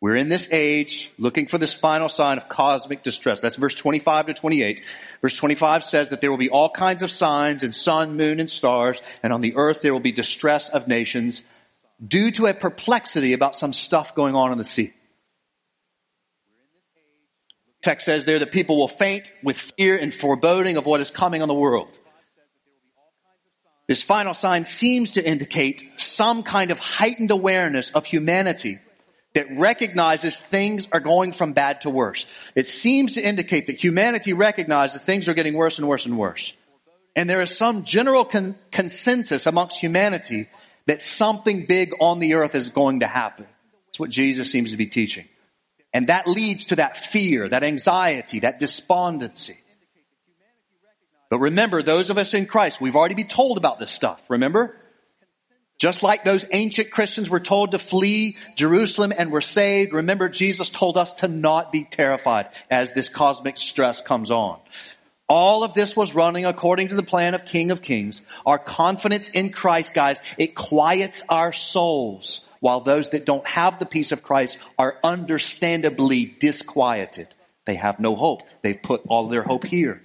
We're 0.00 0.16
in 0.16 0.28
this 0.28 0.48
age 0.52 1.10
looking 1.18 1.46
for 1.46 1.56
this 1.56 1.72
final 1.72 2.08
sign 2.08 2.36
of 2.36 2.48
cosmic 2.48 3.02
distress. 3.02 3.40
That's 3.40 3.56
verse 3.56 3.74
25 3.74 4.26
to 4.26 4.34
28. 4.34 4.82
Verse 5.22 5.36
25 5.36 5.84
says 5.84 6.10
that 6.10 6.20
there 6.20 6.30
will 6.30 6.38
be 6.38 6.50
all 6.50 6.68
kinds 6.68 7.02
of 7.02 7.10
signs 7.10 7.62
in 7.62 7.72
sun, 7.72 8.16
moon, 8.16 8.38
and 8.38 8.50
stars, 8.50 9.00
and 9.22 9.32
on 9.32 9.40
the 9.40 9.56
earth 9.56 9.80
there 9.80 9.92
will 9.92 10.00
be 10.00 10.12
distress 10.12 10.68
of 10.68 10.86
nations 10.86 11.42
due 12.06 12.30
to 12.32 12.46
a 12.46 12.52
perplexity 12.52 13.32
about 13.32 13.56
some 13.56 13.72
stuff 13.72 14.14
going 14.14 14.34
on 14.34 14.52
in 14.52 14.58
the 14.58 14.64
sea. 14.64 14.92
Text 17.80 18.04
says 18.04 18.26
there 18.26 18.40
that 18.40 18.50
people 18.50 18.76
will 18.76 18.88
faint 18.88 19.32
with 19.42 19.56
fear 19.56 19.96
and 19.96 20.12
foreboding 20.12 20.76
of 20.76 20.84
what 20.84 21.00
is 21.00 21.10
coming 21.10 21.40
on 21.40 21.48
the 21.48 21.54
world. 21.54 21.88
This 23.86 24.02
final 24.02 24.34
sign 24.34 24.64
seems 24.64 25.12
to 25.12 25.26
indicate 25.26 25.88
some 25.96 26.42
kind 26.42 26.70
of 26.70 26.78
heightened 26.78 27.30
awareness 27.30 27.90
of 27.90 28.04
humanity 28.04 28.80
that 29.36 29.58
recognizes 29.58 30.38
things 30.38 30.88
are 30.92 31.00
going 31.00 31.30
from 31.30 31.52
bad 31.52 31.82
to 31.82 31.90
worse. 31.90 32.24
It 32.54 32.70
seems 32.70 33.14
to 33.14 33.22
indicate 33.22 33.66
that 33.66 33.82
humanity 33.82 34.32
recognizes 34.32 35.02
things 35.02 35.28
are 35.28 35.34
getting 35.34 35.52
worse 35.52 35.78
and 35.78 35.86
worse 35.86 36.06
and 36.06 36.16
worse. 36.16 36.54
And 37.14 37.28
there 37.28 37.42
is 37.42 37.54
some 37.54 37.84
general 37.84 38.24
con- 38.24 38.56
consensus 38.72 39.44
amongst 39.44 39.78
humanity 39.78 40.48
that 40.86 41.02
something 41.02 41.66
big 41.66 41.92
on 42.00 42.18
the 42.18 42.32
earth 42.32 42.54
is 42.54 42.70
going 42.70 43.00
to 43.00 43.06
happen. 43.06 43.46
That's 43.88 44.00
what 44.00 44.08
Jesus 44.08 44.50
seems 44.50 44.70
to 44.70 44.78
be 44.78 44.86
teaching. 44.86 45.28
And 45.92 46.06
that 46.06 46.26
leads 46.26 46.66
to 46.66 46.76
that 46.76 46.96
fear, 46.96 47.46
that 47.46 47.62
anxiety, 47.62 48.40
that 48.40 48.58
despondency. 48.58 49.58
But 51.28 51.40
remember, 51.40 51.82
those 51.82 52.08
of 52.08 52.16
us 52.16 52.32
in 52.32 52.46
Christ, 52.46 52.80
we've 52.80 52.96
already 52.96 53.16
been 53.16 53.28
told 53.28 53.58
about 53.58 53.78
this 53.78 53.90
stuff. 53.90 54.22
Remember? 54.30 54.78
Just 55.78 56.02
like 56.02 56.24
those 56.24 56.46
ancient 56.52 56.90
Christians 56.90 57.28
were 57.28 57.40
told 57.40 57.72
to 57.72 57.78
flee 57.78 58.36
Jerusalem 58.54 59.12
and 59.16 59.30
were 59.30 59.42
saved, 59.42 59.92
remember 59.92 60.28
Jesus 60.30 60.70
told 60.70 60.96
us 60.96 61.14
to 61.14 61.28
not 61.28 61.70
be 61.70 61.84
terrified 61.84 62.48
as 62.70 62.92
this 62.92 63.10
cosmic 63.10 63.58
stress 63.58 64.00
comes 64.00 64.30
on. 64.30 64.58
All 65.28 65.64
of 65.64 65.74
this 65.74 65.96
was 65.96 66.14
running 66.14 66.46
according 66.46 66.88
to 66.88 66.94
the 66.94 67.02
plan 67.02 67.34
of 67.34 67.44
King 67.44 67.72
of 67.72 67.82
Kings. 67.82 68.22
Our 68.46 68.58
confidence 68.58 69.28
in 69.28 69.50
Christ, 69.50 69.92
guys, 69.92 70.22
it 70.38 70.54
quiets 70.54 71.22
our 71.28 71.52
souls 71.52 72.46
while 72.60 72.80
those 72.80 73.10
that 73.10 73.26
don't 73.26 73.46
have 73.46 73.78
the 73.78 73.86
peace 73.86 74.12
of 74.12 74.22
Christ 74.22 74.56
are 74.78 74.98
understandably 75.04 76.24
disquieted. 76.24 77.28
They 77.66 77.74
have 77.74 78.00
no 78.00 78.14
hope. 78.14 78.42
They've 78.62 78.80
put 78.80 79.02
all 79.08 79.28
their 79.28 79.42
hope 79.42 79.64
here. 79.64 80.02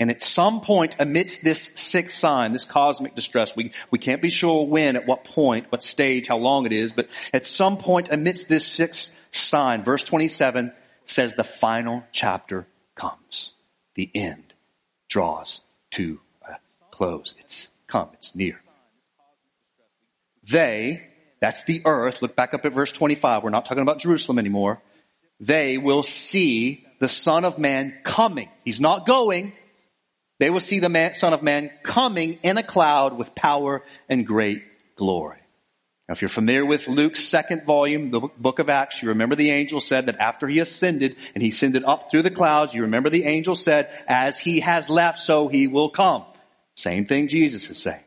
And 0.00 0.10
at 0.10 0.22
some 0.22 0.60
point 0.60 0.96
amidst 0.98 1.44
this 1.44 1.72
sixth 1.76 2.16
sign, 2.16 2.52
this 2.52 2.64
cosmic 2.64 3.14
distress, 3.14 3.54
we, 3.54 3.72
we 3.90 3.98
can't 3.98 4.20
be 4.20 4.30
sure 4.30 4.66
when, 4.66 4.96
at 4.96 5.06
what 5.06 5.24
point, 5.24 5.70
what 5.70 5.82
stage, 5.82 6.26
how 6.26 6.38
long 6.38 6.66
it 6.66 6.72
is, 6.72 6.92
but 6.92 7.08
at 7.32 7.46
some 7.46 7.78
point 7.78 8.08
amidst 8.10 8.48
this 8.48 8.66
sixth 8.66 9.12
sign, 9.30 9.84
verse 9.84 10.02
27 10.02 10.72
says 11.06 11.34
the 11.34 11.44
final 11.44 12.02
chapter 12.10 12.66
comes. 12.96 13.50
The 13.94 14.10
end 14.14 14.52
draws 15.08 15.60
to 15.92 16.20
a 16.42 16.56
close. 16.90 17.34
It's 17.38 17.70
come. 17.86 18.08
It's 18.14 18.34
near. 18.34 18.60
They, 20.50 21.06
that's 21.40 21.64
the 21.64 21.82
earth, 21.84 22.20
look 22.20 22.34
back 22.34 22.54
up 22.54 22.64
at 22.64 22.72
verse 22.72 22.90
25. 22.90 23.42
We're 23.44 23.50
not 23.50 23.64
talking 23.64 23.82
about 23.82 23.98
Jerusalem 24.00 24.38
anymore. 24.38 24.82
They 25.40 25.78
will 25.78 26.02
see 26.02 26.84
the 26.98 27.08
Son 27.08 27.44
of 27.44 27.58
Man 27.58 27.94
coming. 28.02 28.48
He's 28.64 28.80
not 28.80 29.06
going. 29.06 29.52
They 30.38 30.50
will 30.50 30.60
see 30.60 30.80
the 30.80 30.88
man, 30.88 31.14
Son 31.14 31.32
of 31.32 31.42
Man 31.42 31.70
coming 31.82 32.38
in 32.42 32.58
a 32.58 32.62
cloud 32.62 33.16
with 33.16 33.34
power 33.34 33.82
and 34.08 34.26
great 34.26 34.62
glory. 34.96 35.38
Now, 36.08 36.12
if 36.12 36.20
you're 36.20 36.28
familiar 36.28 36.66
with 36.66 36.86
Luke's 36.86 37.24
second 37.24 37.64
volume, 37.64 38.10
the 38.10 38.20
book 38.20 38.58
of 38.58 38.68
Acts, 38.68 39.02
you 39.02 39.10
remember 39.10 39.36
the 39.36 39.50
angel 39.50 39.80
said 39.80 40.06
that 40.06 40.18
after 40.18 40.46
he 40.46 40.58
ascended 40.58 41.16
and 41.34 41.42
he 41.42 41.48
ascended 41.48 41.82
up 41.84 42.10
through 42.10 42.22
the 42.22 42.30
clouds, 42.30 42.74
you 42.74 42.82
remember 42.82 43.08
the 43.08 43.24
angel 43.24 43.54
said, 43.54 43.90
as 44.06 44.38
he 44.38 44.60
has 44.60 44.90
left, 44.90 45.18
so 45.18 45.48
he 45.48 45.66
will 45.66 45.88
come. 45.88 46.24
Same 46.74 47.06
thing 47.06 47.28
Jesus 47.28 47.70
is 47.70 47.80
saying. 47.80 48.02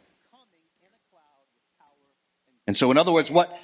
And 2.67 2.77
so 2.77 2.91
in 2.91 2.97
other 2.97 3.13
words, 3.13 3.31
what 3.31 3.57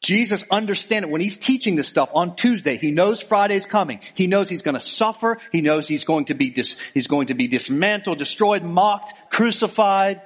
Jesus 0.00 0.44
understands 0.50 1.06
it 1.06 1.10
when 1.10 1.20
he's 1.20 1.36
teaching 1.36 1.76
this 1.76 1.86
stuff 1.86 2.10
on 2.14 2.34
Tuesday, 2.34 2.78
he 2.78 2.90
knows 2.90 3.20
Friday's 3.20 3.66
coming. 3.66 4.00
He 4.14 4.26
knows 4.26 4.48
he's 4.48 4.62
going 4.62 4.74
to 4.74 4.80
suffer. 4.80 5.38
He 5.52 5.60
knows 5.60 5.86
he's 5.86 6.04
going 6.04 6.26
to 6.26 6.34
be 6.34 6.50
dis, 6.50 6.74
he's 6.94 7.06
going 7.06 7.26
to 7.26 7.34
be 7.34 7.48
dismantled, 7.48 8.18
destroyed, 8.18 8.62
mocked, 8.62 9.12
crucified. 9.30 10.22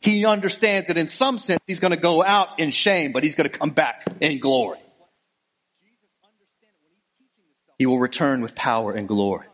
He 0.00 0.24
understands 0.24 0.88
that 0.88 0.96
in 0.96 1.08
some 1.08 1.38
sense 1.38 1.60
he's 1.66 1.80
going 1.80 1.90
to 1.90 1.98
go 1.98 2.24
out 2.24 2.58
in 2.58 2.70
shame, 2.70 3.12
but 3.12 3.22
he's 3.22 3.34
going 3.34 3.50
to 3.50 3.58
come 3.58 3.70
back 3.70 4.06
in 4.20 4.38
glory. 4.38 4.78
He 7.78 7.84
will 7.84 7.98
return 7.98 8.40
with 8.40 8.54
power 8.54 8.92
and 8.92 9.06
glory. 9.06 9.46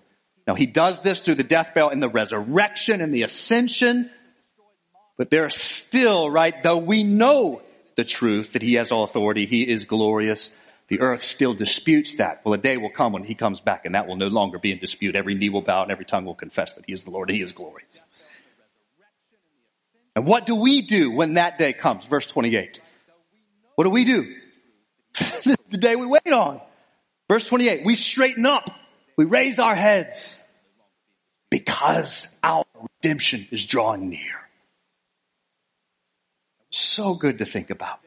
Now 0.47 0.55
he 0.55 0.66
does 0.66 1.01
this 1.01 1.20
through 1.20 1.37
the 1.37 1.45
death 1.45 1.72
burial 1.75 1.91
and 1.91 2.03
the 2.03 2.09
resurrection 2.09 3.01
and 3.01 3.12
the 3.12 3.22
ascension. 3.22 4.09
But 5.16 5.31
there's 5.31 5.57
still, 5.57 6.31
right, 6.31 6.62
though 6.62 6.79
we 6.79 7.03
know 7.03 7.62
the 7.97 8.05
truth 8.05 8.53
that 8.53 8.63
he 8.63 8.75
has 8.75 8.93
all 8.93 9.05
authority, 9.05 9.47
he 9.47 9.63
is 9.63 9.85
glorious, 9.85 10.51
the 10.89 11.01
earth 11.01 11.23
still 11.23 11.55
disputes 11.55 12.17
that. 12.17 12.43
Well, 12.45 12.55
a 12.55 12.59
day 12.59 12.77
will 12.77 12.91
come 12.91 13.13
when 13.13 13.25
he 13.25 13.35
comes 13.35 13.61
back 13.61 13.87
and 13.87 13.95
that 13.95 14.07
will 14.07 14.17
no 14.17 14.29
longer 14.29 14.59
be 14.59 14.73
in 14.73 14.79
dispute. 14.79 15.17
Every 15.17 15.35
knee 15.35 15.49
will 15.49 15.63
bow 15.63 15.83
and 15.83 15.91
every 15.91 16.05
tongue 16.05 16.25
will 16.25 16.35
confess 16.35 16.75
that 16.75 16.85
he 16.87 16.93
is 16.93 17.05
the 17.05 17.11
Lord 17.11 17.31
and 17.31 17.37
he 17.37 17.43
is 17.43 17.53
glorious. 17.53 18.05
And 20.15 20.27
what 20.27 20.47
do 20.47 20.57
we 20.57 20.83
do 20.83 21.11
when 21.11 21.35
that 21.35 21.59
day 21.59 21.73
comes? 21.73 22.05
Verse 22.05 22.27
28. 22.27 22.81
What 23.75 23.85
do 23.85 23.91
we 23.91 24.05
do? 24.05 24.37
the 25.45 25.79
day 25.79 25.97
we 25.97 26.07
wait 26.07 26.33
on. 26.33 26.61
Verse 27.29 27.47
28. 27.47 27.85
We 27.85 27.97
straighten 27.97 28.47
up. 28.47 28.69
We 29.17 29.25
raise 29.25 29.59
our 29.59 29.75
heads 29.75 30.41
because 31.51 32.29
our 32.43 32.65
redemption 33.03 33.49
is 33.51 33.67
drawing 33.67 34.11
near. 34.11 34.44
So 36.75 37.14
good 37.14 37.39
to 37.39 37.45
think 37.45 37.70
about. 37.70 38.01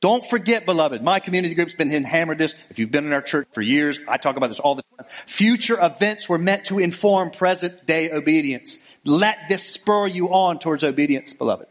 Don't 0.00 0.28
forget, 0.28 0.66
beloved, 0.66 1.04
my 1.04 1.20
community 1.20 1.54
group's 1.54 1.72
been 1.72 1.88
hammered 2.02 2.36
this. 2.36 2.56
If 2.68 2.80
you've 2.80 2.90
been 2.90 3.06
in 3.06 3.12
our 3.12 3.22
church 3.22 3.46
for 3.52 3.62
years, 3.62 3.96
I 4.08 4.16
talk 4.16 4.36
about 4.36 4.48
this 4.48 4.58
all 4.58 4.74
the 4.74 4.82
time. 4.98 5.06
Future 5.26 5.78
events 5.80 6.28
were 6.28 6.36
meant 6.36 6.64
to 6.64 6.80
inform 6.80 7.30
present 7.30 7.86
day 7.86 8.10
obedience. 8.10 8.76
Let 9.04 9.38
this 9.48 9.62
spur 9.62 10.08
you 10.08 10.30
on 10.30 10.58
towards 10.58 10.82
obedience, 10.82 11.32
beloved. 11.32 11.68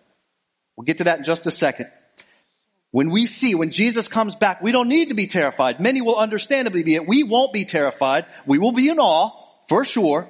We'll 0.77 0.85
get 0.85 0.99
to 0.99 1.03
that 1.03 1.17
in 1.17 1.25
just 1.25 1.47
a 1.47 1.51
second. 1.51 1.87
When 2.91 3.09
we 3.09 3.25
see, 3.25 3.53
when 3.53 3.69
Jesus 3.69 4.07
comes 4.07 4.35
back, 4.35 4.61
we 4.61 4.71
don't 4.71 4.87
need 4.87 5.09
to 5.09 5.15
be 5.15 5.27
terrified. 5.27 5.81
Many 5.81 6.01
will 6.01 6.15
understandably 6.15 6.83
be 6.83 6.95
it. 6.95 7.05
We 7.05 7.23
won't 7.23 7.51
be 7.51 7.65
terrified. 7.65 8.25
We 8.45 8.57
will 8.57 8.71
be 8.71 8.87
in 8.87 8.99
awe, 8.99 9.31
for 9.67 9.83
sure. 9.83 10.29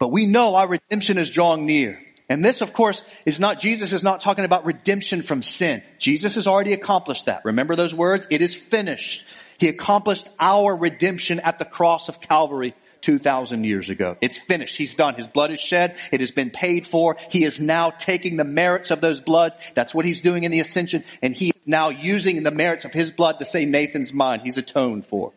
But 0.00 0.08
we 0.08 0.26
know 0.26 0.56
our 0.56 0.68
redemption 0.68 1.16
is 1.16 1.30
drawing 1.30 1.64
near. 1.64 2.03
And 2.28 2.44
this, 2.44 2.62
of 2.62 2.72
course, 2.72 3.02
is 3.26 3.38
not, 3.38 3.60
Jesus 3.60 3.92
is 3.92 4.02
not 4.02 4.20
talking 4.20 4.44
about 4.44 4.64
redemption 4.64 5.22
from 5.22 5.42
sin. 5.42 5.82
Jesus 5.98 6.36
has 6.36 6.46
already 6.46 6.72
accomplished 6.72 7.26
that. 7.26 7.44
Remember 7.44 7.76
those 7.76 7.94
words? 7.94 8.26
It 8.30 8.40
is 8.40 8.54
finished. 8.54 9.26
He 9.58 9.68
accomplished 9.68 10.28
our 10.40 10.74
redemption 10.74 11.40
at 11.40 11.58
the 11.58 11.64
cross 11.64 12.08
of 12.08 12.20
Calvary 12.20 12.74
2,000 13.02 13.64
years 13.64 13.90
ago. 13.90 14.16
It's 14.22 14.38
finished. 14.38 14.78
He's 14.78 14.94
done. 14.94 15.14
His 15.14 15.26
blood 15.26 15.50
is 15.50 15.60
shed. 15.60 15.98
It 16.10 16.20
has 16.20 16.30
been 16.30 16.48
paid 16.48 16.86
for. 16.86 17.18
He 17.28 17.44
is 17.44 17.60
now 17.60 17.90
taking 17.90 18.36
the 18.36 18.44
merits 18.44 18.90
of 18.90 19.02
those 19.02 19.20
bloods. 19.20 19.58
That's 19.74 19.94
what 19.94 20.06
he's 20.06 20.22
doing 20.22 20.44
in 20.44 20.50
the 20.50 20.60
ascension. 20.60 21.04
And 21.20 21.34
he 21.34 21.50
is 21.50 21.66
now 21.66 21.90
using 21.90 22.42
the 22.42 22.50
merits 22.50 22.86
of 22.86 22.94
his 22.94 23.10
blood 23.10 23.40
to 23.40 23.44
say 23.44 23.66
Nathan's 23.66 24.14
mind. 24.14 24.40
He's 24.42 24.56
atoned 24.56 25.06
for. 25.06 25.32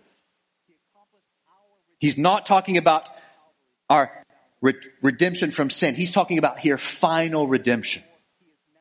He's 1.99 2.17
not 2.17 2.45
talking 2.45 2.77
about 2.77 3.09
our 3.89 4.23
redemption 4.61 5.51
from 5.51 5.69
sin. 5.69 5.95
He's 5.95 6.11
talking 6.11 6.37
about 6.37 6.59
here 6.59 6.77
final 6.77 7.47
redemption. 7.47 8.03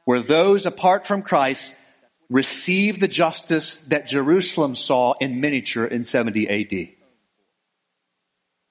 Where 0.05 0.23
those 0.23 0.67
apart 0.67 1.07
from 1.07 1.23
Christ 1.23 1.75
receive 2.29 3.01
the 3.01 3.09
justice 3.09 3.79
that 3.89 4.07
Jerusalem 4.07 4.75
saw 4.77 5.15
in 5.21 5.41
miniature 5.41 5.85
in 5.85 6.05
70 6.05 6.49
AD. 6.49 6.89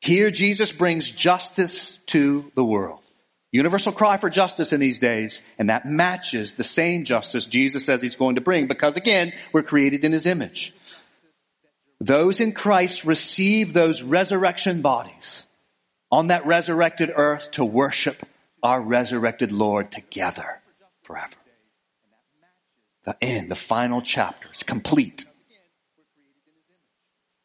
Here 0.01 0.31
Jesus 0.31 0.71
brings 0.71 1.09
justice 1.09 1.97
to 2.07 2.51
the 2.55 2.63
world. 2.63 2.99
Universal 3.51 3.93
cry 3.93 4.17
for 4.17 4.29
justice 4.29 4.73
in 4.73 4.81
these 4.81 4.99
days, 4.99 5.41
and 5.57 5.69
that 5.69 5.85
matches 5.85 6.53
the 6.53 6.63
same 6.63 7.05
justice 7.05 7.45
Jesus 7.45 7.85
says 7.85 8.01
he's 8.01 8.17
going 8.17 8.35
to 8.35 8.41
bring 8.41 8.67
because 8.67 8.97
again, 8.97 9.31
we're 9.53 9.63
created 9.63 10.03
in 10.03 10.11
his 10.11 10.25
image. 10.25 10.73
Those 12.01 12.41
in 12.41 12.51
Christ 12.51 13.05
receive 13.05 13.71
those 13.71 14.03
resurrection 14.03 14.81
bodies 14.81 15.45
on 16.11 16.27
that 16.27 16.45
resurrected 16.45 17.11
earth 17.15 17.51
to 17.51 17.65
worship 17.65 18.25
our 18.63 18.81
resurrected 18.81 19.51
Lord 19.51 19.91
together 19.91 20.61
forever. 21.03 21.35
The 23.03 23.15
end, 23.21 23.51
the 23.51 23.55
final 23.55 24.01
chapter 24.01 24.49
is 24.51 24.63
complete. 24.63 25.25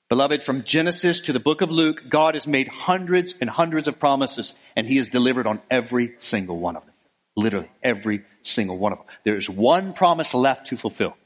Beloved, 0.09 0.43
from 0.43 0.65
Genesis 0.65 1.21
to 1.23 1.33
the 1.33 1.39
book 1.39 1.61
of 1.61 1.71
Luke, 1.71 2.05
God 2.09 2.35
has 2.35 2.47
made 2.47 2.67
hundreds 2.67 3.35
and 3.41 3.49
hundreds 3.49 3.87
of 3.87 3.99
promises 3.99 4.55
and 4.75 4.87
he 4.87 4.97
has 4.97 5.09
delivered 5.09 5.47
on 5.47 5.61
every 5.71 6.15
single 6.19 6.59
one 6.59 6.77
of 6.77 6.85
them. 6.85 6.95
Literally 7.37 7.71
every 7.83 8.25
single 8.43 8.77
one 8.77 8.93
of 8.93 8.99
them. 8.99 9.07
There 9.25 9.37
is 9.37 9.49
one 9.49 9.93
promise 9.93 10.35
left 10.35 10.67
to 10.69 10.77
fulfill. 10.77 11.17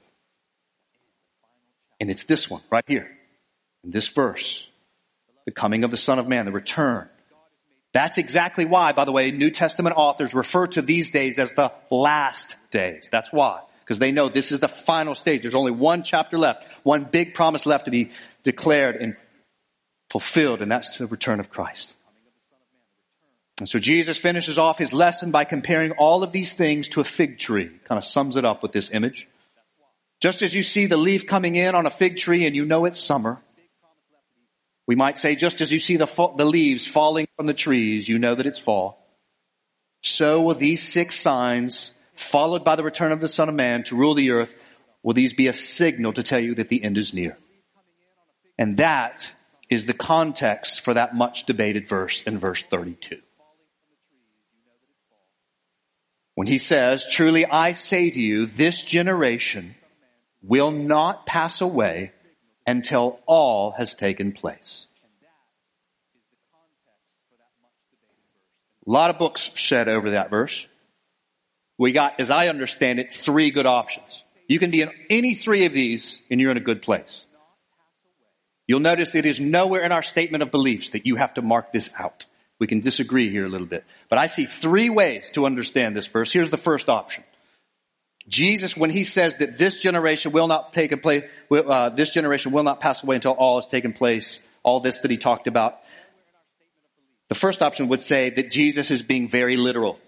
And 2.00 2.10
it's 2.10 2.24
this 2.24 2.50
one 2.50 2.60
right 2.70 2.84
here 2.86 3.10
in 3.84 3.90
this 3.90 4.08
verse. 4.08 4.66
The 5.46 5.52
coming 5.52 5.84
of 5.84 5.90
the 5.90 5.96
Son 5.96 6.18
of 6.18 6.28
Man, 6.28 6.44
the 6.44 6.52
return. 6.52 7.08
That's 7.94 8.18
exactly 8.18 8.64
why, 8.64 8.92
by 8.92 9.04
the 9.04 9.12
way, 9.12 9.30
New 9.30 9.50
Testament 9.50 9.94
authors 9.96 10.34
refer 10.34 10.66
to 10.66 10.82
these 10.82 11.12
days 11.12 11.38
as 11.38 11.54
the 11.54 11.72
last 11.92 12.56
days. 12.72 13.08
That's 13.10 13.32
why. 13.32 13.60
Because 13.84 14.00
they 14.00 14.10
know 14.10 14.28
this 14.28 14.50
is 14.50 14.58
the 14.58 14.68
final 14.68 15.14
stage. 15.14 15.42
There's 15.42 15.54
only 15.54 15.70
one 15.70 16.02
chapter 16.02 16.36
left, 16.36 16.66
one 16.82 17.04
big 17.04 17.34
promise 17.34 17.66
left 17.66 17.84
to 17.84 17.92
be 17.92 18.10
declared 18.42 18.96
and 18.96 19.16
fulfilled, 20.10 20.60
and 20.60 20.72
that's 20.72 20.98
the 20.98 21.06
return 21.06 21.38
of 21.38 21.50
Christ. 21.50 21.94
And 23.60 23.68
so 23.68 23.78
Jesus 23.78 24.18
finishes 24.18 24.58
off 24.58 24.76
his 24.76 24.92
lesson 24.92 25.30
by 25.30 25.44
comparing 25.44 25.92
all 25.92 26.24
of 26.24 26.32
these 26.32 26.52
things 26.52 26.88
to 26.88 27.00
a 27.00 27.04
fig 27.04 27.38
tree. 27.38 27.70
Kind 27.84 27.98
of 27.98 28.04
sums 28.04 28.34
it 28.34 28.44
up 28.44 28.60
with 28.60 28.72
this 28.72 28.90
image. 28.90 29.28
Just 30.20 30.42
as 30.42 30.52
you 30.52 30.64
see 30.64 30.86
the 30.86 30.96
leaf 30.96 31.28
coming 31.28 31.54
in 31.54 31.76
on 31.76 31.86
a 31.86 31.90
fig 31.90 32.16
tree 32.16 32.44
and 32.44 32.56
you 32.56 32.64
know 32.64 32.86
it's 32.86 32.98
summer, 32.98 33.40
we 34.86 34.94
might 34.94 35.18
say 35.18 35.34
just 35.34 35.60
as 35.60 35.72
you 35.72 35.78
see 35.78 35.96
the, 35.96 36.06
the 36.36 36.44
leaves 36.44 36.86
falling 36.86 37.26
from 37.36 37.46
the 37.46 37.54
trees, 37.54 38.08
you 38.08 38.18
know 38.18 38.34
that 38.34 38.46
it's 38.46 38.58
fall. 38.58 39.00
So 40.02 40.42
will 40.42 40.54
these 40.54 40.82
six 40.82 41.18
signs, 41.18 41.92
followed 42.14 42.64
by 42.64 42.76
the 42.76 42.84
return 42.84 43.12
of 43.12 43.20
the 43.20 43.28
Son 43.28 43.48
of 43.48 43.54
Man 43.54 43.84
to 43.84 43.96
rule 43.96 44.14
the 44.14 44.32
earth, 44.32 44.54
will 45.02 45.14
these 45.14 45.32
be 45.32 45.48
a 45.48 45.52
signal 45.54 46.12
to 46.12 46.22
tell 46.22 46.40
you 46.40 46.54
that 46.56 46.68
the 46.68 46.82
end 46.82 46.98
is 46.98 47.14
near. 47.14 47.38
And 48.58 48.76
that 48.76 49.30
is 49.70 49.86
the 49.86 49.94
context 49.94 50.82
for 50.82 50.94
that 50.94 51.14
much 51.14 51.44
debated 51.44 51.88
verse 51.88 52.22
in 52.22 52.38
verse 52.38 52.62
32. 52.62 53.20
When 56.34 56.46
he 56.46 56.58
says, 56.58 57.06
truly 57.08 57.46
I 57.46 57.72
say 57.72 58.10
to 58.10 58.20
you, 58.20 58.46
this 58.46 58.82
generation 58.82 59.74
will 60.42 60.70
not 60.70 61.26
pass 61.26 61.60
away 61.60 62.12
until 62.66 63.20
all 63.26 63.72
has 63.72 63.94
taken 63.94 64.32
place. 64.32 64.86
A 68.86 68.90
lot 68.90 69.10
of 69.10 69.18
books 69.18 69.50
said 69.56 69.88
over 69.88 70.10
that 70.10 70.30
verse. 70.30 70.66
We 71.78 71.92
got, 71.92 72.20
as 72.20 72.30
I 72.30 72.48
understand 72.48 73.00
it, 73.00 73.12
three 73.12 73.50
good 73.50 73.66
options. 73.66 74.22
You 74.46 74.58
can 74.58 74.70
be 74.70 74.82
in 74.82 74.90
any 75.08 75.34
three 75.34 75.64
of 75.64 75.72
these 75.72 76.20
and 76.30 76.40
you're 76.40 76.50
in 76.50 76.56
a 76.56 76.60
good 76.60 76.82
place. 76.82 77.26
You'll 78.66 78.80
notice 78.80 79.14
it 79.14 79.26
is 79.26 79.40
nowhere 79.40 79.82
in 79.82 79.92
our 79.92 80.02
statement 80.02 80.42
of 80.42 80.50
beliefs 80.50 80.90
that 80.90 81.06
you 81.06 81.16
have 81.16 81.34
to 81.34 81.42
mark 81.42 81.72
this 81.72 81.90
out. 81.98 82.26
We 82.58 82.66
can 82.66 82.80
disagree 82.80 83.30
here 83.30 83.44
a 83.44 83.48
little 83.48 83.66
bit. 83.66 83.84
But 84.08 84.18
I 84.18 84.26
see 84.26 84.46
three 84.46 84.90
ways 84.90 85.30
to 85.30 85.44
understand 85.44 85.96
this 85.96 86.06
verse. 86.06 86.32
Here's 86.32 86.50
the 86.50 86.56
first 86.56 86.88
option. 86.88 87.24
Jesus, 88.28 88.76
when 88.76 88.90
he 88.90 89.04
says 89.04 89.36
that 89.36 89.58
this 89.58 89.76
generation 89.76 90.32
will 90.32 90.48
not 90.48 90.72
take 90.72 90.92
a 90.92 90.96
place, 90.96 91.24
uh, 91.50 91.90
this 91.90 92.10
generation 92.10 92.52
will 92.52 92.62
not 92.62 92.80
pass 92.80 93.02
away 93.02 93.16
until 93.16 93.32
all 93.32 93.56
has 93.56 93.66
taken 93.66 93.92
place, 93.92 94.40
all 94.62 94.80
this 94.80 94.98
that 94.98 95.10
he 95.10 95.18
talked 95.18 95.46
about, 95.46 95.80
the 97.28 97.34
first 97.34 97.62
option 97.62 97.88
would 97.88 98.02
say 98.02 98.30
that 98.30 98.50
Jesus 98.50 98.90
is 98.90 99.02
being 99.02 99.28
very 99.28 99.56
literal. 99.56 99.98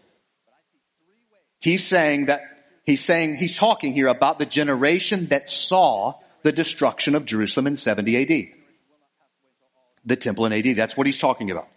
He's 1.61 1.85
saying 1.87 2.27
that, 2.27 2.43
he's 2.85 3.05
saying, 3.05 3.37
he's 3.37 3.57
talking 3.57 3.93
here 3.93 4.09
about 4.09 4.39
the 4.39 4.47
generation 4.47 5.27
that 5.27 5.49
saw 5.49 6.15
the 6.43 6.53
destruction 6.53 7.15
of 7.15 7.25
Jerusalem 7.25 7.67
in 7.67 7.77
70 7.77 8.23
AD. 8.23 8.49
The 10.05 10.17
temple 10.17 10.47
in 10.47 10.53
AD. 10.53 10.77
That's 10.77 10.97
what 10.97 11.07
he's 11.07 11.19
talking 11.19 11.51
about. 11.51 11.69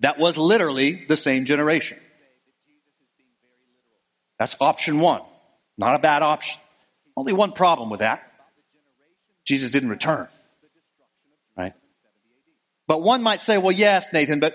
That 0.00 0.18
was 0.18 0.36
literally 0.36 1.04
the 1.08 1.16
same 1.16 1.44
generation. 1.44 1.98
That's 4.38 4.56
option 4.60 5.00
one. 5.00 5.22
Not 5.80 5.94
a 5.94 5.98
bad 5.98 6.22
option. 6.22 6.60
Only 7.16 7.32
one 7.32 7.52
problem 7.52 7.88
with 7.88 8.00
that. 8.00 8.22
Jesus 9.46 9.70
didn't 9.70 9.88
return. 9.88 10.28
Right? 11.56 11.72
But 12.86 13.00
one 13.00 13.22
might 13.22 13.40
say, 13.40 13.56
well, 13.56 13.72
yes, 13.72 14.12
Nathan, 14.12 14.40
but 14.40 14.54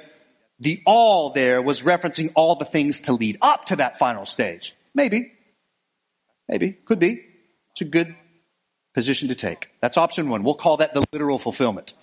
the 0.59 0.83
all 0.85 1.31
there 1.31 1.63
was 1.63 1.81
referencing 1.81 2.31
all 2.35 2.55
the 2.57 2.65
things 2.65 2.99
to 3.01 3.13
lead 3.13 3.39
up 3.41 3.65
to 3.65 3.77
that 3.77 3.97
final 3.97 4.27
stage. 4.27 4.75
Maybe. 4.93 5.33
Maybe. 6.47 6.73
Could 6.73 6.99
be. 6.99 7.25
It's 7.71 7.81
a 7.81 7.85
good 7.85 8.15
position 8.93 9.29
to 9.29 9.35
take. 9.35 9.69
That's 9.81 9.97
option 9.97 10.29
one. 10.29 10.43
We'll 10.43 10.53
call 10.53 10.77
that 10.77 10.93
the 10.93 11.03
literal 11.11 11.39
fulfillment. 11.39 11.93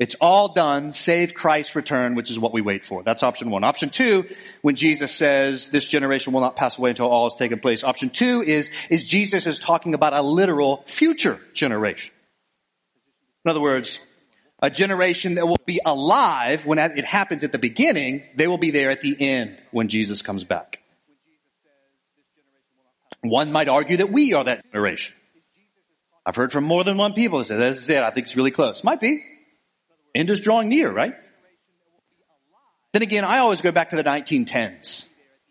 It's 0.00 0.14
all 0.14 0.54
done, 0.54 0.94
save 0.94 1.34
Christ's 1.34 1.76
return, 1.76 2.14
which 2.14 2.30
is 2.30 2.38
what 2.38 2.54
we 2.54 2.62
wait 2.62 2.86
for. 2.86 3.02
That's 3.02 3.22
option 3.22 3.50
one. 3.50 3.64
Option 3.64 3.90
two, 3.90 4.24
when 4.62 4.74
Jesus 4.74 5.12
says 5.12 5.68
this 5.68 5.84
generation 5.84 6.32
will 6.32 6.40
not 6.40 6.56
pass 6.56 6.78
away 6.78 6.88
until 6.88 7.06
all 7.06 7.28
has 7.28 7.38
taken 7.38 7.58
place. 7.58 7.84
Option 7.84 8.08
two 8.08 8.40
is, 8.40 8.70
is 8.88 9.04
Jesus 9.04 9.46
is 9.46 9.58
talking 9.58 9.92
about 9.92 10.14
a 10.14 10.22
literal 10.22 10.82
future 10.86 11.38
generation. 11.52 12.14
In 13.44 13.50
other 13.50 13.60
words, 13.60 14.00
a 14.62 14.70
generation 14.70 15.34
that 15.34 15.46
will 15.46 15.60
be 15.66 15.80
alive 15.84 16.64
when 16.64 16.78
it 16.78 17.04
happens 17.04 17.44
at 17.44 17.52
the 17.52 17.58
beginning, 17.58 18.22
they 18.36 18.48
will 18.48 18.58
be 18.58 18.70
there 18.70 18.90
at 18.90 19.02
the 19.02 19.14
end 19.20 19.62
when 19.70 19.88
Jesus 19.88 20.22
comes 20.22 20.44
back. 20.44 20.80
One 23.20 23.52
might 23.52 23.68
argue 23.68 23.98
that 23.98 24.10
we 24.10 24.32
are 24.32 24.44
that 24.44 24.64
generation. 24.64 25.14
I've 26.24 26.36
heard 26.36 26.52
from 26.52 26.64
more 26.64 26.84
than 26.84 26.96
one 26.96 27.12
people 27.12 27.38
that 27.40 27.44
say, 27.44 27.56
this 27.58 27.76
is 27.76 27.90
it, 27.90 28.02
I 28.02 28.08
think 28.10 28.28
it's 28.28 28.36
really 28.36 28.50
close. 28.50 28.82
Might 28.82 29.00
be. 29.00 29.22
End 30.14 30.30
is 30.30 30.40
drawing 30.40 30.68
near, 30.68 30.90
right? 30.90 31.14
Then 32.92 33.02
again, 33.02 33.24
I 33.24 33.38
always 33.38 33.60
go 33.60 33.72
back 33.72 33.90
to 33.90 33.96
the 33.96 34.04
1910s. 34.04 35.06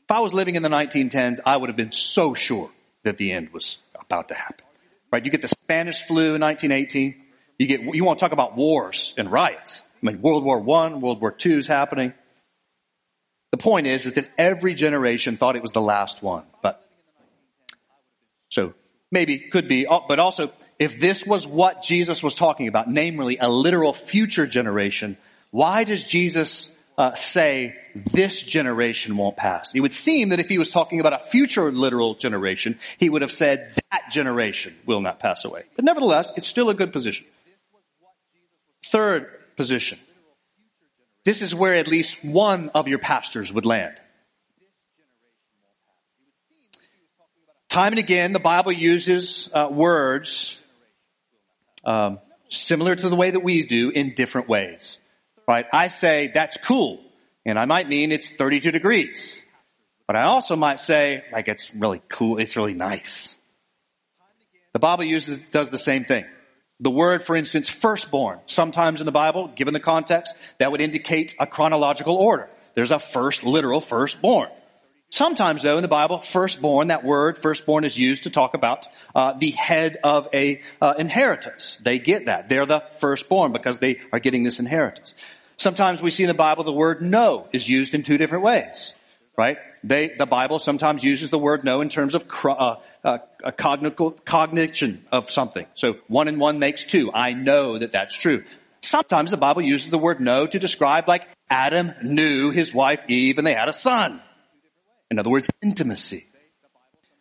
If 0.09 0.11
I 0.11 0.19
was 0.19 0.33
living 0.33 0.55
in 0.55 0.63
the 0.63 0.69
1910s, 0.69 1.39
I 1.45 1.55
would 1.55 1.69
have 1.69 1.77
been 1.77 1.91
so 1.91 2.33
sure 2.33 2.69
that 3.03 3.17
the 3.17 3.31
end 3.31 3.49
was 3.53 3.77
about 3.99 4.29
to 4.29 4.33
happen. 4.33 4.65
Right? 5.11 5.23
You 5.23 5.31
get 5.31 5.41
the 5.41 5.47
Spanish 5.47 6.01
flu 6.01 6.35
in 6.35 6.41
1918. 6.41 7.23
You 7.57 7.67
get, 7.67 7.81
you 7.81 8.03
want 8.03 8.19
to 8.19 8.23
talk 8.23 8.31
about 8.31 8.55
wars 8.55 9.13
and 9.17 9.31
riots. 9.31 9.81
I 10.01 10.05
mean, 10.05 10.21
World 10.21 10.43
War 10.43 10.59
One, 10.59 11.01
World 11.01 11.21
War 11.21 11.31
Two 11.31 11.57
is 11.57 11.67
happening. 11.67 12.13
The 13.51 13.57
point 13.57 13.87
is, 13.87 14.05
is 14.05 14.13
that 14.13 14.29
every 14.37 14.73
generation 14.73 15.37
thought 15.37 15.55
it 15.55 15.61
was 15.61 15.71
the 15.71 15.81
last 15.81 16.21
one. 16.21 16.43
But, 16.61 16.85
so, 18.49 18.73
maybe, 19.11 19.39
could 19.39 19.67
be, 19.67 19.85
but 19.85 20.19
also, 20.19 20.51
if 20.79 20.97
this 20.97 21.25
was 21.25 21.45
what 21.45 21.81
Jesus 21.81 22.23
was 22.23 22.35
talking 22.35 22.69
about, 22.69 22.89
namely 22.89 23.37
a 23.37 23.49
literal 23.49 23.93
future 23.93 24.47
generation, 24.47 25.17
why 25.51 25.83
does 25.83 26.03
Jesus 26.03 26.71
uh, 26.97 27.13
say 27.15 27.75
this 27.93 28.41
generation 28.41 29.17
won't 29.17 29.35
pass? 29.35 29.75
It 29.75 29.81
would 29.81 29.93
seem 29.93 30.29
that 30.29 30.39
if 30.39 30.47
he 30.47 30.57
was 30.57 30.69
talking 30.69 31.01
about 31.01 31.11
a 31.11 31.19
future 31.19 31.69
literal 31.69 32.15
generation, 32.15 32.79
he 32.97 33.09
would 33.09 33.21
have 33.21 33.31
said 33.31 33.73
that 33.91 34.09
generation 34.09 34.73
will 34.85 35.01
not 35.01 35.19
pass 35.19 35.43
away. 35.43 35.63
But 35.75 35.83
nevertheless, 35.83 36.31
it's 36.37 36.47
still 36.47 36.69
a 36.69 36.73
good 36.73 36.93
position. 36.93 37.25
Third 38.85 39.27
position. 39.57 39.99
This 41.25 41.41
is 41.41 41.53
where 41.53 41.75
at 41.75 41.89
least 41.89 42.23
one 42.23 42.69
of 42.69 42.87
your 42.87 42.99
pastors 42.99 43.51
would 43.51 43.65
land. 43.65 43.99
Time 47.67 47.91
and 47.91 47.99
again, 47.99 48.31
the 48.31 48.39
Bible 48.39 48.71
uses 48.71 49.49
uh, 49.53 49.67
words 49.69 50.57
um, 51.89 52.19
similar 52.49 52.95
to 52.95 53.09
the 53.09 53.15
way 53.15 53.31
that 53.31 53.39
we 53.39 53.63
do 53.63 53.89
in 53.89 54.13
different 54.13 54.47
ways. 54.47 54.99
Right? 55.47 55.65
I 55.73 55.87
say 55.87 56.29
that's 56.31 56.57
cool, 56.63 57.01
and 57.45 57.57
I 57.57 57.65
might 57.65 57.89
mean 57.89 58.11
it's 58.11 58.29
32 58.29 58.71
degrees, 58.71 59.41
but 60.05 60.15
I 60.15 60.23
also 60.23 60.55
might 60.55 60.79
say 60.79 61.23
like 61.33 61.47
it's 61.47 61.73
really 61.73 62.01
cool, 62.07 62.37
it's 62.37 62.55
really 62.55 62.75
nice. 62.75 63.39
The 64.73 64.79
Bible 64.79 65.03
uses 65.03 65.39
does 65.51 65.71
the 65.71 65.79
same 65.79 66.05
thing. 66.05 66.25
The 66.79 66.91
word, 66.91 67.23
for 67.23 67.35
instance, 67.35 67.67
firstborn, 67.67 68.39
sometimes 68.45 69.01
in 69.01 69.05
the 69.05 69.11
Bible, 69.11 69.47
given 69.47 69.73
the 69.73 69.79
context, 69.79 70.35
that 70.59 70.71
would 70.71 70.81
indicate 70.81 71.33
a 71.39 71.47
chronological 71.47 72.15
order. 72.15 72.49
There's 72.75 72.91
a 72.91 72.99
first 72.99 73.43
literal 73.43 73.81
firstborn. 73.81 74.49
Sometimes 75.11 75.63
though 75.63 75.77
in 75.77 75.81
the 75.81 75.87
Bible, 75.87 76.19
firstborn, 76.19 76.89
that 76.89 77.03
word 77.03 77.39
firstborn 77.39 77.83
is 77.83 77.97
used 77.97 78.23
to 78.23 78.29
talk 78.29 78.53
about 78.53 78.85
uh, 79.15 79.33
the 79.33 79.51
head 79.51 79.97
of 80.03 80.27
a 80.33 80.61
uh, 80.81 80.93
inheritance. 80.97 81.77
They 81.81 81.99
get 81.99 82.27
that. 82.27 82.47
They're 82.47 82.65
the 82.65 82.83
firstborn 82.99 83.51
because 83.51 83.79
they 83.79 83.99
are 84.13 84.19
getting 84.19 84.43
this 84.43 84.59
inheritance. 84.59 85.13
Sometimes 85.57 86.01
we 86.01 86.11
see 86.11 86.23
in 86.23 86.27
the 86.27 86.33
Bible 86.33 86.63
the 86.63 86.71
word 86.71 87.01
no 87.01 87.47
is 87.51 87.67
used 87.67 87.93
in 87.93 88.03
two 88.03 88.17
different 88.17 88.43
ways. 88.43 88.93
Right? 89.35 89.57
They, 89.83 90.09
the 90.17 90.25
Bible 90.25 90.59
sometimes 90.59 91.03
uses 91.03 91.29
the 91.29 91.39
word 91.39 91.63
no 91.63 91.81
in 91.81 91.89
terms 91.89 92.13
of 92.13 92.25
uh, 92.43 92.75
uh, 93.03 93.17
a 93.43 93.51
cognition 93.53 95.05
of 95.11 95.31
something. 95.31 95.65
So 95.75 95.95
one 96.07 96.27
and 96.27 96.39
one 96.39 96.59
makes 96.59 96.83
two. 96.83 97.09
I 97.13 97.33
know 97.33 97.79
that 97.79 97.93
that's 97.93 98.13
true. 98.13 98.43
Sometimes 98.81 99.31
the 99.31 99.37
Bible 99.37 99.61
uses 99.61 99.89
the 99.89 99.97
word 99.97 100.19
no 100.19 100.45
to 100.45 100.59
describe 100.59 101.07
like 101.07 101.27
Adam 101.49 101.93
knew 102.03 102.51
his 102.51 102.73
wife 102.73 103.03
Eve 103.07 103.37
and 103.37 103.47
they 103.47 103.53
had 103.53 103.69
a 103.69 103.73
son. 103.73 104.21
In 105.11 105.19
other 105.19 105.29
words, 105.29 105.47
intimacy. 105.61 106.25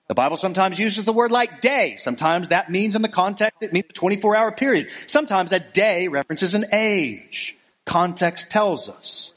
The 0.09 0.15
Bible 0.15 0.37
sometimes 0.37 0.79
uses 0.79 1.05
the 1.05 1.13
word 1.13 1.31
like 1.31 1.61
day. 1.61 1.97
Sometimes 1.97 2.49
that 2.49 2.71
means 2.71 2.95
in 2.95 3.03
the 3.03 3.09
context, 3.09 3.63
it 3.63 3.73
means 3.73 3.87
a 3.91 3.93
24 3.93 4.37
hour 4.37 4.53
period. 4.53 4.89
Sometimes 5.07 5.53
a 5.53 5.61
day 5.61 6.09
references 6.09 6.55
an 6.55 6.67
age. 6.73 7.57
Context 7.85 8.51
tells 8.51 8.89
us. 8.89 9.33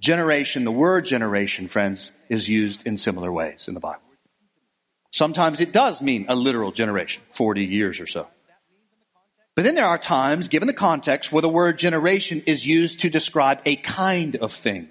Generation, 0.00 0.64
the 0.64 0.72
word 0.72 1.04
generation, 1.04 1.68
friends, 1.68 2.10
is 2.28 2.48
used 2.48 2.86
in 2.86 2.98
similar 2.98 3.32
ways 3.32 3.68
in 3.68 3.74
the 3.74 3.80
Bible. 3.80 4.02
Sometimes 5.12 5.60
it 5.60 5.72
does 5.72 6.02
mean 6.02 6.26
a 6.28 6.34
literal 6.34 6.72
generation, 6.72 7.22
40 7.32 7.64
years 7.64 8.00
or 8.00 8.06
so. 8.06 8.26
But 9.54 9.64
then 9.64 9.74
there 9.74 9.86
are 9.86 9.98
times, 9.98 10.48
given 10.48 10.66
the 10.66 10.72
context, 10.72 11.30
where 11.30 11.42
the 11.42 11.48
word 11.48 11.78
generation 11.78 12.42
is 12.46 12.66
used 12.66 13.00
to 13.00 13.10
describe 13.10 13.60
a 13.64 13.76
kind 13.76 14.36
of 14.36 14.52
thing. 14.52 14.88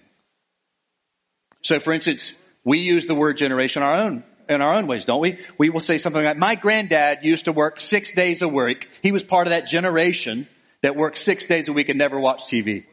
So 1.64 1.80
for 1.80 1.92
instance, 1.92 2.32
we 2.64 2.80
use 2.80 3.08
the 3.08 3.16
word 3.16 3.38
generation 3.38 3.84
our 3.84 3.98
own, 3.98 4.24
in 4.48 4.62
our 4.62 4.74
own 4.74 4.88
ways, 4.88 5.06
don't 5.06 5.22
we? 5.22 5.40
We 5.58 5.70
will 5.70 5.80
say 5.80 5.98
something 5.98 6.24
like, 6.24 6.38
my 6.38 6.56
granddad 6.56 7.20
used 7.24 7.46
to 7.46 7.52
work 7.52 7.82
six 7.82 8.12
days 8.12 8.42
a 8.42 8.48
week. 8.48 8.90
He 9.02 9.12
was 9.12 9.24
part 9.24 9.48
of 9.48 9.52
that 9.52 9.68
generation 9.68 10.48
that 10.82 10.96
worked 10.96 11.18
six 11.18 11.46
days 11.46 11.68
a 11.68 11.74
week 11.74 11.90
and 11.90 11.98
never 11.98 12.20
watched 12.20 12.50
TV. 12.50 12.86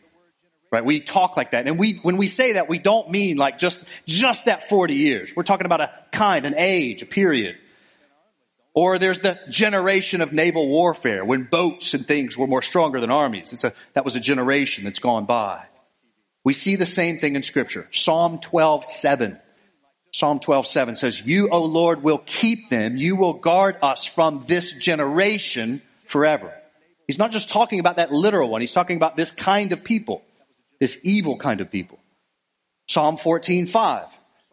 Right? 0.70 0.84
We 0.84 1.00
talk 1.00 1.36
like 1.36 1.52
that. 1.52 1.66
And 1.66 1.78
we, 1.78 1.94
when 2.02 2.18
we 2.18 2.28
say 2.28 2.54
that, 2.54 2.68
we 2.68 2.78
don't 2.78 3.10
mean 3.10 3.38
like 3.38 3.58
just, 3.58 3.82
just 4.06 4.44
that 4.46 4.68
40 4.68 4.94
years. 4.94 5.30
We're 5.34 5.42
talking 5.42 5.64
about 5.64 5.80
a 5.80 5.92
kind, 6.12 6.44
an 6.44 6.54
age, 6.56 7.00
a 7.00 7.06
period. 7.06 7.56
Or 8.74 8.98
there's 8.98 9.20
the 9.20 9.38
generation 9.48 10.20
of 10.20 10.32
naval 10.32 10.68
warfare 10.68 11.24
when 11.24 11.44
boats 11.44 11.94
and 11.94 12.06
things 12.06 12.36
were 12.36 12.46
more 12.46 12.62
stronger 12.62 13.00
than 13.00 13.10
armies. 13.10 13.52
It's 13.52 13.64
a, 13.64 13.72
that 13.94 14.04
was 14.04 14.14
a 14.14 14.20
generation 14.20 14.84
that's 14.84 14.98
gone 14.98 15.24
by. 15.24 15.64
We 16.44 16.52
see 16.52 16.76
the 16.76 16.86
same 16.86 17.18
thing 17.18 17.34
in 17.34 17.42
scripture. 17.42 17.88
Psalm 17.90 18.38
12, 18.38 18.84
7. 18.84 19.38
Psalm 20.12 20.40
12, 20.40 20.66
7 20.66 20.96
says, 20.96 21.24
You, 21.24 21.50
O 21.50 21.64
Lord, 21.64 22.02
will 22.02 22.18
keep 22.18 22.70
them. 22.70 22.96
You 22.96 23.16
will 23.16 23.34
guard 23.34 23.76
us 23.82 24.04
from 24.04 24.44
this 24.46 24.72
generation 24.72 25.82
forever. 26.06 26.52
He's 27.06 27.18
not 27.18 27.32
just 27.32 27.48
talking 27.48 27.80
about 27.80 27.96
that 27.96 28.12
literal 28.12 28.48
one. 28.48 28.60
He's 28.60 28.72
talking 28.72 28.96
about 28.96 29.16
this 29.16 29.32
kind 29.32 29.72
of 29.72 29.84
people, 29.84 30.22
this 30.80 30.98
evil 31.02 31.38
kind 31.38 31.60
of 31.60 31.70
people. 31.70 31.98
Psalm 32.86 33.16
14, 33.16 33.66
5. 33.66 34.06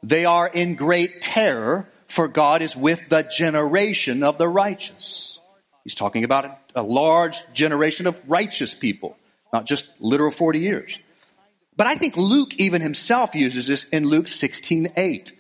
They 0.04 0.26
are 0.26 0.48
in 0.48 0.76
great 0.76 1.22
terror, 1.22 1.90
for 2.08 2.28
God 2.28 2.62
is 2.62 2.76
with 2.76 3.10
the 3.10 3.24
generation 3.24 4.24
of 4.24 4.38
the 4.38 4.48
righteous. 4.48 5.40
He's 5.84 5.96
talking 5.96 6.24
about 6.24 6.60
a, 6.76 6.84
large 6.84 7.42
generation 7.54 8.08
of 8.08 8.20
righteous 8.28 8.74
people, 8.74 9.18
not 9.54 9.66
just 9.66 9.90
literal 10.00 10.32
40 10.32 10.60
years. 10.60 10.98
But 11.78 11.88
I 11.88 11.96
think 11.96 12.18
Luke 12.18 12.56
even 12.56 12.82
himself 12.82 13.36
uses 13.36 13.68
this 13.68 13.86
in 13.86 14.06
Luke 14.06 14.28
16, 14.28 14.94
8. 14.96 15.34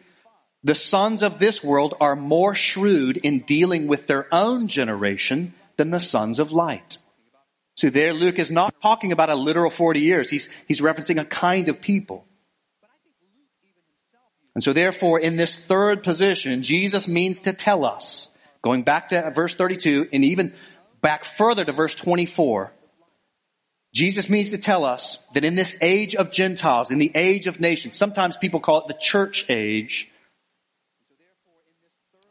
The 0.66 0.74
sons 0.74 1.22
of 1.22 1.38
this 1.38 1.63
world 1.63 1.93
are 2.01 2.16
more 2.16 2.55
shrewd 2.55 3.18
in 3.18 3.41
dealing 3.41 3.86
with 3.86 4.07
their 4.07 4.28
own 4.34 4.68
generation 4.68 5.53
than 5.78 5.91
the 5.91 5.99
sons 5.99 6.39
of 6.39 6.51
light. 6.51 6.97
So 7.76 7.91
there 7.91 8.16
Luke 8.16 8.39
is 8.39 8.49
not 8.49 8.74
talking 8.82 9.11
about 9.11 9.30
a 9.30 9.36
literal 9.36 9.70
40 9.70 9.99
years. 9.99 10.28
He's, 10.28 10.49
he's 10.68 10.82
referencing 10.82 11.22
a 11.22 11.26
kind 11.26 11.70
of 11.70 11.82
people. 11.82 12.26
And 14.55 14.63
so 14.63 14.74
therefore, 14.74 15.20
in 15.20 15.36
this 15.36 15.55
third 15.55 16.01
position, 16.01 16.63
Jesus 16.63 17.07
means 17.07 17.41
to 17.41 17.53
tell 17.53 17.86
us, 17.86 18.28
going 18.63 18.82
back 18.82 19.09
to 19.09 19.30
verse 19.36 19.53
32 19.53 20.07
and 20.11 20.26
even 20.26 20.55
back 20.99 21.26
further 21.26 21.63
to 21.63 21.74
verse 21.74 21.93
24, 21.93 22.74
Jesus 23.93 24.32
means 24.32 24.49
to 24.49 24.57
tell 24.57 24.84
us 24.84 25.20
that 25.36 25.45
in 25.45 25.53
this 25.53 25.76
age 25.80 26.16
of 26.16 26.32
Gentiles, 26.32 26.89
in 26.89 26.97
the 26.97 27.11
age 27.13 27.45
of 27.45 27.59
nations, 27.59 27.97
sometimes 27.97 28.36
people 28.36 28.61
call 28.61 28.80
it 28.80 28.88
the 28.88 28.99
church 28.99 29.45
age, 29.47 30.09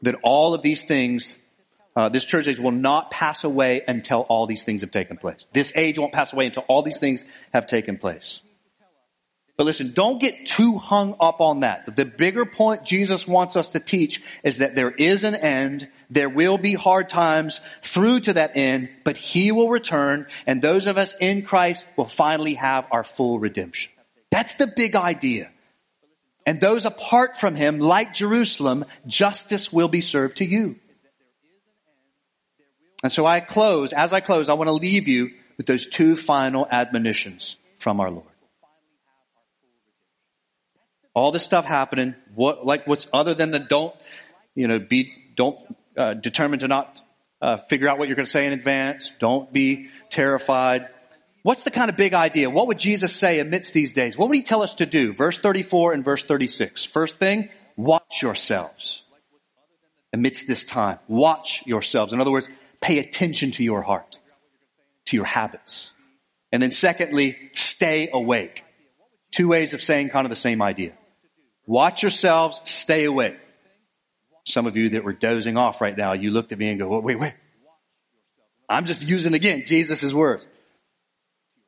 that 0.05 0.17
all 0.23 0.55
of 0.55 0.63
these 0.63 0.83
things, 0.83 1.35
uh, 1.97 2.09
this 2.09 2.25
church 2.25 2.47
age 2.47 2.61
will 2.61 2.71
not 2.71 3.11
pass 3.11 3.45
away 3.45 3.83
until 3.87 4.21
all 4.21 4.47
these 4.47 4.63
things 4.63 4.83
have 4.83 4.91
taken 4.91 5.17
place. 5.17 5.47
This 5.53 5.73
age 5.75 5.99
won't 5.99 6.13
pass 6.13 6.33
away 6.33 6.47
until 6.47 6.65
all 6.69 6.83
these 6.83 6.99
things 6.99 7.25
have 7.53 7.67
taken 7.67 7.99
place. 7.99 8.41
But 9.57 9.65
listen, 9.65 9.93
don't 9.93 10.21
get 10.21 10.47
too 10.47 10.79
hung 10.79 11.15
up 11.21 11.41
on 11.41 11.61
that. 11.61 11.95
The 11.95 12.05
bigger 12.05 12.45
point 12.45 12.85
Jesus 12.85 13.27
wants 13.27 13.55
us 13.55 13.69
to 13.69 13.81
teach 13.81 14.21
is 14.43 14.59
that 14.59 14.75
there 14.75 14.91
is 14.91 15.23
an 15.23 15.37
end, 15.37 15.89
there 16.11 16.29
will 16.29 16.59
be 16.59 16.75
hard 16.75 17.09
times 17.09 17.61
through 17.81 18.21
to 18.21 18.33
that 18.33 18.57
end, 18.57 18.89
but 19.05 19.17
He 19.17 19.53
will 19.53 19.69
return 19.69 20.27
and 20.47 20.61
those 20.61 20.89
of 20.89 20.99
us 20.99 21.15
in 21.21 21.43
Christ 21.43 21.87
will 21.97 22.07
finally 22.09 22.55
have 22.55 22.87
our 22.91 23.05
full 23.05 23.39
redemption. 23.39 23.93
That's 24.31 24.55
the 24.55 24.67
big 24.67 24.97
idea. 24.97 25.51
And 26.47 26.61
those 26.61 26.85
apart 26.85 27.37
from 27.37 27.55
Him, 27.55 27.79
like 27.79 28.13
Jerusalem, 28.13 28.85
justice 29.07 29.73
will 29.73 29.89
be 29.89 30.01
served 30.01 30.39
to 30.39 30.45
you. 30.45 30.77
And 33.03 33.13
so 33.13 33.27
I 33.27 33.41
close, 33.41 33.93
as 33.93 34.13
I 34.13 34.21
close, 34.21 34.49
I 34.49 34.55
want 34.55 34.69
to 34.69 34.75
leave 34.75 35.09
you 35.09 35.31
with 35.57 35.67
those 35.67 35.87
two 35.87 36.17
final 36.17 36.67
admonitions 36.71 37.57
from 37.79 38.01
our 38.01 38.11
Lord 38.11 38.27
all 41.15 41.31
this 41.31 41.45
stuff 41.45 41.65
happening. 41.65 42.15
What, 42.35 42.67
like 42.67 42.87
what's 42.87 43.07
other 43.13 43.35
than 43.35 43.53
the 43.53 43.61
don't, 43.61 43.95
you 44.55 44.67
know, 44.67 44.79
be, 44.79 45.13
don't, 45.37 45.59
uh, 45.97 46.15
determined 46.15 46.61
to 46.61 46.69
not, 46.69 47.01
uh, 47.41 47.57
figure 47.57 47.89
out 47.89 47.99
what 47.99 48.09
you're 48.09 48.17
going 48.17 48.27
to 48.27 48.31
say 48.31 48.47
in 48.47 48.53
advance. 48.53 49.13
Don't 49.21 49.53
be 49.53 49.89
terrified. 50.11 50.89
What's 51.45 51.63
the 51.63 51.71
kind 51.71 51.91
of 51.91 51.97
big 51.99 52.15
idea? 52.15 52.49
What 52.49 52.69
would 52.69 52.79
Jesus 52.79 53.15
say 53.15 53.39
amidst 53.39 53.75
these 53.75 53.93
days? 53.93 54.17
What 54.17 54.31
would 54.31 54.37
he 54.37 54.43
tell 54.43 54.63
us 54.63 54.77
to 54.77 54.87
do? 54.87 55.13
Verse 55.13 55.39
34 55.39 55.93
and 55.93 56.03
verse 56.03 56.25
36. 56.25 56.87
First 56.87 57.19
thing, 57.19 57.51
watch 57.77 58.23
yourselves 58.23 59.03
amidst 60.15 60.49
this 60.49 60.65
time. 60.65 61.01
Watch 61.07 61.63
yourselves. 61.67 62.15
In 62.15 62.21
other 62.23 62.31
words, 62.31 62.49
pay 62.81 62.99
attention 62.99 63.51
to 63.53 63.63
your 63.63 63.83
heart, 63.83 64.19
to 65.05 65.17
your 65.17 65.27
habits. 65.27 65.91
And 66.51 66.63
then 66.63 66.71
secondly, 66.71 67.37
stay 67.53 68.09
awake. 68.11 68.65
Two 69.31 69.49
ways 69.49 69.75
of 69.75 69.83
saying 69.83 70.09
kind 70.09 70.25
of 70.25 70.31
the 70.31 70.37
same 70.37 70.63
idea. 70.63 70.93
Watch 71.67 72.03
yourselves, 72.03 72.59
stay 72.65 73.05
awake. 73.05 73.37
Some 74.47 74.67
of 74.67 74.79
you 74.79 74.91
that 74.91 75.05
were 75.05 75.13
dozing 75.13 75.59
off 75.59 75.83
right 75.83 75.97
now, 75.97 76.15
you 76.15 76.31
looked 76.31 76.53
at 76.53 76.59
me 76.59 76.71
and 76.71 76.79
go, 76.79 76.99
wait, 77.01 77.19
wait. 77.19 77.35
I'm 78.67 78.87
just 78.87 79.07
using 79.07 79.35
again 79.35 79.65
Jesus' 79.67 80.11
words. 80.11 80.47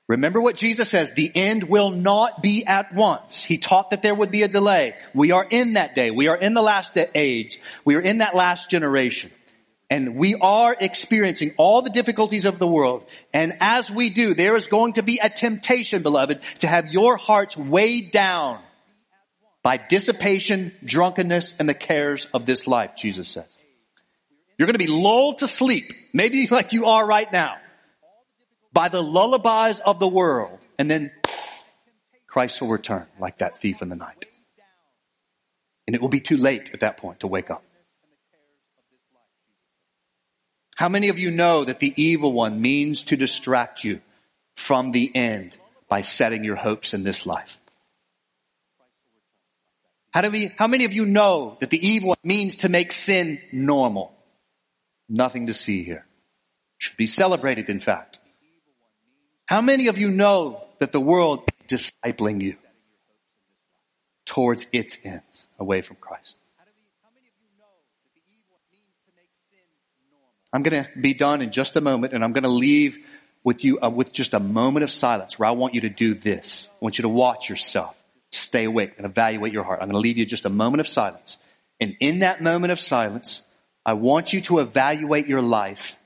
Remember 0.09 0.41
what 0.41 0.55
Jesus 0.55 0.89
says, 0.89 1.11
the 1.11 1.33
end 1.35 1.65
will 1.65 1.91
not 1.91 2.41
be 2.41 2.65
at 2.65 2.95
once. 2.95 3.43
He 3.43 3.59
taught 3.59 3.91
that 3.91 4.03
there 4.03 4.15
would 4.15 4.31
be 4.31 4.45
a 4.45 4.49
delay. 4.49 4.95
We 5.15 5.33
are 5.33 5.45
in 5.45 5.73
that 5.73 5.97
day. 5.97 6.13
We 6.13 6.29
are 6.29 6.37
in 6.37 6.55
the 6.55 6.63
last 6.63 6.97
age. 7.15 7.61
We 7.85 7.97
are 7.97 8.01
in 8.01 8.19
that 8.19 8.37
last 8.37 8.71
generation. 8.71 9.33
And 9.91 10.17
we 10.17 10.37
are 10.37 10.77
experiencing 10.79 11.55
all 11.57 11.83
the 11.83 11.91
difficulties 11.91 12.45
of 12.45 12.59
the 12.59 12.67
world. 12.67 13.05
And 13.33 13.57
as 13.61 13.91
we 13.91 14.11
do, 14.11 14.35
there 14.35 14.57
is 14.57 14.69
going 14.69 14.95
to 14.95 15.03
be 15.03 15.19
a 15.23 15.29
temptation, 15.29 16.03
beloved, 16.03 16.41
to 16.61 16.69
have 16.69 16.93
your 16.93 17.17
hearts 17.17 17.57
weighed 17.57 18.13
down 18.13 18.63
by 19.63 19.77
dissipation, 19.77 20.73
drunkenness, 20.85 21.55
and 21.59 21.69
the 21.69 21.75
cares 21.75 22.27
of 22.33 22.47
this 22.47 22.69
life, 22.69 22.93
Jesus 22.97 23.29
says. 23.29 23.47
You're 24.57 24.67
going 24.67 24.75
to 24.75 24.79
be 24.79 24.87
lulled 24.87 25.39
to 25.39 25.49
sleep, 25.49 25.93
maybe 26.13 26.47
like 26.51 26.73
you 26.73 26.87
are 26.87 27.05
right 27.05 27.31
now, 27.31 27.57
by 28.77 28.91
the 28.91 29.03
lullabies 29.03 29.81
of 29.81 29.99
the 29.99 30.07
world. 30.07 30.59
And 30.79 30.91
then 30.91 31.11
Christ 32.27 32.61
will 32.61 32.69
return 32.69 33.07
like 33.19 33.37
that 33.37 33.57
thief 33.57 33.81
in 33.81 33.89
the 33.89 33.97
night. 33.97 34.27
And 35.87 35.97
it 35.97 36.03
will 36.03 36.11
be 36.11 36.21
too 36.21 36.37
late 36.37 36.73
at 36.75 36.81
that 36.81 36.99
point 36.99 37.21
to 37.21 37.27
wake 37.27 37.51
up. 37.51 37.65
How 40.77 40.91
many 40.91 41.09
of 41.09 41.19
you 41.19 41.31
know 41.31 41.65
that 41.65 41.79
the 41.79 41.95
evil 41.97 42.35
one 42.35 42.61
means 42.61 43.05
to 43.05 43.17
distract 43.17 43.83
you 43.83 44.03
from 44.57 44.93
the 44.93 45.11
end 45.17 45.57
by 45.89 46.03
setting 46.03 46.45
your 46.45 46.57
hopes 46.57 46.93
in 46.93 47.03
this 47.03 47.25
life? 47.25 47.59
How, 50.11 50.21
do 50.21 50.31
we, 50.31 50.53
how 50.59 50.67
many 50.67 50.85
of 50.85 50.93
you 50.93 51.07
know 51.07 51.57
that 51.61 51.71
the 51.71 51.89
evil 51.89 52.09
one 52.09 52.19
means 52.23 52.57
to 52.57 52.69
make 52.69 52.93
sin 52.93 53.41
normal? 53.53 54.13
Nothing 55.09 55.47
to 55.47 55.55
see 55.55 55.83
here. 55.83 56.05
Should 56.77 56.99
be 56.99 57.07
celebrated, 57.07 57.71
in 57.71 57.81
fact. 57.81 58.19
How 59.47 59.61
many 59.61 59.87
of 59.87 59.97
you 59.97 60.11
know 60.11 60.63
that 60.81 60.93
the 60.93 61.01
world 61.01 61.45
is 61.71 61.93
discipling 62.05 62.43
you 62.43 62.57
towards 64.25 64.67
its 64.73 64.99
ends 65.05 65.47
away 65.59 65.83
from 65.83 65.97
Christ? 65.97 66.35
I'm 70.53 70.63
going 70.63 70.85
to 70.85 70.91
be 70.99 71.15
done 71.15 71.43
in 71.43 71.53
just 71.53 71.77
a 71.77 71.81
moment 71.81 72.13
and 72.13 72.25
I'm 72.25 72.33
going 72.33 72.45
to 72.45 72.49
leave 72.49 72.99
with 73.45 73.63
you 73.63 73.79
uh, 73.81 73.91
with 73.91 74.13
just 74.13 74.35
a 74.35 74.41
moment 74.41 74.85
of 74.85 74.91
silence 74.91 75.39
where 75.39 75.49
I 75.49 75.53
want 75.53 75.75
you 75.75 75.83
to 75.83 75.89
do 75.89 76.15
this. 76.15 76.69
I 76.73 76.77
want 76.81 76.99
you 76.99 77.03
to 77.03 77.09
watch 77.09 77.49
yourself 77.49 77.95
stay 78.33 78.65
awake 78.65 78.95
and 78.97 79.07
evaluate 79.07 79.53
your 79.53 79.63
heart. 79.63 79.81
I'm 79.81 79.89
going 79.89 80.03
to 80.03 80.07
leave 80.07 80.19
you 80.19 80.27
just 80.27 80.45
a 80.45 80.51
moment 80.51 80.81
of 80.81 80.89
silence. 80.89 81.37
And 81.81 81.97
in 82.01 82.21
that 82.21 82.41
moment 82.41 82.73
of 82.73 82.81
silence, 82.81 83.43
I 83.85 83.93
want 83.93 84.33
you 84.33 84.41
to 84.43 84.59
evaluate 84.59 85.27
your 85.27 85.43
life. 85.43 85.97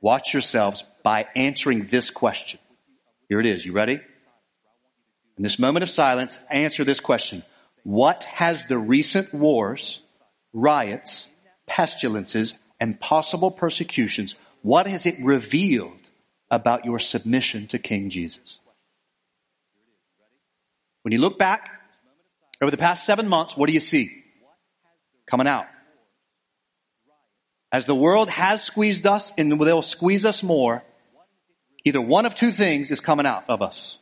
Watch 0.00 0.32
yourselves 0.32 0.84
by 1.06 1.24
answering 1.36 1.86
this 1.86 2.10
question. 2.10 2.58
Here 3.28 3.38
it 3.38 3.46
is. 3.46 3.64
You 3.64 3.70
ready? 3.70 4.00
In 5.36 5.42
this 5.44 5.56
moment 5.56 5.84
of 5.84 5.88
silence, 5.88 6.40
answer 6.50 6.82
this 6.82 6.98
question. 6.98 7.44
What 7.84 8.24
has 8.24 8.66
the 8.66 8.76
recent 8.76 9.32
wars, 9.32 10.00
riots, 10.52 11.28
pestilences, 11.64 12.58
and 12.80 12.98
possible 12.98 13.52
persecutions, 13.52 14.34
what 14.62 14.88
has 14.88 15.06
it 15.06 15.22
revealed 15.22 16.00
about 16.50 16.84
your 16.84 16.98
submission 16.98 17.68
to 17.68 17.78
King 17.78 18.10
Jesus? 18.10 18.58
When 21.02 21.12
you 21.12 21.20
look 21.20 21.38
back 21.38 21.70
over 22.60 22.72
the 22.72 22.76
past 22.76 23.06
seven 23.06 23.28
months, 23.28 23.56
what 23.56 23.68
do 23.68 23.74
you 23.74 23.80
see? 23.80 24.24
Coming 25.30 25.46
out. 25.46 25.66
As 27.70 27.86
the 27.86 27.94
world 27.94 28.28
has 28.28 28.64
squeezed 28.64 29.06
us 29.06 29.32
and 29.38 29.52
they'll 29.52 29.82
squeeze 29.82 30.24
us 30.24 30.42
more, 30.42 30.82
either 31.86 32.00
one 32.00 32.26
of 32.26 32.34
two 32.34 32.52
things 32.52 32.90
is 32.90 33.00
coming 33.00 33.24
out 33.24 33.44
of 33.48 33.62
us. 33.62 33.96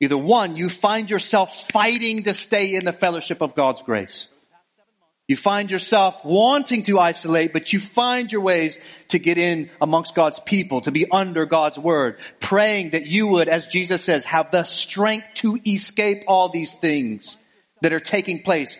Either 0.00 0.18
one, 0.18 0.56
you 0.56 0.68
find 0.68 1.08
yourself 1.08 1.68
fighting 1.70 2.24
to 2.24 2.34
stay 2.34 2.74
in 2.74 2.84
the 2.84 2.92
fellowship 2.92 3.42
of 3.42 3.54
God's 3.54 3.82
grace. 3.82 4.26
You 5.28 5.36
find 5.36 5.70
yourself 5.70 6.24
wanting 6.24 6.82
to 6.84 6.98
isolate, 6.98 7.52
but 7.52 7.72
you 7.72 7.78
find 7.78 8.32
your 8.32 8.40
ways 8.40 8.76
to 9.08 9.18
get 9.18 9.38
in 9.38 9.70
amongst 9.80 10.14
God's 10.14 10.40
people, 10.40 10.80
to 10.80 10.90
be 10.90 11.06
under 11.10 11.46
God's 11.46 11.78
word, 11.78 12.18
praying 12.40 12.90
that 12.90 13.06
you 13.06 13.28
would, 13.28 13.48
as 13.48 13.68
Jesus 13.68 14.02
says, 14.02 14.24
have 14.24 14.50
the 14.50 14.64
strength 14.64 15.28
to 15.34 15.60
escape 15.64 16.24
all 16.26 16.48
these 16.48 16.74
things 16.74 17.36
that 17.82 17.92
are 17.92 18.00
taking 18.00 18.42
place. 18.42 18.76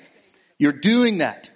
You're 0.59 0.73
doing 0.73 1.19
that 1.19 1.51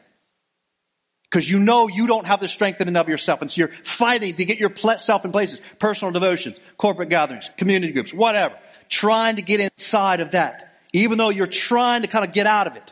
because 1.37 1.51
you 1.51 1.59
know 1.59 1.87
you 1.87 2.07
don't 2.07 2.24
have 2.24 2.41
the 2.41 2.49
strength 2.49 2.80
in 2.80 2.89
and 2.89 2.97
of 2.97 3.11
yourself. 3.11 3.43
And 3.43 3.51
so 3.51 3.59
you're 3.59 3.72
fighting 3.82 4.37
to 4.37 4.45
get 4.47 4.59
yourself 4.59 5.22
in 5.26 5.32
places, 5.32 5.61
personal 5.78 6.11
devotions, 6.11 6.59
corporate 6.78 7.11
gatherings, 7.11 7.51
community 7.59 7.93
groups, 7.93 8.11
whatever, 8.11 8.55
trying 8.89 9.37
to 9.37 9.43
get 9.43 9.61
inside 9.61 10.20
of 10.20 10.30
that. 10.30 10.72
Even 10.95 11.18
though 11.18 11.28
you're 11.28 11.47
trying 11.47 12.01
to 12.01 12.09
kind 12.09 12.24
of 12.24 12.32
get 12.32 12.47
out 12.47 12.68
of 12.68 12.76
it. 12.76 12.91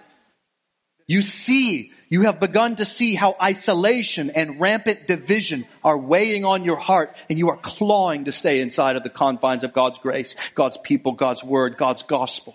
You 1.06 1.22
see, 1.22 1.94
you 2.10 2.22
have 2.22 2.38
begun 2.38 2.76
to 2.76 2.84
see 2.84 3.14
how 3.14 3.34
isolation 3.40 4.28
and 4.28 4.60
rampant 4.60 5.06
division 5.06 5.64
are 5.82 5.96
weighing 5.96 6.44
on 6.44 6.64
your 6.64 6.76
heart 6.76 7.16
and 7.30 7.38
you 7.38 7.48
are 7.48 7.56
clawing 7.56 8.26
to 8.26 8.32
stay 8.32 8.60
inside 8.60 8.96
of 8.96 9.04
the 9.04 9.08
confines 9.08 9.64
of 9.64 9.72
God's 9.72 9.98
grace, 10.00 10.36
God's 10.54 10.76
people, 10.76 11.12
God's 11.12 11.42
word, 11.42 11.78
God's 11.78 12.02
gospel. 12.02 12.54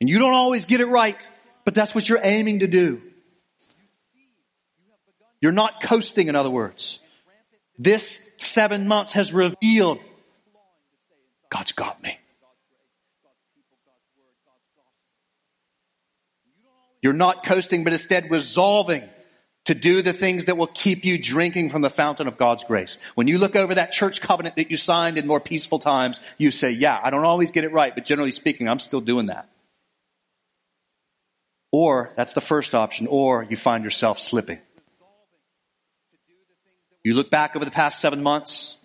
And 0.00 0.10
you 0.10 0.18
don't 0.18 0.34
always 0.34 0.64
get 0.64 0.80
it 0.80 0.88
right, 0.88 1.28
but 1.64 1.74
that's 1.74 1.94
what 1.94 2.08
you're 2.08 2.18
aiming 2.20 2.58
to 2.60 2.66
do. 2.66 3.00
You're 5.46 5.52
not 5.52 5.80
coasting, 5.80 6.26
in 6.26 6.34
other 6.34 6.50
words. 6.50 6.98
This 7.78 8.20
seven 8.36 8.88
months 8.88 9.12
has 9.12 9.32
revealed 9.32 10.00
God's 11.50 11.70
got 11.70 12.02
me. 12.02 12.18
You're 17.00 17.12
not 17.12 17.46
coasting, 17.46 17.84
but 17.84 17.92
instead 17.92 18.28
resolving 18.32 19.08
to 19.66 19.76
do 19.76 20.02
the 20.02 20.12
things 20.12 20.46
that 20.46 20.56
will 20.56 20.66
keep 20.66 21.04
you 21.04 21.16
drinking 21.16 21.70
from 21.70 21.80
the 21.80 21.90
fountain 21.90 22.26
of 22.26 22.36
God's 22.36 22.64
grace. 22.64 22.98
When 23.14 23.28
you 23.28 23.38
look 23.38 23.54
over 23.54 23.76
that 23.76 23.92
church 23.92 24.20
covenant 24.20 24.56
that 24.56 24.72
you 24.72 24.76
signed 24.76 25.16
in 25.16 25.28
more 25.28 25.38
peaceful 25.38 25.78
times, 25.78 26.18
you 26.38 26.50
say, 26.50 26.72
yeah, 26.72 26.98
I 27.00 27.10
don't 27.10 27.24
always 27.24 27.52
get 27.52 27.62
it 27.62 27.72
right, 27.72 27.94
but 27.94 28.04
generally 28.04 28.32
speaking, 28.32 28.68
I'm 28.68 28.80
still 28.80 29.00
doing 29.00 29.26
that. 29.26 29.48
Or, 31.70 32.12
that's 32.16 32.32
the 32.32 32.40
first 32.40 32.74
option, 32.74 33.06
or 33.06 33.44
you 33.44 33.56
find 33.56 33.84
yourself 33.84 34.18
slipping. 34.18 34.58
You 37.06 37.14
look 37.14 37.30
back 37.30 37.54
over 37.54 37.64
the 37.64 37.70
past 37.70 38.00
seven 38.00 38.20
months 38.20 38.76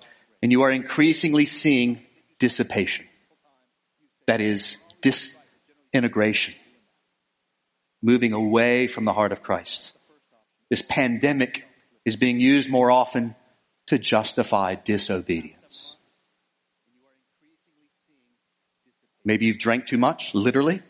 and 0.44 0.52
you 0.52 0.62
are 0.62 0.70
increasingly 0.70 1.48
seeing 1.48 2.06
dissipation. 2.38 3.08
That 4.28 4.42
is 4.42 4.78
disintegration. 5.02 6.54
Moving 8.00 8.34
away 8.34 8.86
from 8.86 9.06
the 9.06 9.12
heart 9.12 9.32
of 9.32 9.42
Christ. 9.42 9.94
This 10.70 10.84
pandemic 10.84 11.68
is 12.06 12.16
being 12.16 12.40
used 12.40 12.70
more 12.70 12.92
often 12.92 13.34
to 13.88 13.98
justify 13.98 14.76
disobedience. 14.76 15.96
Maybe 19.26 19.48
you've 19.48 19.58
drank 19.58 19.88
too 19.88 19.98
much, 19.98 20.36
literally. 20.36 20.84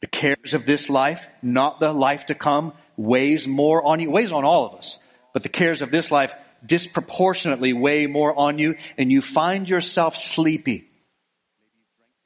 The 0.00 0.08
cares 0.08 0.52
of 0.54 0.66
this 0.66 0.90
life, 0.90 1.28
not 1.42 1.78
the 1.78 1.92
life 1.92 2.26
to 2.26 2.34
come, 2.34 2.72
weighs 3.00 3.46
more 3.46 3.82
on 3.82 3.98
you, 4.00 4.10
weighs 4.10 4.30
on 4.30 4.44
all 4.44 4.66
of 4.66 4.74
us. 4.74 4.98
But 5.32 5.42
the 5.42 5.48
cares 5.48 5.80
of 5.80 5.90
this 5.90 6.10
life 6.10 6.34
disproportionately 6.64 7.72
weigh 7.72 8.06
more 8.06 8.38
on 8.38 8.58
you 8.58 8.76
and 8.98 9.10
you 9.10 9.22
find 9.22 9.68
yourself 9.68 10.16
sleepy. 10.16 10.88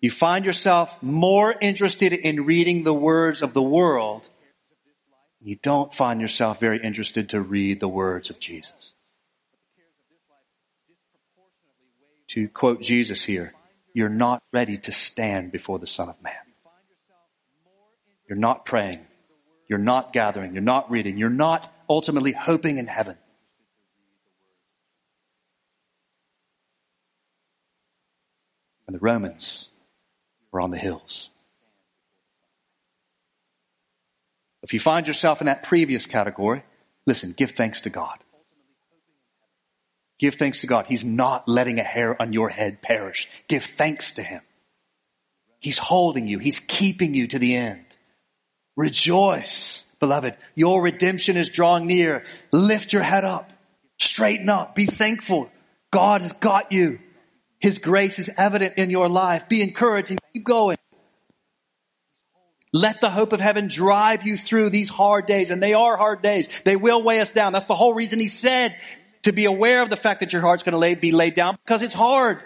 You 0.00 0.10
find 0.10 0.44
yourself 0.44 1.00
more 1.02 1.54
interested 1.58 2.12
in 2.12 2.44
reading 2.44 2.82
the 2.82 2.92
words 2.92 3.40
of 3.42 3.54
the 3.54 3.62
world. 3.62 4.22
You 5.40 5.56
don't 5.56 5.94
find 5.94 6.20
yourself 6.20 6.58
very 6.58 6.78
interested 6.82 7.30
to 7.30 7.40
read 7.40 7.78
the 7.78 7.88
words 7.88 8.30
of 8.30 8.38
Jesus. 8.40 8.92
To 12.28 12.48
quote 12.48 12.80
Jesus 12.80 13.22
here, 13.24 13.54
you're 13.92 14.08
not 14.08 14.42
ready 14.52 14.76
to 14.78 14.92
stand 14.92 15.52
before 15.52 15.78
the 15.78 15.86
Son 15.86 16.08
of 16.08 16.20
Man. 16.20 16.32
You're 18.28 18.38
not 18.38 18.64
praying. 18.66 19.06
You're 19.74 19.82
not 19.82 20.12
gathering. 20.12 20.52
You're 20.52 20.62
not 20.62 20.88
reading. 20.88 21.18
You're 21.18 21.30
not 21.30 21.68
ultimately 21.88 22.30
hoping 22.30 22.78
in 22.78 22.86
heaven. 22.86 23.16
And 28.86 28.94
the 28.94 29.00
Romans 29.00 29.68
were 30.52 30.60
on 30.60 30.70
the 30.70 30.78
hills. 30.78 31.28
If 34.62 34.72
you 34.72 34.78
find 34.78 35.08
yourself 35.08 35.40
in 35.40 35.46
that 35.46 35.64
previous 35.64 36.06
category, 36.06 36.62
listen, 37.04 37.32
give 37.32 37.50
thanks 37.50 37.80
to 37.80 37.90
God. 37.90 38.20
Give 40.20 40.36
thanks 40.36 40.60
to 40.60 40.68
God. 40.68 40.86
He's 40.86 41.02
not 41.02 41.48
letting 41.48 41.80
a 41.80 41.82
hair 41.82 42.22
on 42.22 42.32
your 42.32 42.48
head 42.48 42.80
perish. 42.80 43.28
Give 43.48 43.64
thanks 43.64 44.12
to 44.12 44.22
Him. 44.22 44.42
He's 45.58 45.78
holding 45.78 46.28
you. 46.28 46.38
He's 46.38 46.60
keeping 46.60 47.12
you 47.12 47.26
to 47.26 47.40
the 47.40 47.56
end. 47.56 47.83
Rejoice, 48.76 49.84
beloved. 50.00 50.36
Your 50.54 50.82
redemption 50.82 51.36
is 51.36 51.48
drawing 51.48 51.86
near. 51.86 52.24
Lift 52.50 52.92
your 52.92 53.02
head 53.02 53.24
up. 53.24 53.52
Straighten 53.98 54.48
up. 54.48 54.74
Be 54.74 54.86
thankful. 54.86 55.48
God 55.92 56.22
has 56.22 56.32
got 56.32 56.72
you. 56.72 56.98
His 57.60 57.78
grace 57.78 58.18
is 58.18 58.30
evident 58.36 58.74
in 58.76 58.90
your 58.90 59.08
life. 59.08 59.48
Be 59.48 59.62
encouraged 59.62 60.10
and 60.10 60.20
keep 60.32 60.44
going. 60.44 60.76
Let 62.72 63.00
the 63.00 63.08
hope 63.08 63.32
of 63.32 63.40
heaven 63.40 63.68
drive 63.68 64.26
you 64.26 64.36
through 64.36 64.70
these 64.70 64.88
hard 64.88 65.26
days, 65.26 65.50
and 65.50 65.62
they 65.62 65.74
are 65.74 65.96
hard 65.96 66.22
days. 66.22 66.48
They 66.64 66.74
will 66.74 67.02
weigh 67.04 67.20
us 67.20 67.30
down. 67.30 67.52
That's 67.52 67.66
the 67.66 67.74
whole 67.76 67.94
reason 67.94 68.18
he 68.18 68.26
said 68.26 68.76
to 69.22 69.32
be 69.32 69.44
aware 69.44 69.80
of 69.82 69.90
the 69.90 69.96
fact 69.96 70.20
that 70.20 70.32
your 70.32 70.42
heart's 70.42 70.64
going 70.64 70.78
to 70.78 71.00
be 71.00 71.12
laid 71.12 71.34
down 71.34 71.56
because 71.64 71.82
it's 71.82 71.94
hard. 71.94 72.42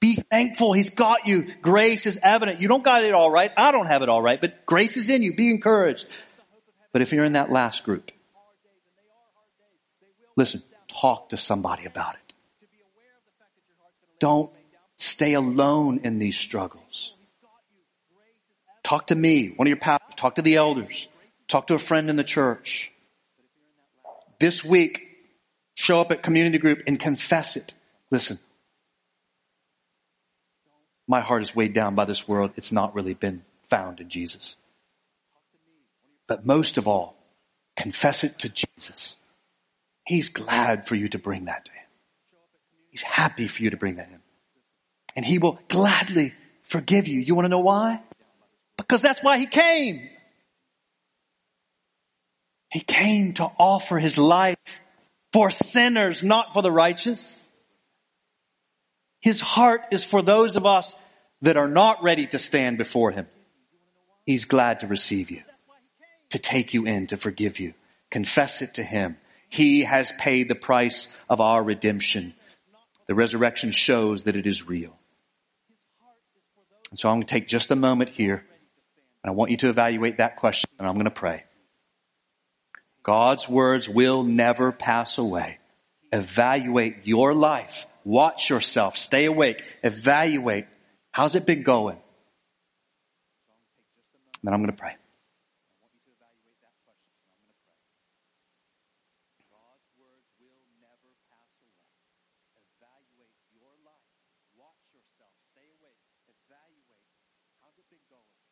Be 0.00 0.16
thankful. 0.16 0.72
He's 0.72 0.90
got 0.90 1.26
you. 1.26 1.48
Grace 1.62 2.06
is 2.06 2.18
evident. 2.22 2.60
You 2.60 2.68
don't 2.68 2.84
got 2.84 3.04
it 3.04 3.14
all 3.14 3.30
right. 3.30 3.50
I 3.56 3.72
don't 3.72 3.86
have 3.86 4.02
it 4.02 4.08
all 4.08 4.20
right, 4.20 4.40
but 4.40 4.66
grace 4.66 4.96
is 4.96 5.08
in 5.08 5.22
you. 5.22 5.34
Be 5.34 5.50
encouraged. 5.50 6.06
But 6.92 7.02
if 7.02 7.12
you're 7.12 7.24
in 7.24 7.32
that 7.32 7.50
last 7.50 7.84
group, 7.84 8.10
listen, 10.36 10.62
talk 10.88 11.30
to 11.30 11.36
somebody 11.36 11.86
about 11.86 12.14
it. 12.14 12.34
Don't 14.18 14.50
stay 14.96 15.34
alone 15.34 16.00
in 16.04 16.18
these 16.18 16.38
struggles. 16.38 17.12
Talk 18.82 19.08
to 19.08 19.14
me, 19.14 19.48
one 19.56 19.66
of 19.66 19.68
your 19.68 19.78
pastors, 19.78 20.14
talk 20.16 20.36
to 20.36 20.42
the 20.42 20.56
elders, 20.56 21.08
talk 21.48 21.66
to 21.66 21.74
a 21.74 21.78
friend 21.78 22.08
in 22.08 22.16
the 22.16 22.24
church. 22.24 22.92
This 24.38 24.64
week, 24.64 25.02
show 25.74 26.00
up 26.00 26.12
at 26.12 26.22
community 26.22 26.58
group 26.58 26.82
and 26.86 26.98
confess 26.98 27.56
it. 27.56 27.74
Listen, 28.10 28.38
my 31.08 31.20
heart 31.20 31.42
is 31.42 31.54
weighed 31.54 31.72
down 31.72 31.94
by 31.94 32.04
this 32.04 32.26
world. 32.26 32.52
It's 32.56 32.72
not 32.72 32.94
really 32.94 33.14
been 33.14 33.44
found 33.68 34.00
in 34.00 34.08
Jesus. 34.08 34.56
But 36.26 36.44
most 36.44 36.78
of 36.78 36.88
all, 36.88 37.16
confess 37.76 38.24
it 38.24 38.40
to 38.40 38.48
Jesus. 38.48 39.16
He's 40.06 40.28
glad 40.28 40.86
for 40.86 40.94
you 40.94 41.08
to 41.08 41.18
bring 41.18 41.46
that 41.46 41.64
to 41.66 41.72
him. 41.72 41.86
He's 42.90 43.02
happy 43.02 43.46
for 43.48 43.62
you 43.62 43.70
to 43.70 43.76
bring 43.76 43.96
that 43.96 44.08
in. 44.08 44.20
And 45.14 45.24
he 45.24 45.38
will 45.38 45.58
gladly 45.68 46.34
forgive 46.62 47.08
you. 47.08 47.20
You 47.20 47.34
want 47.34 47.46
to 47.46 47.50
know 47.50 47.58
why? 47.58 48.02
Because 48.76 49.02
that's 49.02 49.20
why 49.22 49.38
he 49.38 49.46
came. 49.46 50.08
He 52.70 52.80
came 52.80 53.34
to 53.34 53.44
offer 53.58 53.98
his 53.98 54.18
life 54.18 54.56
for 55.32 55.50
sinners, 55.50 56.22
not 56.22 56.52
for 56.52 56.62
the 56.62 56.70
righteous. 56.70 57.45
His 59.26 59.40
heart 59.40 59.88
is 59.90 60.04
for 60.04 60.22
those 60.22 60.54
of 60.54 60.66
us 60.66 60.94
that 61.42 61.56
are 61.56 61.66
not 61.66 62.04
ready 62.04 62.28
to 62.28 62.38
stand 62.38 62.78
before 62.78 63.10
Him. 63.10 63.26
He's 64.24 64.44
glad 64.44 64.78
to 64.80 64.86
receive 64.86 65.32
you, 65.32 65.42
to 66.30 66.38
take 66.38 66.74
you 66.74 66.86
in, 66.86 67.08
to 67.08 67.16
forgive 67.16 67.58
you. 67.58 67.74
Confess 68.08 68.62
it 68.62 68.74
to 68.74 68.84
Him. 68.84 69.16
He 69.48 69.82
has 69.82 70.12
paid 70.12 70.46
the 70.46 70.54
price 70.54 71.08
of 71.28 71.40
our 71.40 71.60
redemption. 71.60 72.34
The 73.08 73.16
resurrection 73.16 73.72
shows 73.72 74.22
that 74.22 74.36
it 74.36 74.46
is 74.46 74.68
real. 74.68 74.96
And 76.92 76.98
so 77.00 77.08
I'm 77.08 77.16
going 77.16 77.26
to 77.26 77.34
take 77.34 77.48
just 77.48 77.72
a 77.72 77.76
moment 77.76 78.10
here 78.10 78.46
and 79.24 79.28
I 79.28 79.32
want 79.32 79.50
you 79.50 79.56
to 79.56 79.70
evaluate 79.70 80.18
that 80.18 80.36
question 80.36 80.70
and 80.78 80.86
I'm 80.86 80.94
going 80.94 81.06
to 81.06 81.10
pray. 81.10 81.42
God's 83.02 83.48
words 83.48 83.88
will 83.88 84.22
never 84.22 84.70
pass 84.70 85.18
away 85.18 85.58
evaluate 86.12 87.04
your 87.04 87.34
life. 87.34 87.86
Watch 88.04 88.50
yourself. 88.50 88.96
Stay 88.96 89.24
awake. 89.24 89.62
Evaluate. 89.82 90.66
How's 91.10 91.34
it 91.34 91.44
been 91.46 91.62
going? 91.62 91.98
Then 94.44 94.54
I'm 94.54 94.60
going 94.60 94.70
to 94.70 94.78
pray. 94.78 94.94
Evaluate 102.78 103.34
your 103.58 103.74
life. 103.82 104.06
Watch 104.54 104.86
yourself. 104.94 105.34
Stay 105.50 105.66
awake. 105.66 105.98
Evaluate. 106.30 107.02
How's 107.58 107.74
it 107.74 107.90
been 107.90 108.06
going? 108.06 108.45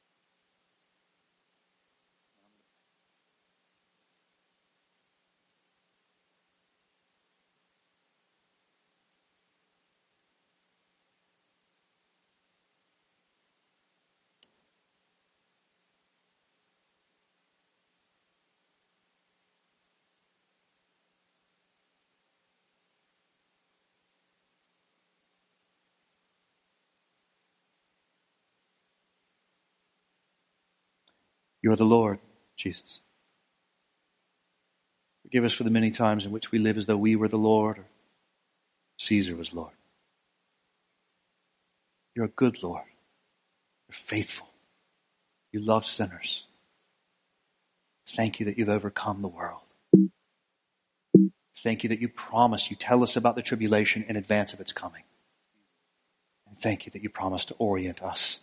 Are 31.72 31.76
the 31.76 31.84
Lord, 31.84 32.18
Jesus. 32.56 33.00
Forgive 35.22 35.44
us 35.44 35.52
for 35.52 35.64
the 35.64 35.70
many 35.70 35.90
times 35.90 36.26
in 36.26 36.32
which 36.32 36.52
we 36.52 36.58
live 36.58 36.76
as 36.78 36.86
though 36.86 36.96
we 36.96 37.16
were 37.16 37.28
the 37.28 37.38
Lord 37.38 37.78
or 37.78 37.86
Caesar 38.98 39.34
was 39.34 39.52
Lord. 39.52 39.72
You're 42.14 42.26
a 42.26 42.28
good 42.28 42.62
Lord. 42.62 42.84
You're 43.88 43.94
faithful. 43.94 44.48
You 45.52 45.60
love 45.60 45.86
sinners. 45.86 46.44
Thank 48.08 48.40
you 48.40 48.46
that 48.46 48.58
you've 48.58 48.68
overcome 48.68 49.22
the 49.22 49.28
world. 49.28 49.60
Thank 51.58 51.82
you 51.82 51.88
that 51.90 52.00
you 52.00 52.08
promise, 52.08 52.70
you 52.70 52.76
tell 52.76 53.02
us 53.02 53.16
about 53.16 53.36
the 53.36 53.42
tribulation 53.42 54.04
in 54.08 54.16
advance 54.16 54.52
of 54.52 54.60
its 54.60 54.72
coming. 54.72 55.02
And 56.46 56.56
thank 56.56 56.86
you 56.86 56.92
that 56.92 57.02
you 57.02 57.08
promise 57.08 57.46
to 57.46 57.54
orient 57.54 58.02
us 58.02 58.40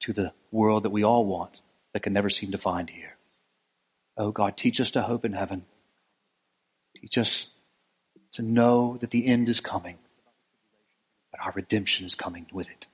to 0.00 0.12
the 0.12 0.32
world 0.50 0.84
that 0.84 0.90
we 0.90 1.04
all 1.04 1.24
want 1.26 1.60
that 1.92 2.02
can 2.02 2.12
never 2.12 2.30
seem 2.30 2.52
to 2.52 2.58
find 2.58 2.88
here. 2.88 3.16
Oh 4.16 4.30
God, 4.30 4.56
teach 4.56 4.80
us 4.80 4.92
to 4.92 5.02
hope 5.02 5.24
in 5.24 5.32
heaven. 5.32 5.64
Teach 6.96 7.18
us 7.18 7.48
to 8.32 8.42
know 8.42 8.96
that 9.00 9.10
the 9.10 9.26
end 9.26 9.48
is 9.48 9.60
coming, 9.60 9.98
but 11.30 11.40
our 11.40 11.52
redemption 11.52 12.06
is 12.06 12.14
coming 12.14 12.46
with 12.52 12.70
it. 12.70 12.86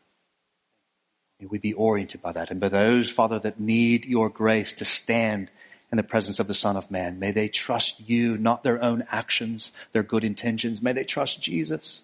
May 1.41 1.47
we 1.47 1.59
be 1.59 1.73
oriented 1.73 2.23
by 2.23 2.33
that. 2.33 2.51
And 2.51 2.61
by 2.61 2.69
those, 2.69 3.11
Father, 3.11 3.39
that 3.41 3.61
need 3.61 4.05
your 4.05 4.29
grace 4.29 4.75
to 4.75 4.85
stand 4.85 5.51
in 5.91 5.97
the 5.97 6.03
presence 6.03 6.39
of 6.39 6.49
the 6.49 6.55
Son 6.55 6.77
of 6.77 6.91
Man, 6.91 7.19
may 7.19 7.31
they 7.31 7.49
trust 7.49 8.01
you, 8.01 8.37
not 8.37 8.63
their 8.63 8.83
own 8.83 9.05
actions, 9.11 9.73
their 9.93 10.03
good 10.03 10.23
intentions. 10.23 10.83
May 10.83 10.93
they 10.93 11.05
trust 11.05 11.41
Jesus 11.41 12.03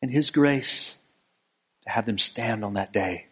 and 0.00 0.10
his 0.10 0.30
grace 0.30 0.96
to 1.84 1.90
have 1.90 2.06
them 2.06 2.18
stand 2.18 2.64
on 2.64 2.74
that 2.74 2.92
day. 2.92 3.26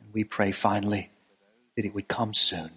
And 0.00 0.12
we 0.12 0.24
pray 0.24 0.52
finally 0.52 1.10
that 1.76 1.84
it 1.84 1.94
would 1.94 2.08
come 2.08 2.34
soon. 2.34 2.70